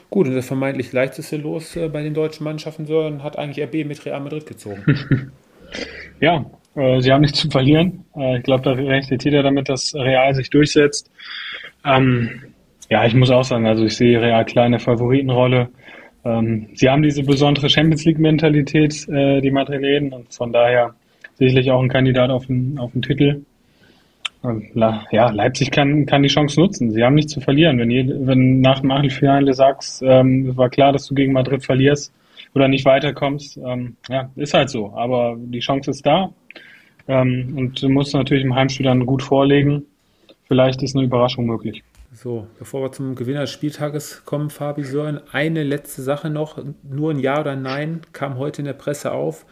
Gut, 0.09 0.27
und 0.27 0.35
das 0.35 0.47
vermeintlich 0.47 0.91
leichteste 0.93 1.37
Los 1.37 1.77
äh, 1.77 1.91
bei 1.91 2.03
den 2.03 2.15
deutschen 2.15 2.45
Mannschaften 2.45 2.87
so, 2.87 3.23
hat 3.23 3.37
eigentlich 3.39 3.63
RB 3.63 3.87
mit 3.87 4.07
Real 4.07 4.21
Madrid 4.21 4.47
gezogen. 4.47 5.31
ja, 6.21 6.47
äh, 6.77 7.03
sie 7.03 7.13
haben 7.13 7.21
nichts 7.21 7.41
zu 7.41 7.51
verlieren. 7.51 8.07
Äh, 8.17 8.39
ich 8.39 8.43
glaube, 8.43 8.63
da 8.63 8.73
rechnet 8.73 9.23
jeder 9.23 9.43
damit, 9.43 9.69
dass 9.69 9.95
Real 9.95 10.35
sich 10.35 10.49
durchsetzt. 10.49 11.11
Ähm, 11.85 12.55
ja, 12.89 13.05
ich 13.05 13.15
muss 13.15 13.31
auch 13.31 13.45
sagen, 13.45 13.67
also 13.67 13.85
ich 13.85 13.97
sehe 13.97 14.19
Real 14.19 14.47
kleine 14.47 14.79
Favoritenrolle. 14.79 15.69
Ähm, 16.25 16.69
sie 16.75 16.89
haben 16.89 17.03
diese 17.03 17.23
besondere 17.23 17.69
Champions 17.69 18.05
League-Mentalität, 18.05 19.09
äh, 19.09 19.41
die 19.41 19.51
Madrilen, 19.51 20.13
und 20.13 20.33
von 20.33 20.53
daher 20.53 20.95
sicherlich 21.35 21.71
auch 21.71 21.83
ein 21.83 21.89
Kandidat 21.89 22.31
auf 22.31 22.47
den, 22.47 22.79
auf 22.79 22.93
den 22.93 23.03
Titel. 23.03 23.43
Und, 24.43 24.75
ja, 24.75 25.31
Leipzig 25.31 25.71
kann, 25.71 26.05
kann 26.05 26.23
die 26.23 26.29
Chance 26.29 26.61
nutzen. 26.61 26.91
Sie 26.91 27.03
haben 27.03 27.15
nichts 27.15 27.33
zu 27.33 27.41
verlieren. 27.41 27.79
Wenn, 27.79 27.91
je, 27.91 28.07
wenn 28.07 28.61
nach 28.61 28.81
dem 28.81 28.91
Achtelfinale 28.91 29.55
sagst, 29.55 30.03
ähm, 30.03 30.55
war 30.55 30.69
klar, 30.69 30.93
dass 30.93 31.07
du 31.07 31.15
gegen 31.15 31.33
Madrid 31.33 31.65
verlierst 31.65 32.13
oder 32.55 32.69
nicht 32.69 32.85
weiterkommst, 32.85 33.57
ähm, 33.57 33.97
ja, 34.11 34.31
ist 34.37 34.53
halt 34.53 34.69
so. 34.69 34.93
Aber 34.95 35.37
die 35.39 35.61
Chance 35.61 35.91
ist 35.91 36.05
da. 36.05 36.31
Ähm, 37.09 37.55
und 37.57 37.83
du 37.83 37.89
musst 37.89 38.13
natürlich 38.13 38.45
im 38.45 38.55
Heimspiel 38.55 38.85
dann 38.85 39.07
gut 39.07 39.23
vorlegen. 39.23 39.85
Vielleicht 40.47 40.83
ist 40.83 40.95
eine 40.95 41.07
Überraschung 41.07 41.47
möglich. 41.47 41.83
So, 42.15 42.47
bevor 42.61 42.83
wir 42.83 42.93
zum 42.93 43.17
Gewinner 43.17 43.41
des 43.41 43.51
Spieltages 43.51 44.25
kommen, 44.25 44.49
Fabi 44.49 44.85
Sören, 44.85 45.21
eine 45.33 45.65
letzte 45.65 46.01
Sache 46.01 46.31
noch. 46.31 46.65
Nur 46.85 47.11
ein 47.11 47.19
Ja 47.19 47.41
oder 47.41 47.57
Nein 47.57 48.03
kam 48.13 48.39
heute 48.39 48.63
in 48.63 48.67
der 48.67 48.73
Presse 48.73 49.11
auf. 49.11 49.45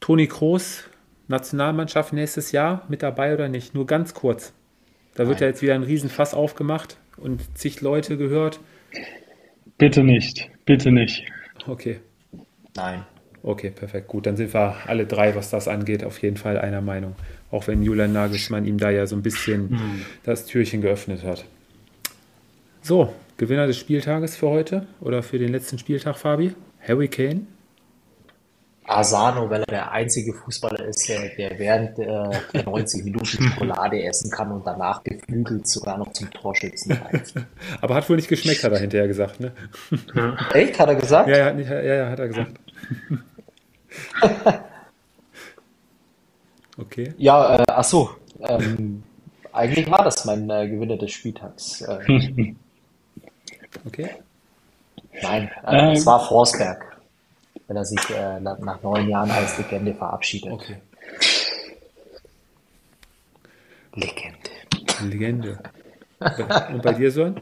Toni 0.00 0.26
Kroos, 0.26 0.84
Nationalmannschaft 1.28 2.14
nächstes 2.14 2.50
Jahr 2.50 2.86
mit 2.88 3.02
dabei 3.02 3.34
oder 3.34 3.50
nicht? 3.50 3.74
Nur 3.74 3.86
ganz 3.86 4.14
kurz. 4.14 4.54
Da 5.14 5.26
wird 5.26 5.40
Nein. 5.40 5.42
ja 5.42 5.46
jetzt 5.48 5.60
wieder 5.60 5.74
ein 5.74 5.82
Riesenfass 5.82 6.32
aufgemacht 6.32 6.96
und 7.18 7.42
zig 7.58 7.82
Leute 7.82 8.16
gehört. 8.16 8.58
Bitte 9.76 10.02
nicht, 10.02 10.50
bitte 10.64 10.90
nicht. 10.90 11.26
Okay. 11.66 12.00
Nein. 12.74 13.04
Okay, 13.42 13.70
perfekt. 13.70 14.08
Gut, 14.08 14.24
dann 14.26 14.36
sind 14.36 14.54
wir 14.54 14.76
alle 14.86 15.04
drei, 15.04 15.34
was 15.34 15.50
das 15.50 15.68
angeht, 15.68 16.04
auf 16.04 16.22
jeden 16.22 16.38
Fall 16.38 16.58
einer 16.58 16.80
Meinung. 16.80 17.16
Auch 17.50 17.66
wenn 17.66 17.82
Julian 17.82 18.14
Nagelsmann 18.14 18.64
ihm 18.64 18.78
da 18.78 18.88
ja 18.88 19.06
so 19.06 19.14
ein 19.14 19.22
bisschen 19.22 19.70
hm. 19.70 20.02
das 20.22 20.46
Türchen 20.46 20.80
geöffnet 20.80 21.22
hat. 21.24 21.44
So, 22.84 23.12
Gewinner 23.36 23.68
des 23.68 23.78
Spieltages 23.78 24.36
für 24.36 24.50
heute 24.50 24.88
oder 25.00 25.22
für 25.22 25.38
den 25.38 25.52
letzten 25.52 25.78
Spieltag, 25.78 26.16
Fabi? 26.16 26.52
Harry 26.80 27.06
Kane? 27.06 27.46
Asano, 28.84 29.48
weil 29.48 29.60
er 29.60 29.66
der 29.66 29.92
einzige 29.92 30.34
Fußballer 30.34 30.86
ist, 30.86 31.08
der, 31.08 31.28
der 31.36 31.56
während 31.60 31.96
äh, 32.00 32.04
der 32.52 32.64
90 32.64 33.04
Minuten 33.04 33.24
Schokolade 33.24 34.02
essen 34.02 34.32
kann 34.32 34.50
und 34.50 34.66
danach 34.66 35.00
beflügelt 35.02 35.68
sogar 35.68 35.96
noch 35.96 36.12
zum 36.12 36.28
Torschützen 36.32 36.90
reicht. 36.92 37.34
Aber 37.80 37.94
hat 37.94 38.10
wohl 38.10 38.16
nicht 38.16 38.28
geschmeckt, 38.28 38.64
hat 38.64 38.72
er 38.72 38.80
hinterher 38.80 39.06
gesagt, 39.06 39.38
ne? 39.38 39.52
Echt? 40.52 40.80
Hat 40.80 40.88
er 40.88 40.96
gesagt? 40.96 41.28
Ja, 41.28 41.52
ja, 41.52 41.52
ja, 41.52 41.82
ja 41.82 42.10
hat 42.10 42.18
er 42.18 42.26
gesagt. 42.26 42.60
okay. 46.78 47.14
Ja, 47.16 47.58
äh, 47.60 47.64
ach 47.68 47.84
so. 47.84 48.10
Ähm, 48.40 49.04
eigentlich 49.52 49.88
war 49.88 50.02
das 50.02 50.24
mein 50.24 50.50
äh, 50.50 50.68
Gewinner 50.68 50.96
des 50.96 51.12
Spieltags. 51.12 51.82
Äh, 51.82 52.54
Okay. 53.86 54.10
Nein, 55.22 55.50
äh, 55.66 55.76
ähm, 55.76 55.90
es 55.92 56.06
war 56.06 56.26
Forsberg, 56.26 56.96
wenn 57.66 57.76
er 57.76 57.84
sich 57.84 58.00
äh, 58.10 58.40
nach 58.40 58.82
neun 58.82 59.08
Jahren 59.08 59.30
als 59.30 59.58
Legende 59.58 59.94
verabschiedet. 59.94 60.52
Okay. 60.52 60.76
Legende. 63.94 64.50
Legende. 65.04 65.58
Und 66.72 66.82
bei 66.82 66.92
dir, 66.92 67.10
Sören? 67.10 67.40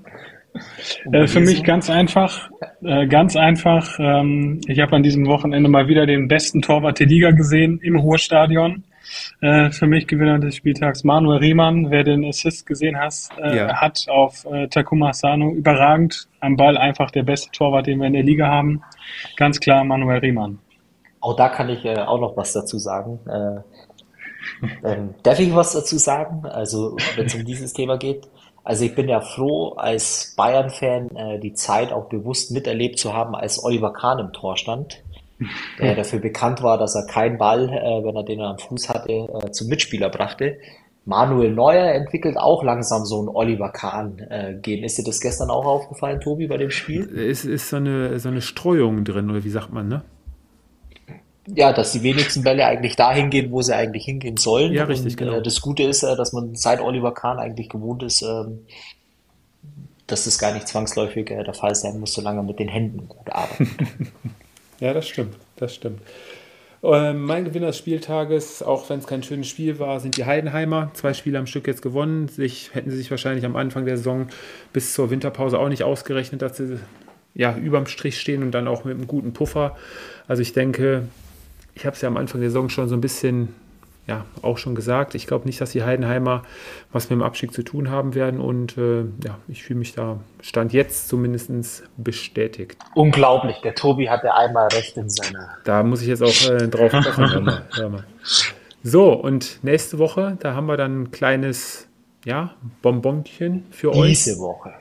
Äh, 1.12 1.26
für 1.26 1.40
mich 1.40 1.62
ganz 1.62 1.88
einfach, 1.88 2.50
äh, 2.82 3.06
ganz 3.06 3.36
einfach. 3.36 3.98
Ähm, 3.98 4.60
ich 4.66 4.80
habe 4.80 4.96
an 4.96 5.02
diesem 5.02 5.26
Wochenende 5.26 5.68
mal 5.68 5.86
wieder 5.86 6.06
den 6.06 6.28
besten 6.28 6.62
Torwart 6.62 6.98
der 6.98 7.06
Liga 7.06 7.30
gesehen 7.30 7.78
im 7.82 7.96
Ruhrstadion. 7.96 8.82
Äh, 9.40 9.70
für 9.70 9.86
mich 9.86 10.06
Gewinner 10.06 10.38
des 10.38 10.56
Spieltags 10.56 11.04
Manuel 11.04 11.38
Riemann. 11.38 11.90
Wer 11.90 12.04
den 12.04 12.24
Assist 12.24 12.66
gesehen 12.66 12.98
hast, 12.98 13.32
äh, 13.38 13.56
ja. 13.56 13.80
hat 13.80 14.06
auf 14.08 14.44
äh, 14.44 14.68
Takuma 14.68 15.10
Asano 15.10 15.50
überragend 15.50 16.28
am 16.40 16.56
Ball 16.56 16.76
einfach 16.76 17.10
der 17.10 17.22
beste 17.22 17.50
Torwart, 17.50 17.86
den 17.86 17.98
wir 17.98 18.06
in 18.06 18.12
der 18.12 18.22
Liga 18.22 18.48
haben. 18.48 18.82
Ganz 19.36 19.60
klar 19.60 19.84
Manuel 19.84 20.18
Riemann. 20.18 20.58
Auch 21.20 21.36
da 21.36 21.48
kann 21.48 21.68
ich 21.68 21.84
äh, 21.84 21.98
auch 21.98 22.20
noch 22.20 22.36
was 22.36 22.52
dazu 22.52 22.78
sagen. 22.78 23.18
Äh, 23.26 23.60
ähm, 24.84 25.14
darf 25.22 25.38
ich 25.38 25.54
was 25.54 25.72
dazu 25.72 25.98
sagen? 25.98 26.46
Also, 26.46 26.96
wenn 27.16 27.26
es 27.26 27.34
um 27.34 27.44
dieses 27.44 27.72
Thema 27.72 27.98
geht. 27.98 28.28
Also 28.62 28.84
ich 28.84 28.94
bin 28.94 29.08
ja 29.08 29.20
froh, 29.20 29.70
als 29.72 30.34
Bayern-Fan 30.36 31.16
äh, 31.16 31.38
die 31.40 31.54
Zeit 31.54 31.92
auch 31.92 32.08
bewusst 32.08 32.50
miterlebt 32.50 32.98
zu 32.98 33.14
haben, 33.14 33.34
als 33.34 33.62
Oliver 33.64 33.92
Kahn 33.92 34.18
im 34.18 34.32
Tor 34.32 34.56
stand 34.56 35.02
der 35.78 35.94
dafür 35.94 36.18
bekannt 36.18 36.62
war, 36.62 36.78
dass 36.78 36.94
er 36.94 37.06
keinen 37.06 37.38
Ball, 37.38 37.68
äh, 37.68 38.04
wenn 38.04 38.16
er 38.16 38.24
den 38.24 38.40
am 38.40 38.58
Fuß 38.58 38.88
hatte, 38.88 39.12
äh, 39.12 39.50
zum 39.50 39.68
Mitspieler 39.68 40.08
brachte. 40.08 40.58
Manuel 41.06 41.52
Neuer 41.52 41.92
entwickelt 41.94 42.36
auch 42.36 42.62
langsam 42.62 43.04
so 43.04 43.22
ein 43.22 43.28
Oliver 43.28 43.70
Kahn 43.70 44.18
äh. 44.18 44.60
Ist 44.84 44.98
dir 44.98 45.04
das 45.04 45.20
gestern 45.20 45.50
auch 45.50 45.64
aufgefallen, 45.64 46.20
Tobi, 46.20 46.46
bei 46.46 46.58
dem 46.58 46.70
Spiel? 46.70 47.08
Es 47.18 47.44
ist 47.44 47.70
so 47.70 47.76
eine, 47.76 48.18
so 48.18 48.28
eine 48.28 48.42
Streuung 48.42 49.04
drin, 49.04 49.30
oder 49.30 49.42
wie 49.42 49.50
sagt 49.50 49.72
man, 49.72 49.88
ne? 49.88 50.02
Ja, 51.46 51.72
dass 51.72 51.92
die 51.92 52.02
wenigsten 52.02 52.42
Bälle 52.42 52.66
eigentlich 52.66 52.96
dahin 52.96 53.30
gehen, 53.30 53.50
wo 53.50 53.62
sie 53.62 53.74
eigentlich 53.74 54.04
hingehen 54.04 54.36
sollen. 54.36 54.72
Ja, 54.72 54.84
richtig, 54.84 55.12
Und, 55.12 55.16
genau. 55.16 55.32
Äh, 55.38 55.42
das 55.42 55.60
Gute 55.60 55.82
ist, 55.84 56.02
äh, 56.02 56.14
dass 56.16 56.32
man 56.32 56.54
seit 56.54 56.80
Oliver 56.80 57.12
Kahn 57.12 57.38
eigentlich 57.38 57.68
gewohnt 57.68 58.02
ist, 58.02 58.22
ähm, 58.22 58.60
dass 60.06 60.24
das 60.24 60.38
gar 60.38 60.52
nicht 60.52 60.68
zwangsläufig 60.68 61.30
äh, 61.30 61.42
der 61.42 61.54
Fall 61.54 61.74
sein 61.74 61.98
muss, 61.98 62.12
solange 62.12 62.40
er 62.40 62.44
mit 62.44 62.58
den 62.58 62.68
Händen 62.68 63.08
gut 63.08 63.30
arbeitet. 63.32 63.68
Ja, 64.80 64.94
das 64.94 65.06
stimmt, 65.06 65.36
das 65.56 65.74
stimmt. 65.74 66.00
Ähm, 66.82 67.24
mein 67.24 67.44
Gewinner 67.44 67.66
des 67.68 67.78
Spieltages, 67.78 68.62
auch 68.62 68.88
wenn 68.88 69.00
es 69.00 69.06
kein 69.06 69.22
schönes 69.22 69.48
Spiel 69.48 69.78
war, 69.78 70.00
sind 70.00 70.16
die 70.16 70.24
Heidenheimer. 70.24 70.90
Zwei 70.94 71.12
Spiele 71.12 71.38
am 71.38 71.46
Stück 71.46 71.66
jetzt 71.66 71.82
gewonnen. 71.82 72.28
Sich, 72.28 72.74
hätten 72.74 72.90
sie 72.90 72.96
sich 72.96 73.10
wahrscheinlich 73.10 73.44
am 73.44 73.56
Anfang 73.56 73.84
der 73.84 73.98
Saison 73.98 74.28
bis 74.72 74.94
zur 74.94 75.10
Winterpause 75.10 75.58
auch 75.58 75.68
nicht 75.68 75.84
ausgerechnet, 75.84 76.40
dass 76.40 76.56
sie 76.56 76.80
ja 77.34 77.54
überm 77.56 77.86
Strich 77.86 78.18
stehen 78.18 78.42
und 78.42 78.52
dann 78.52 78.66
auch 78.66 78.84
mit 78.84 78.96
einem 78.96 79.06
guten 79.06 79.34
Puffer. 79.34 79.76
Also 80.26 80.40
ich 80.40 80.54
denke, 80.54 81.06
ich 81.74 81.84
habe 81.84 81.94
es 81.94 82.00
ja 82.00 82.08
am 82.08 82.16
Anfang 82.16 82.40
der 82.40 82.50
Saison 82.50 82.70
schon 82.70 82.88
so 82.88 82.96
ein 82.96 83.02
bisschen 83.02 83.54
ja, 84.06 84.24
auch 84.42 84.58
schon 84.58 84.74
gesagt. 84.74 85.14
Ich 85.14 85.26
glaube 85.26 85.46
nicht, 85.46 85.60
dass 85.60 85.70
die 85.70 85.84
Heidenheimer 85.84 86.42
was 86.92 87.10
mit 87.10 87.18
dem 87.18 87.22
Abstieg 87.22 87.52
zu 87.52 87.62
tun 87.62 87.90
haben 87.90 88.14
werden 88.14 88.40
und 88.40 88.76
äh, 88.76 89.02
ja, 89.24 89.38
ich 89.46 89.62
fühle 89.62 89.78
mich 89.78 89.94
da, 89.94 90.18
Stand 90.40 90.72
jetzt 90.72 91.08
zumindest 91.08 91.84
bestätigt. 91.96 92.76
Unglaublich, 92.94 93.60
der 93.62 93.74
Tobi 93.74 94.08
hatte 94.08 94.34
einmal 94.34 94.68
recht 94.68 94.96
in 94.96 95.08
seiner. 95.08 95.56
Da 95.64 95.82
muss 95.82 96.02
ich 96.02 96.08
jetzt 96.08 96.22
auch 96.22 96.50
äh, 96.50 96.68
drauf 96.68 96.92
mal. 97.16 98.04
So, 98.82 99.12
und 99.12 99.62
nächste 99.62 99.98
Woche, 99.98 100.38
da 100.40 100.54
haben 100.54 100.66
wir 100.66 100.76
dann 100.76 101.02
ein 101.02 101.10
kleines 101.10 101.86
ja, 102.24 102.54
Bonbonchen 102.82 103.66
für 103.70 103.90
Diese 103.90 104.02
euch. 104.02 104.24
Diese 104.24 104.38
Woche. 104.38 104.72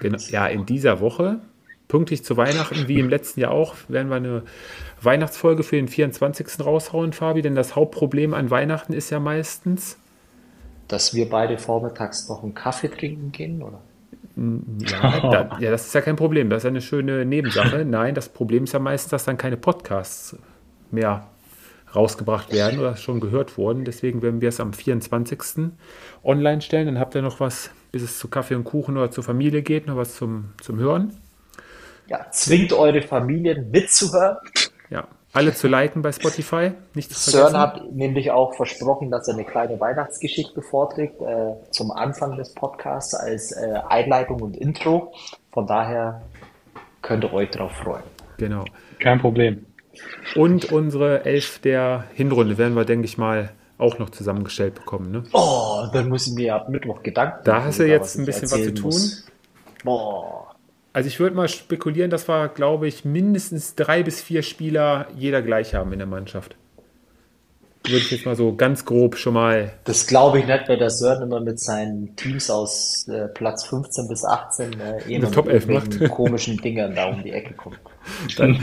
Genau, 0.00 0.18
ja, 0.28 0.46
in 0.46 0.66
dieser 0.66 1.00
Woche. 1.00 1.40
pünktlich 1.88 2.24
zu 2.24 2.36
Weihnachten, 2.36 2.88
wie 2.88 2.98
im 2.98 3.08
letzten 3.08 3.40
Jahr 3.40 3.52
auch, 3.52 3.74
werden 3.88 4.08
wir 4.08 4.16
eine 4.16 4.42
Weihnachtsfolge 5.06 5.62
für 5.62 5.76
den 5.76 5.88
24. 5.88 6.60
raushauen, 6.60 7.14
Fabi, 7.14 7.40
denn 7.40 7.54
das 7.54 7.74
Hauptproblem 7.74 8.34
an 8.34 8.50
Weihnachten 8.50 8.92
ist 8.92 9.08
ja 9.08 9.20
meistens, 9.20 9.96
dass 10.88 11.14
wir 11.14 11.28
beide 11.28 11.58
vormittags 11.58 12.28
noch 12.28 12.42
einen 12.42 12.54
Kaffee 12.54 12.88
trinken 12.88 13.32
gehen, 13.32 13.62
oder? 13.62 13.80
Ja, 14.36 15.20
da, 15.30 15.58
ja, 15.60 15.70
das 15.70 15.86
ist 15.86 15.94
ja 15.94 16.00
kein 16.00 16.16
Problem. 16.16 16.50
Das 16.50 16.62
ist 16.62 16.68
eine 16.68 16.82
schöne 16.82 17.24
Nebensache. 17.24 17.84
Nein, 17.84 18.14
das 18.14 18.28
Problem 18.28 18.64
ist 18.64 18.74
ja 18.74 18.78
meistens, 18.78 19.10
dass 19.10 19.24
dann 19.24 19.38
keine 19.38 19.56
Podcasts 19.56 20.36
mehr 20.90 21.26
rausgebracht 21.94 22.52
werden 22.52 22.78
oder 22.78 22.96
schon 22.96 23.20
gehört 23.20 23.56
wurden. 23.56 23.84
Deswegen 23.84 24.22
werden 24.22 24.40
wir 24.40 24.50
es 24.50 24.60
am 24.60 24.72
24. 24.72 25.70
online 26.22 26.60
stellen. 26.60 26.86
Dann 26.86 26.98
habt 26.98 27.14
ihr 27.14 27.22
noch 27.22 27.40
was, 27.40 27.70
bis 27.92 28.02
es 28.02 28.18
zu 28.18 28.28
Kaffee 28.28 28.54
und 28.54 28.64
Kuchen 28.64 28.96
oder 28.96 29.10
zur 29.10 29.24
Familie 29.24 29.62
geht, 29.62 29.86
noch 29.86 29.96
was 29.96 30.14
zum, 30.14 30.52
zum 30.60 30.78
Hören. 30.78 31.16
Ja, 32.08 32.26
zwingt 32.30 32.72
eure 32.72 33.02
Familien 33.02 33.70
mitzuhören. 33.70 34.36
Alle 35.36 35.52
zu 35.52 35.68
liken 35.68 36.00
bei 36.00 36.12
Spotify. 36.12 36.72
Nicht 36.94 37.12
zu 37.12 37.30
CERN 37.30 37.58
hat 37.58 37.92
nämlich 37.92 38.30
auch 38.30 38.54
versprochen, 38.54 39.10
dass 39.10 39.28
er 39.28 39.34
eine 39.34 39.44
kleine 39.44 39.78
Weihnachtsgeschichte 39.78 40.62
vorträgt 40.62 41.20
äh, 41.20 41.52
zum 41.70 41.90
Anfang 41.90 42.36
des 42.36 42.54
Podcasts 42.54 43.14
als 43.14 43.52
äh, 43.52 43.74
Einleitung 43.86 44.40
und 44.40 44.56
Intro. 44.56 45.12
Von 45.52 45.66
daher 45.66 46.22
könnt 47.02 47.24
ihr 47.24 47.34
euch 47.34 47.50
darauf 47.50 47.72
freuen. 47.72 48.02
Genau. 48.38 48.64
Kein 48.98 49.20
Problem. 49.20 49.66
Und 50.36 50.72
unsere 50.72 51.26
Elf 51.26 51.58
der 51.58 52.04
Hinrunde 52.14 52.56
werden 52.56 52.74
wir, 52.74 52.86
denke 52.86 53.04
ich 53.04 53.18
mal, 53.18 53.50
auch 53.76 53.98
noch 53.98 54.08
zusammengestellt 54.08 54.74
bekommen. 54.74 55.10
Ne? 55.10 55.24
Oh, 55.34 55.84
dann 55.92 56.08
muss 56.08 56.26
ich 56.26 56.32
mir 56.32 56.54
ab 56.54 56.70
Mittwoch 56.70 57.02
Gedanken 57.02 57.40
Da 57.44 57.62
hast 57.62 57.78
du 57.78 57.86
jetzt 57.86 58.18
ein 58.18 58.24
bisschen 58.24 58.50
was 58.50 58.62
zu 58.62 58.72
tun. 58.74 58.84
Muss. 58.86 59.26
Boah. 59.84 60.45
Also 60.96 61.08
ich 61.08 61.20
würde 61.20 61.36
mal 61.36 61.46
spekulieren, 61.46 62.10
dass 62.10 62.26
wir, 62.26 62.48
glaube 62.48 62.88
ich, 62.88 63.04
mindestens 63.04 63.74
drei 63.74 64.02
bis 64.02 64.22
vier 64.22 64.42
Spieler 64.42 65.08
jeder 65.14 65.42
gleich 65.42 65.74
haben 65.74 65.92
in 65.92 65.98
der 65.98 66.08
Mannschaft. 66.08 66.56
Würde 67.84 67.98
ich 67.98 68.10
jetzt 68.10 68.24
mal 68.24 68.34
so 68.34 68.56
ganz 68.56 68.86
grob 68.86 69.18
schon 69.18 69.34
mal. 69.34 69.74
Das 69.84 70.06
glaube 70.06 70.38
ich 70.38 70.46
nicht, 70.46 70.66
weil 70.70 70.78
der 70.78 70.88
Sören 70.88 71.24
immer 71.24 71.40
mit 71.40 71.60
seinen 71.60 72.16
Teams 72.16 72.48
aus 72.48 73.06
äh, 73.08 73.28
Platz 73.28 73.66
15 73.66 74.08
bis 74.08 74.24
18 74.24 74.80
äh, 74.80 75.16
eh 75.16 75.20
Top 75.20 75.48
11 75.48 75.66
macht. 75.66 76.10
komischen 76.10 76.56
Dingern 76.56 76.94
da 76.94 77.10
um 77.10 77.22
die 77.22 77.32
Ecke 77.32 77.52
kommt. 77.52 77.78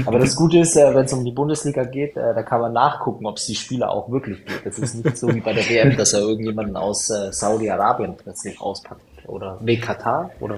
Aber 0.08 0.18
das 0.18 0.36
Gute 0.36 0.58
ist, 0.58 0.76
äh, 0.76 0.92
wenn 0.96 1.06
es 1.06 1.14
um 1.14 1.24
die 1.24 1.34
Bundesliga 1.34 1.84
geht, 1.84 2.18
äh, 2.18 2.34
da 2.34 2.42
kann 2.42 2.62
man 2.62 2.74
nachgucken, 2.74 3.28
ob 3.28 3.38
es 3.38 3.46
die 3.46 3.54
Spieler 3.54 3.92
auch 3.92 4.10
wirklich 4.10 4.44
gibt. 4.44 4.66
Das 4.66 4.80
ist 4.80 4.96
nicht 5.06 5.18
so 5.20 5.32
wie 5.32 5.42
bei 5.42 5.54
der 5.54 5.70
WM, 5.70 5.96
dass 5.98 6.14
er 6.14 6.22
irgendjemanden 6.22 6.78
aus 6.78 7.12
äh, 7.12 7.32
Saudi-Arabien 7.32 8.18
plötzlich 8.18 8.60
rauspackt. 8.60 9.04
Oder 9.28 9.60
nee, 9.62 9.78
Katar 9.78 10.32
oder 10.40 10.58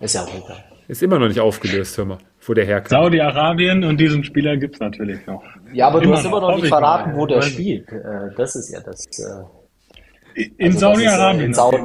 ist 0.00 0.14
ja 0.14 0.24
auch 0.24 0.34
egal. 0.34 0.67
Ist 0.88 1.02
immer 1.02 1.18
noch 1.18 1.28
nicht 1.28 1.38
aufgelöst, 1.38 1.98
hör 1.98 2.06
mal, 2.06 2.18
wo 2.40 2.54
der 2.54 2.64
herkommt. 2.64 2.88
Saudi-Arabien 2.88 3.84
und 3.84 3.98
diesen 4.00 4.24
Spieler 4.24 4.56
gibt 4.56 4.76
es 4.76 4.80
natürlich 4.80 5.24
noch. 5.26 5.44
Ja, 5.74 5.88
aber 5.88 6.02
immer 6.02 6.12
du 6.12 6.18
hast 6.18 6.24
immer 6.24 6.40
noch 6.40 6.56
nicht 6.56 6.68
verraten, 6.68 7.14
wo 7.14 7.26
der 7.26 7.42
spielt. 7.42 7.92
Äh, 7.92 8.30
das 8.36 8.56
ist 8.56 8.72
ja 8.72 8.80
das. 8.80 9.04
Äh, 9.18 10.44
in 10.56 10.68
also 10.68 10.78
Saudi-Arabien. 10.78 11.44
In 11.44 11.54
Saudi 11.54 11.78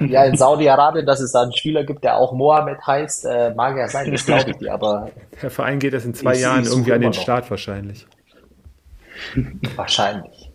ja, 0.00 0.24
in 0.24 0.36
Saudi-Arabien, 0.36 1.06
dass 1.06 1.20
es 1.20 1.32
da 1.32 1.42
einen 1.42 1.54
Spieler 1.54 1.84
gibt, 1.84 2.04
der 2.04 2.16
auch 2.18 2.34
Mohammed 2.34 2.78
heißt, 2.86 3.24
äh, 3.24 3.54
mag 3.54 3.76
ja 3.78 3.88
sein, 3.88 4.10
das 4.12 4.26
glaube 4.26 4.50
ich 4.50 4.56
dir, 4.56 4.74
aber. 4.74 5.10
Der 5.40 5.50
Verein 5.50 5.78
geht 5.78 5.94
das 5.94 6.04
in 6.04 6.12
zwei 6.12 6.36
Jahren 6.36 6.64
irgendwie 6.64 6.92
an 6.92 7.00
den 7.00 7.14
Start 7.14 7.50
wahrscheinlich. 7.50 8.06
Wahrscheinlich. 9.76 10.52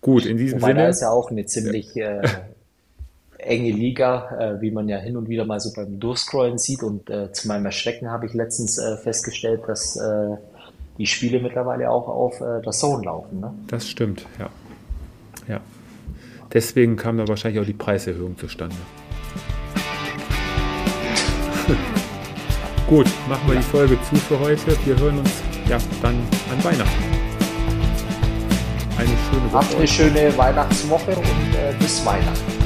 Gut, 0.00 0.26
in 0.26 0.36
diesem 0.36 0.60
Wobei 0.60 0.68
Sinne. 0.68 0.82
Da 0.82 0.88
ist 0.90 1.00
ja 1.00 1.10
auch 1.10 1.30
eine 1.30 1.44
ziemlich 1.46 1.92
ja. 1.96 2.20
äh, 2.20 2.28
enge 3.46 3.70
Liga, 3.70 4.38
äh, 4.38 4.60
wie 4.60 4.70
man 4.70 4.88
ja 4.88 4.98
hin 4.98 5.16
und 5.16 5.28
wieder 5.28 5.44
mal 5.44 5.60
so 5.60 5.72
beim 5.74 5.98
Durchscrollen 5.98 6.58
sieht. 6.58 6.82
Und 6.82 7.08
äh, 7.10 7.32
zu 7.32 7.48
meinem 7.48 7.66
Erschrecken 7.66 8.10
habe 8.10 8.26
ich 8.26 8.34
letztens 8.34 8.78
äh, 8.78 8.96
festgestellt, 8.96 9.62
dass 9.66 9.96
äh, 9.96 10.36
die 10.98 11.06
Spiele 11.06 11.40
mittlerweile 11.40 11.90
auch 11.90 12.08
auf 12.08 12.40
äh, 12.40 12.60
der 12.62 12.72
Zone 12.72 13.04
laufen. 13.04 13.40
Ne? 13.40 13.54
Das 13.68 13.88
stimmt, 13.88 14.26
ja. 14.38 14.50
ja. 15.48 15.60
Deswegen 16.52 16.96
kam 16.96 17.18
da 17.18 17.28
wahrscheinlich 17.28 17.60
auch 17.60 17.66
die 17.66 17.72
Preiserhöhung 17.72 18.38
zustande. 18.38 18.76
Gut, 22.88 23.06
machen 23.28 23.48
wir 23.48 23.54
ja. 23.54 23.60
die 23.60 23.66
Folge 23.66 23.98
zu 24.08 24.16
für 24.16 24.38
heute. 24.38 24.76
Wir 24.84 24.98
hören 24.98 25.18
uns 25.18 25.42
ja 25.68 25.78
dann 26.02 26.14
an 26.14 26.64
Weihnachten. 26.64 27.04
Eine 28.96 29.08
schöne 29.08 29.52
Woche. 29.52 29.64
Habt 29.64 29.74
eine 29.74 29.86
schöne 29.86 30.38
Weihnachtswoche 30.38 31.10
und 31.10 31.54
äh, 31.54 31.74
bis 31.78 32.06
Weihnachten. 32.06 32.65